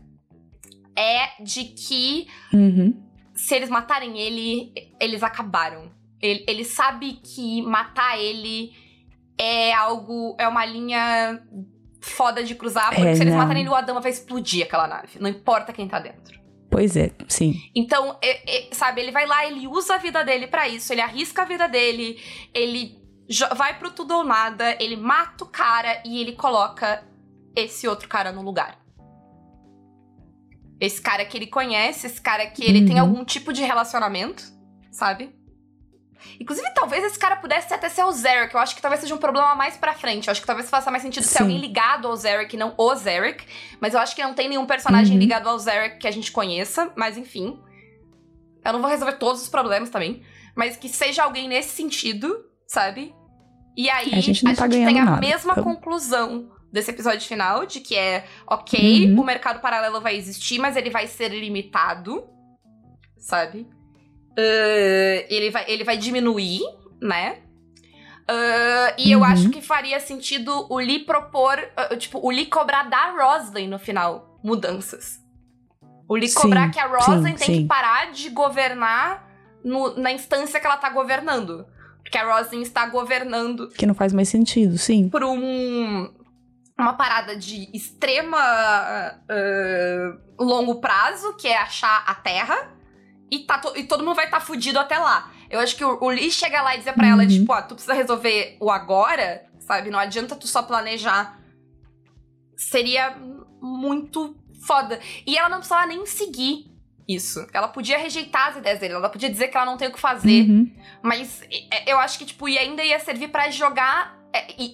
É 0.95 1.43
de 1.43 1.65
que. 1.65 2.29
Uhum 2.53 3.10
se 3.41 3.55
eles 3.55 3.71
matarem 3.71 4.19
ele, 4.19 4.73
eles 5.01 5.23
acabaram. 5.23 5.91
Ele, 6.21 6.45
ele 6.47 6.65
sabe 6.65 7.15
que 7.15 7.63
matar 7.63 8.19
ele 8.19 8.73
é 9.39 9.73
algo. 9.73 10.37
É 10.39 10.47
uma 10.47 10.65
linha 10.67 11.43
foda 12.03 12.45
de 12.45 12.55
cruzar, 12.55 12.95
porque 12.95 13.09
é, 13.09 13.15
se 13.15 13.23
eles 13.23 13.33
não. 13.33 13.41
matarem 13.41 13.63
ele, 13.63 13.71
o 13.71 13.75
Adama 13.75 14.01
vai 14.01 14.11
explodir 14.11 14.65
aquela 14.65 14.87
nave. 14.87 15.19
Não 15.19 15.29
importa 15.29 15.73
quem 15.73 15.89
tá 15.89 15.99
dentro. 15.99 16.39
Pois 16.71 16.97
é, 16.97 17.11
sim. 17.27 17.55
Então, 17.75 18.17
é, 18.23 18.69
é, 18.69 18.75
sabe, 18.75 19.01
ele 19.01 19.11
vai 19.11 19.27
lá, 19.27 19.45
ele 19.47 19.67
usa 19.67 19.95
a 19.95 19.99
vida 19.99 20.23
dele 20.23 20.47
para 20.47 20.69
isso, 20.69 20.93
ele 20.93 21.01
arrisca 21.01 21.43
a 21.43 21.45
vida 21.45 21.67
dele, 21.67 22.21
ele 22.55 22.97
vai 23.57 23.77
pro 23.79 23.91
tudo 23.91 24.15
ou 24.15 24.25
nada, 24.25 24.77
ele 24.79 24.97
mata 24.97 25.45
o 25.45 25.49
cara 25.49 26.01
e 26.05 26.21
ele 26.21 26.33
coloca 26.33 27.03
esse 27.57 27.89
outro 27.89 28.09
cara 28.09 28.31
no 28.31 28.43
lugar. 28.43 28.80
Esse 30.81 31.01
cara 31.01 31.25
que 31.25 31.37
ele 31.37 31.47
conhece, 31.47 32.07
esse 32.07 32.21
cara 32.21 32.47
que 32.47 32.65
ele 32.65 32.81
uhum. 32.81 32.87
tem 32.87 32.99
algum 32.99 33.25
tipo 33.25 33.53
de 33.53 33.63
relacionamento, 33.63 34.43
sabe? 34.91 35.39
Inclusive, 36.39 36.69
talvez 36.75 37.05
esse 37.05 37.19
cara 37.19 37.37
pudesse 37.37 37.73
até 37.73 37.89
ser 37.89 38.03
o 38.05 38.13
Zarek. 38.13 38.55
Eu 38.55 38.61
acho 38.61 38.75
que 38.75 38.83
talvez 38.83 39.01
seja 39.01 39.15
um 39.15 39.19
problema 39.19 39.55
mais 39.55 39.77
pra 39.77 39.95
frente. 39.95 40.29
Eu 40.29 40.33
acho 40.33 40.41
que 40.41 40.47
talvez 40.47 40.69
faça 40.69 40.91
mais 40.91 41.03
sentido 41.03 41.25
Sim. 41.25 41.31
ser 41.31 41.43
alguém 41.43 41.59
ligado 41.59 42.09
ao 42.09 42.17
Zarek, 42.17 42.57
não 42.57 42.75
o 42.77 42.95
Zarek. 42.95 43.45
Mas 43.81 43.95
eu 43.95 44.01
acho 44.01 44.15
que 44.15 44.23
não 44.23 44.35
tem 44.35 44.49
nenhum 44.49 44.67
personagem 44.67 45.15
uhum. 45.15 45.21
ligado 45.21 45.49
ao 45.49 45.59
Zarek 45.59 45.99
que 45.99 46.09
a 46.09 46.11
gente 46.11 46.31
conheça. 46.33 46.93
Mas 46.97 47.17
enfim. 47.17 47.59
Eu 48.65 48.73
não 48.73 48.81
vou 48.81 48.91
resolver 48.91 49.15
todos 49.15 49.43
os 49.43 49.49
problemas 49.49 49.91
também. 49.91 50.23
Mas 50.55 50.77
que 50.77 50.89
seja 50.89 51.25
alguém 51.25 51.49
nesse 51.49 51.71
sentido, 51.71 52.45
sabe? 52.67 53.15
E 53.77 53.89
aí, 53.89 54.13
a 54.13 54.21
gente, 54.21 54.47
a 54.47 54.55
tá 54.55 54.69
gente 54.69 54.85
tem 54.85 55.01
a 55.01 55.05
nada, 55.05 55.21
mesma 55.21 55.53
então... 55.53 55.65
conclusão 55.65 56.51
desse 56.73 56.91
episódio 56.91 57.27
final, 57.27 57.67
de 57.67 57.81
que 57.81 57.97
é 57.97 58.25
ok, 58.47 59.07
uhum. 59.13 59.21
o 59.21 59.25
mercado 59.25 59.61
paralelo 59.61 60.01
vai 60.01 60.17
existir, 60.17 60.59
mas 60.59 60.77
ele 60.77 60.91
vai 60.91 61.07
ser 61.07 61.29
limitado, 61.31 62.25
sabe? 63.19 63.67
Uh, 64.39 65.27
ele, 65.29 65.51
vai, 65.51 65.65
ele 65.69 65.85
vai 65.85 65.97
diminuir, 65.97 66.61
né? 67.03 67.39
Uh, 68.31 68.95
e 68.97 69.11
eu 69.11 69.19
Uhum. 69.21 69.25
acho 69.25 69.51
que 69.51 69.61
faria 69.61 69.99
sentido 69.99 70.67
o 70.71 70.79
Lee 70.79 71.01
propor, 71.01 71.59
uh, 71.59 71.97
tipo, 71.97 72.19
o 72.25 72.31
Lee 72.31 72.47
cobrar 72.47 72.85
da 72.89 73.11
Roslyn 73.11 73.67
no 73.69 73.79
final 73.79 74.39
mudanças. 74.43 75.19
O 76.09 76.15
Lee 76.15 76.29
Sim, 76.29 76.41
cobrar 76.43 76.71
que 76.71 76.79
a 76.79 76.87
Roslyn 76.87 77.37
sim, 77.37 77.45
tem 77.45 77.55
sim. 77.57 77.63
que 77.63 77.69
parar 77.69 78.13
de 78.13 78.29
governar 78.31 79.29
no- 79.65 79.97
na 79.99 80.13
instância 80.13 80.61
que 80.61 80.67
ela 80.67 80.77
tá 80.77 80.91
governando. 80.91 81.67
Porque 82.03 82.17
a 82.17 82.35
Roslyn 82.37 82.63
está 82.63 82.87
governando 82.87 83.69
Que 83.69 83.87
não 83.87 83.95
faz 83.95 84.13
mais 84.13 84.29
sentido, 84.29 84.79
sim. 84.79 85.09
por 85.09 85.23
um 85.25 86.09
uma 86.81 86.95
parada 86.95 87.37
de 87.37 87.69
extrema 87.75 88.39
ah, 88.39 90.19
longo 90.39 90.81
prazo, 90.81 91.35
que 91.37 91.49
é 91.49 91.57
achar 91.59 92.05
a 92.07 92.15
Terra, 92.15 92.73
e, 93.31 93.41
tá 93.41 93.59
to- 93.59 93.77
e 93.77 93.85
todo 93.85 94.05
mundo 94.05 94.17
vai 94.17 94.25
estar 94.27 94.41
fudido 94.41 94.79
até 94.79 94.99
lá. 94.99 95.31
Eu 95.49 95.61
acho 95.61 95.77
que 95.77 95.85
o, 95.85 95.99
o 96.03 96.09
Lee 96.11 96.31
chega 96.31 96.63
lá 96.63 96.75
e 96.75 96.79
dizer 96.79 96.93
pra 96.95 97.07
ela, 97.09 97.23
Uhum. 97.23 97.29
tipo, 97.29 97.53
ó, 97.53 97.61
tu 97.63 97.75
precisa 97.75 97.95
resolver 97.95 98.57
o 98.61 98.71
agora, 98.71 99.45
sabe? 99.61 99.91
Não 99.91 99.99
adianta 99.99 100.35
tu 100.37 100.47
só 100.47 100.63
planejar. 100.63 101.39
Seria 102.57 103.17
muito 103.61 104.37
foda. 104.67 105.01
E 105.27 105.37
ela 105.37 105.49
não 105.49 105.59
precisava 105.59 105.87
nem 105.87 106.05
seguir 106.07 106.67
isso. 107.09 107.45
Ela 107.53 107.69
podia 107.69 107.99
rejeitar 107.99 108.49
as 108.49 108.57
ideias 108.59 108.79
dele, 108.79 108.95
ela 108.95 109.09
podia 109.09 109.31
dizer 109.31 109.49
que 109.49 109.57
ela 109.57 109.67
não 109.67 109.77
tem 109.77 109.89
o 109.89 109.93
que 109.93 109.99
fazer. 110.01 110.43
Uhum. 110.49 110.71
Mas 111.03 111.43
é, 111.71 111.91
eu 111.93 111.99
acho 111.99 112.19
que, 112.19 112.27
tipo, 112.27 112.49
e 112.49 112.59
ainda 112.59 112.85
ia 112.85 112.99
servir 113.01 113.29
pra 113.29 113.51
jogar 113.51 114.17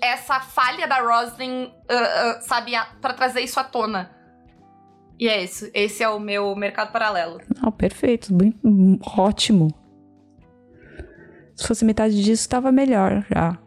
essa 0.03 0.41
falha 0.41 0.87
da 0.87 1.01
Roslyn, 1.01 1.71
ah, 1.89 1.95
ah, 1.95 2.41
sabe, 2.43 2.75
a- 2.75 2.87
pra 3.01 3.15
trazer 3.15 3.41
isso 3.41 3.59
à 3.61 3.65
tona. 3.65 4.11
E 5.19 5.29
é 5.29 5.43
isso. 5.43 5.71
Esse 5.73 6.03
é 6.03 6.09
o 6.09 6.21
meu 6.21 6.55
mercado 6.55 6.93
paralelo. 6.93 7.41
Não, 7.63 7.73
perfeito. 7.73 8.35
bem- 8.35 8.55
hum, 8.63 8.99
ótimo. 9.17 9.69
Se 11.55 11.67
fosse 11.67 11.85
metade 11.87 12.23
disso, 12.23 12.47
tava 12.49 12.71
melhor 12.71 13.25
já. 13.35 13.59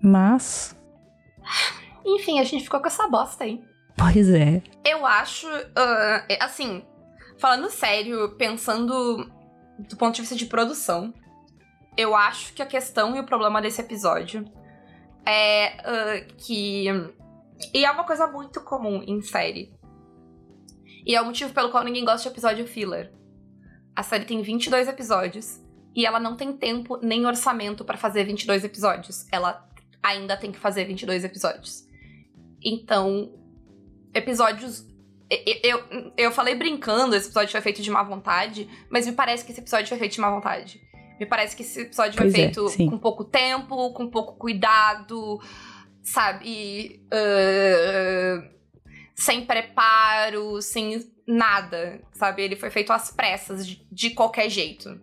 Mas, 0.00 0.76
Enfim, 2.04 2.40
a 2.40 2.44
gente 2.44 2.64
ficou 2.64 2.80
com 2.80 2.86
essa 2.86 3.08
bosta 3.08 3.44
aí. 3.44 3.62
pois 3.96 4.28
é. 4.28 4.62
Eu 4.84 5.06
acho, 5.06 5.46
é, 6.28 6.38
assim, 6.40 6.84
falando 7.38 7.70
sério, 7.70 8.30
pensando 8.36 9.30
do 9.88 9.96
ponto 9.96 10.14
de 10.14 10.20
vista 10.22 10.34
de 10.36 10.46
produção, 10.46 11.12
eu 11.96 12.14
acho 12.16 12.52
que 12.54 12.62
a 12.62 12.66
questão 12.66 13.16
e 13.16 13.20
o 13.20 13.24
problema 13.26 13.60
desse 13.60 13.80
episódio 13.80 14.44
é 15.26 15.66
ah, 15.86 16.24
que. 16.38 16.86
E 17.72 17.84
é 17.84 17.90
uma 17.90 18.04
coisa 18.04 18.26
muito 18.26 18.60
comum 18.62 19.02
em 19.06 19.20
série. 19.22 19.72
E 21.06 21.14
é 21.14 21.20
o 21.20 21.24
motivo 21.24 21.52
pelo 21.52 21.70
qual 21.70 21.84
ninguém 21.84 22.04
gosta 22.04 22.22
de 22.28 22.34
episódio 22.34 22.66
filler. 22.66 23.12
A 23.94 24.02
série 24.02 24.24
tem 24.24 24.40
22 24.42 24.88
episódios 24.88 25.60
e 25.94 26.06
ela 26.06 26.18
não 26.18 26.36
tem 26.36 26.52
tempo 26.56 26.98
nem 27.02 27.26
orçamento 27.26 27.84
pra 27.84 27.96
fazer 27.96 28.24
22 28.24 28.64
episódios. 28.64 29.26
Ela 29.30 29.68
ainda 30.02 30.36
tem 30.36 30.50
que 30.50 30.58
fazer 30.58 30.84
22 30.84 31.24
episódios. 31.24 31.84
Então, 32.64 33.32
episódios. 34.14 34.86
e- 35.30 35.44
e- 35.46 35.60
Eu, 35.68 36.12
eu 36.16 36.32
falei 36.32 36.54
brincando, 36.54 37.14
esse 37.14 37.26
episódio 37.26 37.50
foi 37.52 37.60
feito 37.60 37.82
de 37.82 37.90
má 37.90 38.02
vontade, 38.02 38.68
mas 38.90 39.06
me 39.06 39.12
parece 39.12 39.44
que 39.44 39.52
esse 39.52 39.60
episódio 39.60 39.88
foi 39.88 39.98
feito 39.98 40.12
de 40.12 40.20
má 40.20 40.30
vontade. 40.30 40.80
Me 41.20 41.26
parece 41.26 41.54
que 41.56 41.62
esse 41.62 41.82
episódio 41.82 42.14
Pois 42.16 42.32
foi 42.32 42.40
é, 42.40 42.44
feito 42.44 42.68
sim. 42.68 42.88
com 42.90 42.98
pouco 42.98 43.24
tempo, 43.24 43.92
com 43.92 44.08
pouco 44.08 44.34
cuidado, 44.36 45.40
sabe? 46.02 47.00
ah, 47.12 48.42
sem 49.14 49.44
preparo, 49.44 50.60
sem 50.60 51.06
nada, 51.26 52.00
sabe? 52.12 52.42
Ele 52.42 52.56
foi 52.56 52.70
feito 52.70 52.92
às 52.92 53.10
pressas, 53.10 53.66
de, 53.66 53.86
de 53.90 54.10
qualquer 54.10 54.48
jeito, 54.48 55.00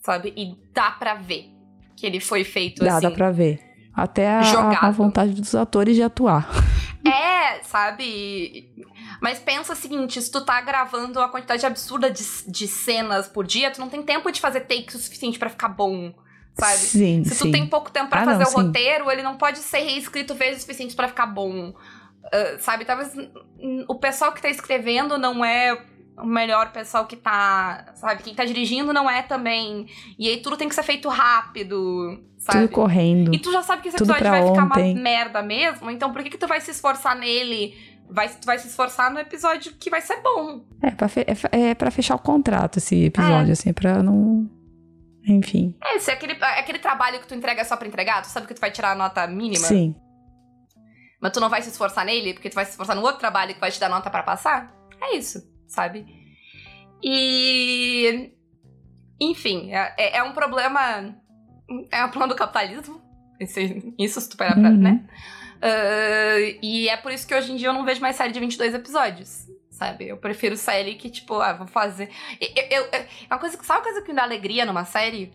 sabe? 0.00 0.32
E 0.36 0.54
dá 0.74 0.90
pra 0.90 1.14
ver 1.14 1.50
que 1.96 2.04
ele 2.06 2.20
foi 2.20 2.44
feito 2.44 2.84
Dá, 2.84 2.96
assim. 2.98 3.08
dá 3.08 3.10
pra 3.10 3.30
ver. 3.30 3.60
Até 3.94 4.26
a, 4.28 4.40
a- 4.80 4.90
vontade 4.90 5.32
dos 5.32 5.54
atores 5.54 5.94
de 5.96 6.02
atuar. 6.02 6.48
É, 7.04 7.62
sabe? 7.64 8.70
Mas 9.20 9.38
pensa 9.38 9.72
o 9.72 9.76
seguinte, 9.76 10.20
se 10.20 10.30
tu 10.30 10.44
tá 10.44 10.60
gravando 10.60 11.18
uma 11.18 11.28
quantidade 11.28 11.64
absurda 11.66 12.10
de, 12.10 12.24
de 12.46 12.68
cenas 12.68 13.28
por 13.28 13.44
dia, 13.46 13.70
tu 13.70 13.80
não 13.80 13.88
tem 13.88 14.02
tempo 14.02 14.30
de 14.30 14.40
fazer 14.40 14.60
takes 14.60 14.94
o 14.94 14.98
suficiente 14.98 15.38
pra 15.38 15.50
ficar 15.50 15.68
bom, 15.68 16.14
sabe? 16.54 16.78
Sim, 16.78 17.24
Se 17.24 17.36
tu 17.36 17.44
sim. 17.44 17.50
tem 17.52 17.66
pouco 17.66 17.90
tempo 17.90 18.08
pra 18.10 18.22
Ah, 18.22 18.24
fazer 18.24 18.44
não, 18.44 18.50
o 18.50 18.50
sim. 18.50 18.56
roteiro, 18.66 19.10
ele 19.10 19.22
não 19.22 19.36
pode 19.36 19.58
ser 19.58 19.78
reescrito 19.80 20.34
vezes 20.34 20.58
o 20.58 20.60
suficiente 20.62 20.94
pra 20.94 21.08
ficar 21.08 21.26
bom. 21.26 21.74
Ah, 22.32 22.58
sabe? 22.60 22.84
Talvez 22.84 23.12
o 23.88 23.94
pessoal 23.96 24.32
que 24.32 24.40
tá 24.40 24.48
escrevendo 24.48 25.18
não 25.18 25.44
é 25.44 25.84
o 26.18 26.26
melhor 26.26 26.72
pessoal 26.72 27.06
que 27.06 27.16
tá. 27.16 27.92
Sabe? 27.94 28.22
Quem 28.22 28.34
tá 28.34 28.44
dirigindo 28.44 28.92
não 28.92 29.08
é 29.10 29.22
também. 29.22 29.86
E 30.18 30.28
aí 30.28 30.42
tudo 30.42 30.56
tem 30.56 30.68
que 30.68 30.74
ser 30.74 30.82
feito 30.82 31.08
rápido, 31.08 32.22
sabe? 32.38 32.60
Tudo 32.66 32.72
correndo. 32.74 33.34
E 33.34 33.38
tu 33.38 33.50
já 33.52 33.62
sabe 33.62 33.82
que 33.82 33.88
esse 33.88 33.96
Tudo 33.96 34.12
episódio 34.12 34.30
vai 34.30 34.46
ficar 34.52 34.64
ontem. 34.64 34.92
uma 34.94 35.02
merda 35.02 35.42
mesmo, 35.42 35.90
então 35.90 36.12
por 36.12 36.22
que, 36.22 36.30
que 36.30 36.38
tu 36.38 36.46
vai 36.46 36.60
se 36.60 36.70
esforçar 36.70 37.16
nele? 37.16 37.74
Vai, 38.10 38.28
tu 38.28 38.44
vai 38.44 38.58
se 38.58 38.68
esforçar 38.68 39.10
no 39.10 39.18
episódio 39.18 39.72
que 39.80 39.88
vai 39.88 40.02
ser 40.02 40.20
bom. 40.22 40.64
É, 40.82 40.90
pra 40.90 41.08
fe- 41.08 41.24
é, 41.50 41.70
é 41.70 41.74
pra 41.74 41.90
fechar 41.90 42.14
o 42.14 42.18
contrato 42.18 42.76
esse 42.78 43.06
episódio, 43.06 43.48
É. 43.48 43.52
assim, 43.52 43.72
pra 43.72 44.02
não. 44.02 44.50
Enfim. 45.26 45.74
É, 45.82 45.98
se 45.98 46.10
é 46.10 46.14
aquele, 46.14 46.32
é 46.34 46.58
aquele 46.60 46.78
trabalho 46.78 47.20
que 47.20 47.26
tu 47.26 47.34
entrega 47.34 47.64
só 47.64 47.76
pra 47.76 47.86
entregar, 47.88 48.20
tu 48.22 48.26
sabe 48.26 48.46
que 48.46 48.52
tu 48.54 48.60
vai 48.60 48.70
tirar 48.70 48.90
a 48.90 48.94
nota 48.94 49.26
mínima, 49.26 49.64
Sim. 49.66 49.94
mas 51.22 51.32
tu 51.32 51.40
não 51.40 51.48
vai 51.48 51.62
se 51.62 51.70
esforçar 51.70 52.04
nele, 52.04 52.34
porque 52.34 52.50
tu 52.50 52.54
vai 52.54 52.64
se 52.64 52.72
esforçar 52.72 52.96
no 52.96 53.02
outro 53.02 53.18
trabalho 53.20 53.54
que 53.54 53.60
vai 53.60 53.70
te 53.70 53.78
dar 53.80 53.88
nota 53.88 54.10
pra 54.10 54.22
passar. 54.22 54.74
É 55.00 55.16
isso, 55.16 55.40
sabe? 55.72 56.06
E. 57.02 58.32
Enfim, 59.20 59.72
é, 59.72 59.94
é- 59.98 60.16
é 60.18 60.22
um 60.22 60.32
problema. 60.32 61.14
É 61.90 62.04
um 62.04 62.08
problema 62.08 62.34
do 62.34 62.38
capitalismo. 62.38 63.00
Isso, 63.40 63.58
isso 63.98 64.20
se 64.20 64.28
tu 64.28 64.36
parar 64.36 64.54
pra, 64.54 64.68
Uhum. 64.70 64.76
né? 64.76 65.04
Ah, 65.60 66.36
e 66.62 66.88
é 66.88 66.96
por 66.96 67.12
isso 67.12 67.26
que 67.26 67.34
hoje 67.34 67.52
em 67.52 67.56
dia 67.56 67.68
eu 67.68 67.72
não 67.72 67.84
vejo 67.84 68.00
mais 68.00 68.16
série 68.16 68.32
de 68.32 68.38
22 68.40 68.74
episódios, 68.74 69.46
sabe? 69.70 70.08
Eu 70.08 70.16
prefiro 70.16 70.56
série 70.56 70.94
que, 70.96 71.08
tipo, 71.08 71.34
ah, 71.40 71.52
vou 71.52 71.66
fazer. 71.66 72.10
Eu, 72.40 72.48
eu- 72.82 72.88
eu- 72.92 73.06
uma 73.30 73.38
coisa, 73.38 73.56
sabe 73.62 73.78
uma 73.80 73.84
coisa 73.84 74.02
que 74.02 74.08
me 74.10 74.16
dá 74.16 74.22
alegria 74.24 74.64
numa 74.66 74.84
série? 74.84 75.32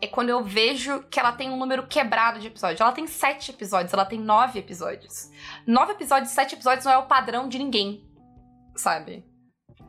É 0.00 0.06
quando 0.06 0.28
eu 0.28 0.42
vejo 0.44 1.02
que 1.10 1.18
ela 1.18 1.32
tem 1.32 1.50
um 1.50 1.56
número 1.56 1.86
quebrado 1.86 2.38
de 2.38 2.48
episódios. 2.48 2.80
Ela 2.80 2.92
tem 2.92 3.06
sete 3.06 3.50
episódios, 3.50 3.92
ela 3.94 4.04
tem 4.04 4.18
nove 4.20 4.58
episódios. 4.58 5.30
Nove 5.66 5.92
episódios, 5.92 6.30
sete 6.32 6.54
episódios 6.54 6.84
não 6.84 6.92
é 6.92 6.98
o 6.98 7.06
padrão 7.06 7.48
de 7.48 7.58
ninguém, 7.58 8.04
sabe? 8.74 9.24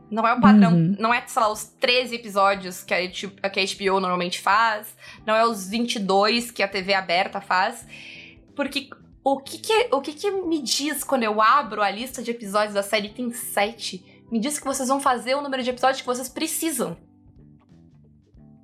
Não 0.10 0.26
é 0.26 0.34
o 0.34 0.40
padrão, 0.40 0.72
Uhum. 0.74 0.96
não 0.98 1.14
é, 1.14 1.26
sei 1.28 1.42
lá, 1.42 1.52
os 1.52 1.66
13 1.66 2.16
episódios 2.16 2.82
que 2.84 2.94
a, 2.94 3.08
que 3.10 3.60
a 3.60 3.66
HBO 3.66 4.00
normalmente 4.00 4.40
faz, 4.40 4.96
não 5.26 5.36
é 5.36 5.46
os 5.46 5.68
22 5.68 6.50
que 6.52 6.64
a 6.64 6.68
TV 6.68 6.94
aberta 6.94 7.42
faz, 7.42 7.86
porque 8.56 8.90
o 9.24 9.38
que 9.42 9.58
que, 9.58 9.90
o 9.92 10.00
que 10.00 10.14
que 10.14 10.32
me 10.32 10.62
diz 10.62 11.04
quando 11.04 11.24
eu 11.24 11.42
abro 11.42 11.82
a 11.82 11.92
lista 11.92 12.24
de 12.24 12.32
episódios 12.32 12.74
da 12.74 12.82
série 12.84 13.08
e 13.08 13.14
tem 13.14 13.32
sete? 13.34 14.24
Me 14.32 14.40
diz 14.40 14.58
que 14.58 14.66
vocês 14.66 14.88
vão 14.88 15.00
fazer 15.02 15.36
o 15.36 15.42
número 15.42 15.62
de 15.62 15.70
episódios 15.70 16.00
que 16.02 16.08
vocês 16.08 16.30
precisam 16.30 16.98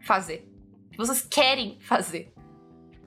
fazer. 0.06 0.50
Que 0.92 0.98
vocês 0.98 1.22
querem 1.22 1.78
fazer 1.82 2.34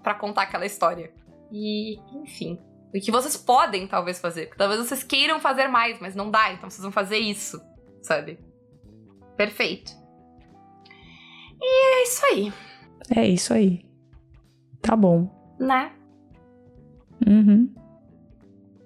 pra 0.03 0.15
contar 0.15 0.43
aquela 0.43 0.67
história. 0.67 1.13
E, 1.51 1.99
enfim. 2.23 2.59
E 2.93 3.01
que 3.01 3.11
vocês 3.11 3.37
podem, 3.37 3.87
talvez, 3.87 4.19
fazer. 4.19 4.47
Porque 4.47 4.59
talvez 4.59 4.81
vocês 4.81 5.03
queiram 5.03 5.41
fazer 5.41 5.69
mais, 5.69 5.99
mas 6.01 6.15
não 6.15 6.31
dá, 6.31 6.53
então 6.53 6.69
vocês 6.69 6.83
vão 6.83 6.93
fazer 6.93 7.19
isso, 7.19 7.61
sabe? 8.07 8.39
Perfeito. 9.37 9.93
E 11.61 12.01
é 12.01 12.03
isso 12.05 12.27
aí, 12.27 12.53
É 13.17 13.27
isso 13.27 13.53
aí. 13.53 13.85
Tá 14.81 14.95
bom. 14.97 15.29
né? 15.59 15.93
Uhum. 17.27 17.73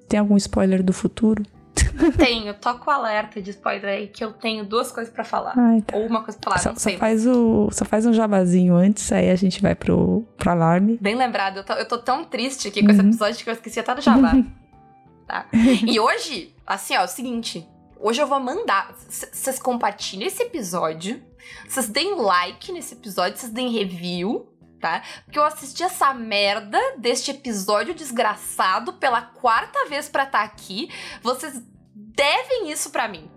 Tem 0.08 0.18
algum 0.18 0.36
spoiler 0.36 0.82
do 0.82 0.92
futuro? 0.92 1.42
Tenho, 2.16 2.54
toco 2.54 2.88
o 2.88 2.92
alerta 2.92 3.40
de 3.42 3.50
spoiler 3.50 3.90
aí, 3.98 4.08
que 4.08 4.24
eu 4.24 4.32
tenho 4.32 4.64
duas 4.64 4.90
coisas 4.90 5.12
pra 5.12 5.24
falar. 5.24 5.52
Ai, 5.58 5.82
tá. 5.82 5.96
Ou 5.96 6.06
uma 6.06 6.22
coisa 6.22 6.38
pra 6.38 6.50
falar, 6.52 6.62
Só, 6.62 6.68
não 6.70 6.76
só 6.76 6.82
sei. 6.90 6.96
faz 6.96 7.26
o, 7.26 7.68
só 7.70 7.84
faz 7.84 8.06
um 8.06 8.12
jabazinho 8.12 8.74
antes, 8.74 9.10
aí 9.12 9.30
a 9.30 9.36
gente 9.36 9.60
vai 9.60 9.74
pro, 9.74 10.24
pro 10.36 10.50
alarme. 10.50 10.98
Bem 11.00 11.14
lembrado, 11.16 11.58
eu 11.58 11.64
tô, 11.64 11.72
eu 11.74 11.86
tô 11.86 11.98
tão 11.98 12.24
triste 12.24 12.68
aqui 12.68 12.82
com 12.82 12.90
esse 12.90 13.00
Uhum. 13.00 13.08
episódio 13.08 13.44
que 13.44 13.50
eu 13.50 13.54
esqueci 13.54 13.78
até 13.80 13.94
do 13.94 14.00
jabá. 14.00 14.32
tá? 15.26 15.46
E 15.86 15.98
hoje, 16.00 16.54
assim, 16.66 16.96
ó, 16.96 17.00
é 17.02 17.04
o 17.04 17.08
seguinte. 17.08 17.66
Hoje 18.00 18.20
eu 18.22 18.26
vou 18.26 18.40
mandar. 18.40 18.94
Vocês 19.08 19.58
compartilhem 19.58 20.26
esse 20.26 20.42
episódio. 20.42 21.22
Vocês 21.68 21.88
deem 21.88 22.14
like 22.16 22.72
nesse 22.72 22.94
episódio, 22.94 23.38
vocês 23.38 23.52
deem 23.52 23.68
review, 23.70 24.48
tá? 24.80 25.02
Porque 25.24 25.38
eu 25.38 25.44
assisti 25.44 25.82
essa 25.82 26.12
merda 26.14 26.78
deste 26.98 27.30
episódio 27.30 27.94
desgraçado 27.94 28.94
pela 28.94 29.22
quarta 29.22 29.86
vez 29.88 30.08
pra 30.08 30.24
estar 30.24 30.42
aqui. 30.42 30.88
Vocês 31.22 31.62
devem 31.94 32.70
isso 32.70 32.90
pra 32.90 33.08
mim, 33.08 33.30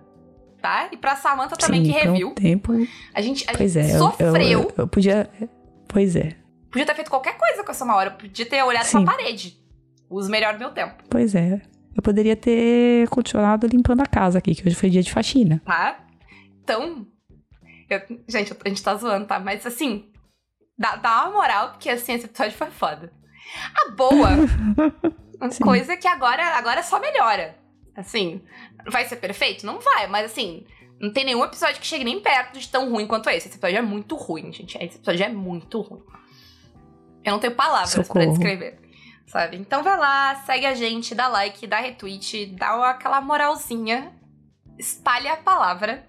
tá? 0.62 0.90
E 0.92 0.98
pra 0.98 1.16
Samantha 1.16 1.56
também 1.56 1.84
Sim, 1.86 1.92
que 1.92 1.98
um 1.98 2.12
review. 2.12 2.36
tempo. 2.36 2.74
A 3.14 3.22
gente, 3.22 3.50
a 3.50 3.54
Pois 3.58 3.74
gente 3.74 3.92
é, 3.92 3.96
eu, 3.96 4.00
sofreu. 4.00 4.36
eu, 4.36 4.62
eu, 4.62 4.74
eu 4.80 4.88
podia. 4.88 5.30
Pois 5.88 6.16
é, 6.16 6.36
Podia 6.72 6.86
ter 6.88 6.96
feito 6.96 7.10
qualquer 7.12 7.38
coisa 7.38 7.64
com 7.64 7.72
essa 7.72 7.84
uma 7.86 7.96
hora. 7.96 8.10
Eu 8.10 8.18
Podia 8.18 8.46
ter 8.46 8.64
olhado 8.64 8.86
Sim. 8.86 9.04
pra 9.04 9.16
parede. 9.16 9.58
Uso 10.10 10.30
melhor 10.30 10.54
do 10.54 10.60
meu 10.60 10.72
tempo, 10.72 11.04
pois 11.10 11.34
é. 11.36 11.62
Eu 11.96 12.02
poderia 12.02 12.36
ter 12.36 13.08
continuado 13.10 13.68
limpando 13.68 14.02
a 14.02 14.06
casa 14.06 14.40
aqui, 14.40 14.56
que 14.56 14.66
hoje 14.68 14.76
foi 14.76 14.90
dia 14.90 15.04
de 15.04 15.12
faxina. 15.12 15.62
tá? 15.66 16.00
Então, 16.64 17.06
eu- 17.90 18.20
gente, 18.28 18.54
a 18.66 18.70
gente 18.70 18.82
tá 18.84 18.96
zoando, 18.96 19.26
tá? 19.28 19.40
Mas 19.40 19.66
assim, 19.66 20.12
dá, 20.78 20.96
dá 20.96 21.24
uma 21.26 21.34
moral, 21.34 21.70
porque 21.72 21.90
assim, 21.90 22.14
esse 22.14 22.26
episódio 22.26 22.54
foi 22.54 22.72
foda. 22.72 23.12
A 23.76 23.92
boa, 23.92 24.30
coisa 25.62 25.96
que 25.98 26.08
agora, 26.08 26.44
agora 26.58 26.82
só 26.84 27.00
melhora. 27.00 27.56
Assim, 27.96 28.42
vai 28.90 29.06
ser 29.06 29.18
perfeito? 29.18 29.66
Não 29.66 29.80
vai, 29.80 30.08
mas 30.08 30.32
assim, 30.32 30.66
não 31.00 31.12
tem 31.12 31.26
nenhum 31.26 31.44
episódio 31.44 31.80
que 31.80 31.86
chegue 31.86 32.04
nem 32.04 32.20
perto 32.20 32.58
de 32.58 32.68
tão 32.70 32.90
ruim 32.90 33.06
quanto 33.06 33.30
esse. 33.30 33.48
Esse 33.50 33.58
episódio 33.58 33.78
é 33.78 33.82
muito 33.82 34.16
ruim, 34.16 34.52
gente. 34.52 34.78
Esse 34.78 34.98
episódio 34.98 35.24
é 35.26 35.30
muito 35.30 35.80
ruim. 35.82 36.02
Eu 37.24 37.34
não 37.34 37.40
tenho 37.40 37.54
palavras 37.56 37.94
pra 37.94 38.04
Socorro. 38.04 38.30
descrever. 38.32 38.80
Sabe? 39.34 39.58
Então 39.58 39.82
vai 39.82 39.98
lá, 39.98 40.36
segue 40.46 40.68
a 40.68 40.76
gente, 40.76 41.16
dá 41.16 41.28
like, 41.28 41.66
dá 41.66 41.80
retweet, 41.80 42.46
dá 42.56 42.92
aquela 42.92 43.20
moralzinha, 43.20 44.14
espalha 44.78 45.34
a 45.34 45.38
palavra. 45.38 46.06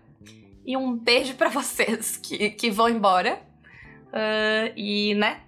E 0.62 0.76
um 0.76 0.94
beijo 0.94 1.34
pra 1.34 1.48
vocês 1.48 2.18
que, 2.18 2.50
que 2.50 2.70
vão 2.70 2.86
embora. 2.86 3.40
Ah, 4.12 4.70
e, 4.76 5.14
né? 5.14 5.40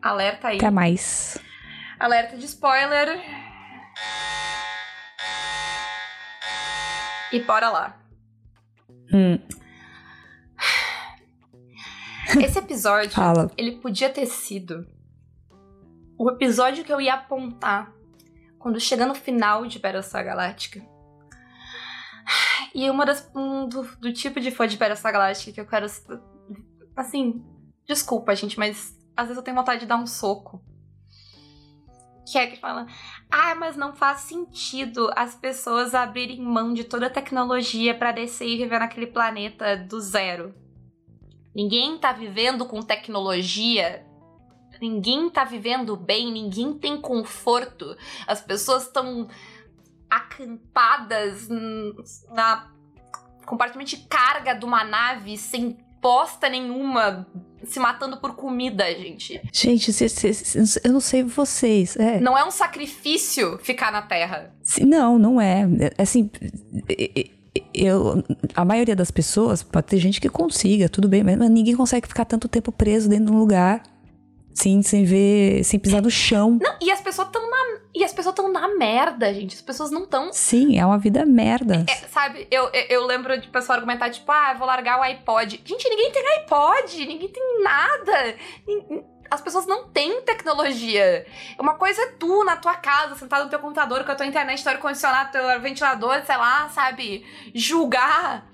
Alerta 0.00 0.48
aí. 0.48 0.56
Até 0.56 0.70
mais. 0.70 1.36
Alerta 2.00 2.38
de 2.38 2.46
spoiler. 2.46 3.20
E 7.30 7.40
bora 7.40 7.68
lá. 7.68 8.00
Hum, 9.12 9.38
Esse 12.42 12.60
episódio, 12.60 13.12
ele 13.58 13.72
podia 13.72 14.08
ter 14.08 14.24
sido 14.24 14.95
o 16.18 16.30
episódio 16.30 16.84
que 16.84 16.92
eu 16.92 17.00
ia 17.00 17.14
apontar 17.14 17.92
quando 18.58 18.80
chega 18.80 19.06
no 19.06 19.14
final 19.14 19.66
de 19.66 19.78
Battlestar 19.78 20.24
Galactica. 20.24 20.82
E 22.74 22.90
uma 22.90 23.06
das. 23.06 23.30
Um, 23.34 23.68
do, 23.68 23.82
do 23.98 24.12
tipo 24.12 24.40
de 24.40 24.50
fã 24.50 24.66
de 24.66 24.76
Battlestar 24.76 25.12
Galactica 25.12 25.52
que 25.52 25.60
eu 25.60 25.66
quero. 25.66 25.86
Assim, 26.94 27.44
desculpa, 27.86 28.34
gente, 28.34 28.58
mas 28.58 28.98
às 29.16 29.26
vezes 29.26 29.38
eu 29.38 29.42
tenho 29.42 29.56
vontade 29.56 29.80
de 29.80 29.86
dar 29.86 29.96
um 29.96 30.06
soco. 30.06 30.62
Que 32.30 32.38
é 32.38 32.46
que 32.48 32.58
fala. 32.58 32.86
Ah, 33.30 33.54
mas 33.54 33.76
não 33.76 33.94
faz 33.94 34.22
sentido 34.22 35.10
as 35.14 35.34
pessoas 35.34 35.94
abrirem 35.94 36.42
mão 36.42 36.74
de 36.74 36.82
toda 36.82 37.06
a 37.06 37.10
tecnologia 37.10 37.94
pra 37.94 38.10
descer 38.10 38.48
e 38.48 38.56
viver 38.56 38.80
naquele 38.80 39.06
planeta 39.06 39.76
do 39.76 40.00
zero. 40.00 40.52
Ninguém 41.54 41.96
tá 41.98 42.12
vivendo 42.12 42.66
com 42.66 42.82
tecnologia. 42.82 44.04
Ninguém 44.80 45.28
tá 45.30 45.44
vivendo 45.44 45.96
bem, 45.96 46.32
ninguém 46.32 46.72
tem 46.74 47.00
conforto. 47.00 47.96
As 48.26 48.40
pessoas 48.40 48.84
estão 48.84 49.28
acampadas 50.08 51.48
na 52.30 52.70
compartimento 53.44 53.90
de 53.90 53.98
carga 54.08 54.54
de 54.54 54.64
uma 54.64 54.82
nave 54.84 55.36
sem 55.38 55.76
bosta 56.02 56.48
nenhuma, 56.48 57.26
se 57.64 57.78
matando 57.80 58.16
por 58.18 58.34
comida, 58.34 58.84
gente. 58.94 59.40
Gente, 59.52 59.92
cê- 59.92 60.08
cê- 60.08 60.32
cê- 60.32 60.80
eu 60.84 60.92
não 60.92 61.00
sei 61.00 61.22
vocês. 61.22 61.96
É. 61.96 62.20
Não 62.20 62.36
é 62.36 62.44
um 62.44 62.50
sacrifício 62.50 63.58
ficar 63.58 63.90
na 63.92 64.02
Terra. 64.02 64.54
Não, 64.80 65.18
não 65.18 65.40
é. 65.40 65.62
É, 65.80 66.02
Assim, 66.02 66.30
eu, 67.74 68.22
a 68.54 68.64
maioria 68.64 68.94
das 68.96 69.10
pessoas, 69.10 69.62
pode 69.62 69.86
ter 69.86 69.98
gente 69.98 70.20
que 70.20 70.28
consiga, 70.28 70.88
tudo 70.88 71.08
bem, 71.08 71.24
mas 71.24 71.38
ninguém 71.50 71.74
consegue 71.76 72.06
ficar 72.06 72.24
tanto 72.24 72.48
tempo 72.48 72.70
preso 72.70 73.08
dentro 73.08 73.26
de 73.26 73.32
um 73.32 73.38
lugar, 73.38 73.82
sim, 74.56 74.82
sem 74.82 75.04
ver, 75.04 75.62
sem 75.64 75.78
pisar 75.78 76.02
no 76.02 76.10
chão. 76.10 76.58
Não, 76.60 76.76
e 76.80 76.90
as 76.90 77.00
pessoas 77.00 77.28
estão 77.28 77.48
na 77.48 77.56
e 77.94 78.04
as 78.04 78.12
pessoas 78.12 78.34
estão 78.34 78.52
na 78.52 78.68
merda, 78.76 79.32
gente. 79.32 79.54
As 79.54 79.62
pessoas 79.62 79.90
não 79.90 80.04
estão 80.04 80.30
Sim, 80.30 80.78
é 80.78 80.84
uma 80.84 80.98
vida 80.98 81.24
merda. 81.24 81.86
É, 81.88 81.94
sabe, 82.08 82.46
eu, 82.50 82.68
eu, 82.90 83.06
lembro 83.06 83.40
de 83.40 83.48
pessoa 83.48 83.76
argumentar, 83.76 84.10
tipo, 84.10 84.30
ah, 84.30 84.52
vou 84.52 84.66
largar 84.66 84.98
o 84.98 85.02
iPod. 85.02 85.62
Gente, 85.64 85.88
ninguém 85.88 86.12
tem 86.12 86.22
iPod, 86.40 87.06
ninguém 87.06 87.28
tem 87.28 87.62
nada. 87.62 88.36
As 89.30 89.40
pessoas 89.40 89.66
não 89.66 89.88
têm 89.88 90.20
tecnologia. 90.20 91.26
Uma 91.58 91.74
coisa 91.74 92.02
é 92.02 92.06
tu, 92.18 92.44
na 92.44 92.56
tua 92.56 92.74
casa, 92.74 93.14
sentado 93.14 93.44
no 93.44 93.50
teu 93.50 93.58
computador, 93.58 94.04
com 94.04 94.12
a 94.12 94.14
tua 94.14 94.26
internet, 94.26 94.62
teu 94.62 94.72
ar-condicionado, 94.72 95.32
teu 95.32 95.60
ventilador, 95.60 96.22
sei 96.26 96.36
lá, 96.36 96.68
sabe? 96.68 97.24
Julgar 97.54 98.46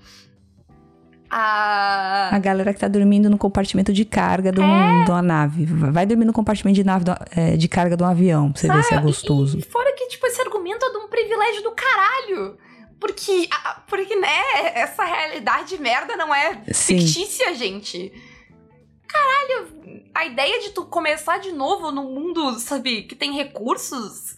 a... 1.33 2.29
A 2.35 2.39
galera 2.39 2.73
que 2.73 2.79
tá 2.79 2.87
dormindo 2.87 3.29
no 3.29 3.37
compartimento 3.37 3.91
de 3.91 4.05
carga 4.05 4.51
de, 4.51 4.59
um- 4.61 5.01
É. 5.01 5.05
de 5.05 5.11
uma 5.11 5.21
nave. 5.21 5.65
Vai 5.65 6.05
dormir 6.05 6.25
no 6.25 6.33
compartimento 6.33 6.75
de, 6.75 6.83
nave, 6.83 7.03
do- 7.05 7.15
é, 7.35 7.57
de 7.57 7.67
carga 7.67 7.97
de 7.97 8.03
um 8.03 8.05
avião, 8.07 8.51
pra 8.51 8.61
você 8.61 8.67
ver 8.67 8.83
se 8.83 8.93
é 8.93 8.95
Sabe? 8.97 9.07
gostoso. 9.07 9.57
E, 9.57 9.61
e 9.61 9.63
fora 9.63 9.91
que, 9.95 10.07
tipo, 10.09 10.25
esse 10.27 10.39
argumento 10.41 10.85
é 10.85 10.91
de 10.91 10.97
um 10.97 11.07
privilégio 11.07 11.63
do 11.63 11.71
caralho. 11.71 12.57
Porque, 12.99 13.49
porque, 13.87 14.15
né, 14.15 14.39
essa 14.75 15.03
realidade 15.03 15.77
merda 15.77 16.15
não 16.15 16.33
é 16.33 16.61
Sim. 16.71 16.99
fictícia, 16.99 17.53
gente. 17.53 18.13
Caralho, 19.07 19.67
a 20.15 20.25
ideia 20.25 20.61
de 20.61 20.69
tu 20.69 20.85
começar 20.85 21.37
de 21.39 21.51
novo 21.51 21.91
num 21.91 22.13
mundo, 22.13 22.59
sabe, 22.59 23.03
que 23.03 23.15
tem 23.15 23.33
recursos, 23.35 24.35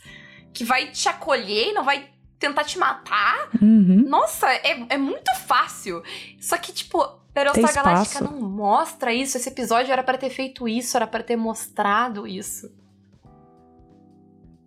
que 0.53 0.63
vai 0.63 0.87
te 0.87 1.07
acolher 1.07 1.69
e 1.69 1.73
não 1.73 1.83
vai 1.83 2.09
tentar 2.39 2.63
te 2.63 2.77
matar. 2.77 3.49
Uhum. 3.61 4.05
Nossa, 4.07 4.47
é, 4.47 4.85
é 4.89 4.97
muito 4.97 5.33
fácil. 5.45 6.03
Só 6.39 6.57
que, 6.57 6.71
tipo, 6.71 6.97
Battlestar 7.35 7.69
espaço. 7.69 7.83
Galactica 7.83 8.23
não 8.23 8.49
mostra 8.49 9.13
isso. 9.13 9.37
Esse 9.37 9.49
episódio 9.49 9.91
era 9.91 10.03
pra 10.03 10.17
ter 10.17 10.29
feito 10.29 10.67
isso, 10.67 10.95
era 10.95 11.05
pra 11.05 11.21
ter 11.21 11.35
mostrado 11.35 12.25
isso. 12.25 12.71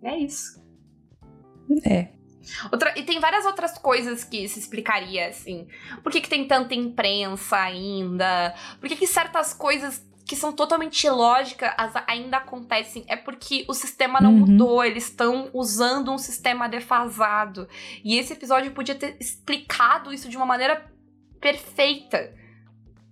É 0.03 0.17
isso. 0.17 0.61
É. 1.85 2.09
Outra, 2.71 2.97
e 2.97 3.03
tem 3.03 3.19
várias 3.19 3.45
outras 3.45 3.77
coisas 3.77 4.23
que 4.23 4.47
se 4.47 4.59
explicaria, 4.59 5.27
assim. 5.27 5.67
Por 6.01 6.11
que, 6.11 6.21
que 6.21 6.29
tem 6.29 6.47
tanta 6.47 6.73
imprensa 6.73 7.57
ainda? 7.57 8.55
Por 8.79 8.89
que, 8.89 8.95
que 8.95 9.07
certas 9.07 9.53
coisas 9.53 10.03
que 10.29 10.35
são 10.35 10.51
totalmente 10.53 11.05
ilógicas 11.07 11.73
as- 11.75 12.03
ainda 12.05 12.37
acontecem? 12.37 13.03
É 13.07 13.15
porque 13.15 13.65
o 13.67 13.73
sistema 13.73 14.21
não 14.21 14.31
Uhum. 14.31 14.39
mudou, 14.45 14.83
eles 14.85 15.05
estão 15.05 15.49
usando 15.53 16.11
um 16.11 16.19
sistema 16.19 16.69
defasado. 16.69 17.67
E 18.03 18.15
esse 18.15 18.33
episódio 18.33 18.71
podia 18.71 18.93
ter 18.93 19.17
explicado 19.19 20.13
isso 20.13 20.29
de 20.29 20.37
uma 20.37 20.45
maneira 20.45 20.85
perfeita. 21.41 22.31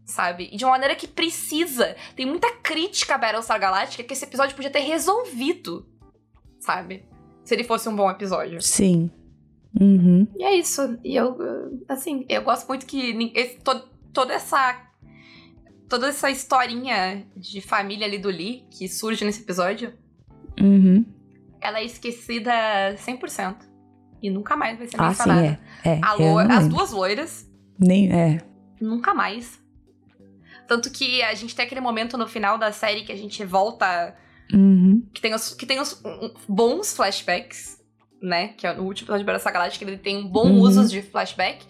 Sabe? 0.06 0.48
E 0.54 0.58
de 0.58 0.64
uma 0.64 0.72
maneira 0.72 0.96
que 0.96 1.08
precisa. 1.08 1.96
Tem 2.16 2.26
muita 2.26 2.52
crítica 2.58 3.16
a 3.16 3.18
Battlestar 3.18 3.60
Galactica 3.60 4.04
que 4.04 4.14
esse 4.14 4.24
episódio 4.24 4.56
podia 4.56 4.70
ter 4.72 4.80
resolvido. 4.82 5.86
Sabe? 6.60 7.04
Se 7.44 7.56
ele 7.56 7.64
fosse 7.64 7.90
um 7.90 7.96
bom 7.96 8.10
episódio. 8.12 8.62
Sim. 8.62 9.10
Uhum. 9.80 10.28
E 10.38 10.44
é 10.44 10.56
isso. 10.56 10.98
E 11.04 11.16
eu, 11.16 11.36
assim, 11.90 12.26
eu 12.30 12.42
gosto 12.44 12.68
muito 12.68 12.86
que 12.86 13.32
esse- 13.36 13.58
to- 13.58 13.88
toda 14.14 14.34
essa. 14.34 14.86
Toda 15.90 16.08
essa 16.08 16.30
historinha 16.30 17.26
de 17.36 17.62
família 17.62 18.06
ali 18.06 18.18
do 18.18 18.30
Lee, 18.30 18.66
que 18.70 18.88
surge 18.90 19.24
nesse 19.24 19.42
episódio, 19.42 19.94
Uhum. 20.60 21.06
ela 21.62 21.80
é 21.80 21.86
esquecida 21.86 22.52
100%. 22.98 23.56
E 24.22 24.30
nunca 24.30 24.58
mais 24.58 24.78
vai 24.78 24.88
ser 24.88 24.96
Ah, 25.00 25.14
sim, 25.14 25.30
mencionada. 25.30 25.60
é. 25.86 25.90
é. 25.90 26.02
Eu 26.20 26.34
lo- 26.34 26.40
as 26.40 26.68
duas 26.68 26.92
loiras, 26.92 27.48
Nem, 27.80 28.12
é. 28.12 28.42
nunca 28.82 29.14
mais. 29.14 29.60
Tanto 30.68 30.90
que 30.92 31.22
a 31.22 31.34
gente 31.36 31.56
tem 31.56 31.66
aquele 31.66 31.80
momento 31.80 32.18
no 32.18 32.28
final 32.28 32.58
da 32.58 32.72
série 32.72 33.04
que 33.04 33.12
a 33.12 33.16
gente 33.16 33.46
volta. 33.46 34.16
Uhum. 34.54 35.06
Que 35.14 35.22
tem 35.22 35.34
os, 35.34 35.54
que 35.54 35.66
tem 35.66 35.80
os 35.80 36.02
bons 36.50 36.94
flashbacks, 36.94 37.78
né? 38.22 38.50
Que 38.50 38.66
é 38.68 38.74
no 38.74 38.84
último 38.84 39.06
episódio 39.06 39.20
de 39.24 39.26
Battlestar 39.26 39.54
Galactica, 39.54 39.86
ele 39.86 39.98
tem 39.98 40.18
um 40.18 40.28
bom 40.28 40.48
Uhum. 40.50 40.60
uso 40.62 40.86
de 40.90 41.02
flashback. 41.02 41.66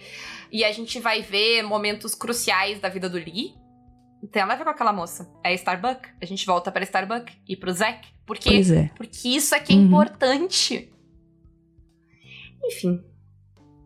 E 0.51 0.63
a 0.63 0.71
gente 0.71 0.99
vai 0.99 1.21
ver 1.21 1.61
momentos 1.63 2.15
cruciais 2.15 2.79
da 2.79 2.87
vida 2.89 3.07
do 3.09 3.17
Lee. 3.17 3.53
Tem 4.31 4.41
nada 4.41 4.53
a 4.53 4.57
ver 4.57 4.63
com 4.63 4.69
aquela 4.69 4.91
moça. 4.93 5.29
É 5.43 5.49
a 5.49 5.53
Starbuck. 5.53 6.07
A 6.21 6.25
gente 6.25 6.45
volta 6.45 6.71
pra 6.71 6.83
Starbuck 6.83 7.31
e 7.47 7.55
pro 7.55 7.71
Zack. 7.71 8.07
Porque, 8.25 8.49
Pois 8.49 8.71
é. 8.71 8.89
porque 8.95 9.29
isso 9.29 9.55
é 9.55 9.59
que 9.59 9.73
é 9.73 9.75
Uhum. 9.75 9.85
importante. 9.85 10.91
Enfim. 12.63 13.03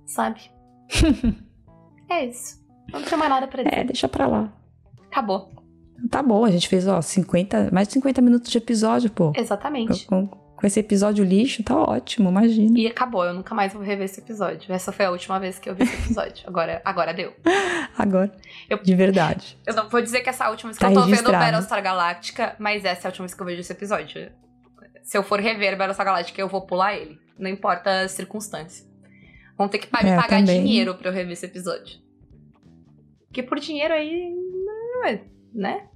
Sabe? 0.05 0.41
é 2.09 2.25
isso. 2.25 2.59
Não 2.91 3.01
tem 3.03 3.17
mais 3.17 3.29
nada 3.29 3.47
pra 3.47 3.63
dizer. 3.63 3.77
É, 3.77 3.83
deixa 3.83 4.07
pra 4.07 4.27
lá. 4.27 4.53
Acabou. 5.05 5.51
Tá 6.09 6.23
bom, 6.23 6.43
a 6.43 6.49
gente 6.51 6.67
fez, 6.67 6.87
ó, 6.87 6.99
50, 7.01 7.69
mais 7.71 7.87
de 7.87 7.93
50 7.93 8.21
minutos 8.21 8.49
de 8.51 8.57
episódio, 8.57 9.11
pô. 9.11 9.31
Exatamente. 9.35 10.05
Com, 10.07 10.27
com 10.27 10.40
esse 10.67 10.79
episódio 10.79 11.23
lixo, 11.25 11.63
tá 11.63 11.75
ótimo, 11.75 12.29
imagina. 12.29 12.77
E 12.79 12.87
acabou, 12.87 13.23
eu 13.25 13.33
nunca 13.33 13.53
mais 13.55 13.73
vou 13.73 13.81
rever 13.81 14.05
esse 14.05 14.19
episódio. 14.19 14.71
Essa 14.73 14.91
foi 14.91 15.05
a 15.05 15.11
última 15.11 15.39
vez 15.39 15.57
que 15.59 15.69
eu 15.69 15.75
vi 15.75 15.83
esse 15.83 15.95
episódio. 16.05 16.47
Agora, 16.47 16.81
agora 16.85 17.13
deu. 17.13 17.33
Agora, 17.97 18.31
Eu- 18.69 18.77
de 18.81 18.95
verdade. 18.95 19.57
Eu 19.65 19.73
não 19.75 19.89
vou 19.89 20.01
dizer 20.01 20.21
que 20.21 20.29
essa 20.29 20.43
é 20.45 20.47
a 20.47 20.49
última 20.51 20.69
vez 20.69 20.77
que 20.77 20.83
Tá 20.85 20.89
eu 20.91 20.93
tô 20.95 21.01
vendo 21.01 21.09
registrado. 21.11 21.43
Battlestar 21.45 21.83
Galactica, 21.83 22.55
mas 22.59 22.85
essa 22.85 23.07
é 23.07 23.09
a 23.09 23.11
última 23.11 23.25
vez 23.27 23.33
que 23.35 23.41
eu 23.41 23.45
vejo 23.45 23.59
esse 23.61 23.71
episódio. 23.73 24.31
Se 25.03 25.17
eu 25.17 25.23
for 25.23 25.39
rever 25.39 25.77
Battlestar 25.77 26.05
Galactica, 26.05 26.39
eu 26.41 26.47
vou 26.47 26.61
pular 26.61 26.95
ele. 26.95 27.19
Não 27.37 27.49
importa 27.49 28.01
a 28.01 28.07
circunstância. 28.07 28.85
Vão 29.57 29.67
ter 29.67 29.79
que 29.79 29.87
pa- 29.87 30.01
me 30.03 30.09
É, 30.09 30.15
pagar 30.15 30.41
dinheiro 30.41 30.95
pra 30.95 31.09
eu 31.09 31.13
rever 31.13 31.33
esse 31.33 31.45
episódio. 31.45 31.99
Porque 33.27 33.43
por 33.43 33.59
dinheiro 33.59 33.93
aí. 33.93 34.29
não 34.95 35.05
é, 35.05 35.21
Né? 35.53 35.87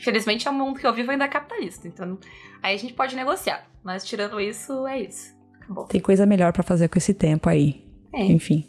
Felizmente 0.00 0.48
é 0.48 0.50
um 0.50 0.54
mundo 0.54 0.78
que 0.78 0.86
eu 0.86 0.94
vivo 0.94 1.10
ainda 1.10 1.24
é 1.24 1.28
capitalista. 1.28 1.86
Então. 1.86 2.18
Aí 2.62 2.74
a 2.74 2.78
gente 2.78 2.94
pode 2.94 3.14
negociar. 3.14 3.66
Mas 3.82 4.04
tirando 4.04 4.40
isso, 4.40 4.86
é 4.86 5.00
isso. 5.00 5.34
Acabou. 5.60 5.84
Tem 5.84 6.00
coisa 6.00 6.26
melhor 6.26 6.52
pra 6.52 6.62
fazer 6.62 6.88
com 6.88 6.98
esse 6.98 7.14
tempo 7.14 7.48
aí. 7.48 7.84
É. 8.12 8.24
Enfim. 8.24 8.66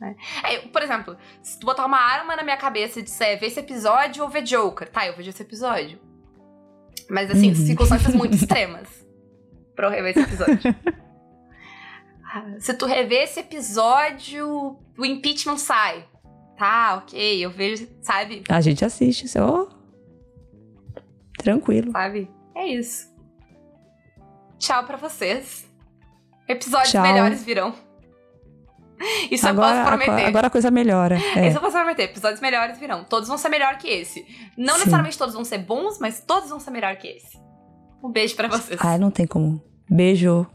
Né? 0.00 0.16
É, 0.44 0.58
por 0.68 0.82
exemplo, 0.82 1.16
se 1.42 1.58
tu 1.58 1.66
botar 1.66 1.86
uma 1.86 1.98
arma 1.98 2.36
na 2.36 2.42
minha 2.42 2.56
cabeça 2.56 3.00
e 3.00 3.02
disser 3.02 3.38
ver 3.38 3.46
esse 3.46 3.60
episódio 3.60 4.22
ou 4.22 4.28
ver 4.28 4.42
Joker, 4.42 4.88
tá, 4.90 5.06
eu 5.06 5.16
vejo 5.16 5.30
esse 5.30 5.42
episódio. 5.42 5.98
Mas 7.08 7.30
assim, 7.30 7.48
uhum. 7.48 7.54
circunstâncias 7.54 8.14
muito 8.14 8.34
extremas 8.36 8.88
pra 9.74 9.86
eu 9.86 9.90
rever 9.90 10.10
esse 10.10 10.20
episódio. 10.20 10.74
se 12.58 12.74
tu 12.74 12.86
rever 12.86 13.22
esse 13.22 13.40
episódio, 13.40 14.78
o 14.96 15.04
impeachment 15.04 15.58
sai. 15.58 16.06
Tá, 16.56 17.02
ok, 17.02 17.44
eu 17.44 17.50
vejo, 17.50 17.88
sabe? 18.00 18.44
A 18.48 18.60
gente 18.60 18.84
assiste, 18.84 19.26
só. 19.26 19.68
Tranquilo. 21.44 21.92
Sabe? 21.92 22.30
É 22.54 22.66
isso. 22.66 23.12
Tchau 24.58 24.84
pra 24.84 24.96
vocês. 24.96 25.70
Episódios 26.48 26.90
Tchau. 26.90 27.02
melhores 27.02 27.42
virão. 27.44 27.74
Isso 29.30 29.46
agora, 29.46 29.78
eu 29.78 29.84
posso 29.84 29.98
prometer. 29.98 30.26
Agora 30.26 30.46
a 30.46 30.50
coisa 30.50 30.70
melhora. 30.70 31.18
É. 31.36 31.48
Isso 31.48 31.58
eu 31.58 31.60
posso 31.60 31.76
prometer. 31.76 32.04
Episódios 32.04 32.40
melhores 32.40 32.78
virão. 32.78 33.04
Todos 33.04 33.28
vão 33.28 33.36
ser 33.36 33.48
melhor 33.48 33.76
que 33.76 33.88
esse. 33.88 34.24
Não 34.56 34.74
Sim. 34.74 34.78
necessariamente 34.80 35.18
todos 35.18 35.34
vão 35.34 35.44
ser 35.44 35.58
bons, 35.58 35.98
mas 35.98 36.20
todos 36.20 36.48
vão 36.48 36.58
ser 36.58 36.70
melhor 36.70 36.96
que 36.96 37.08
esse. 37.08 37.38
Um 38.02 38.10
beijo 38.10 38.36
para 38.36 38.48
vocês. 38.48 38.80
Ai, 38.82 38.98
não 38.98 39.10
tem 39.10 39.26
como. 39.26 39.62
Beijo. 39.90 40.46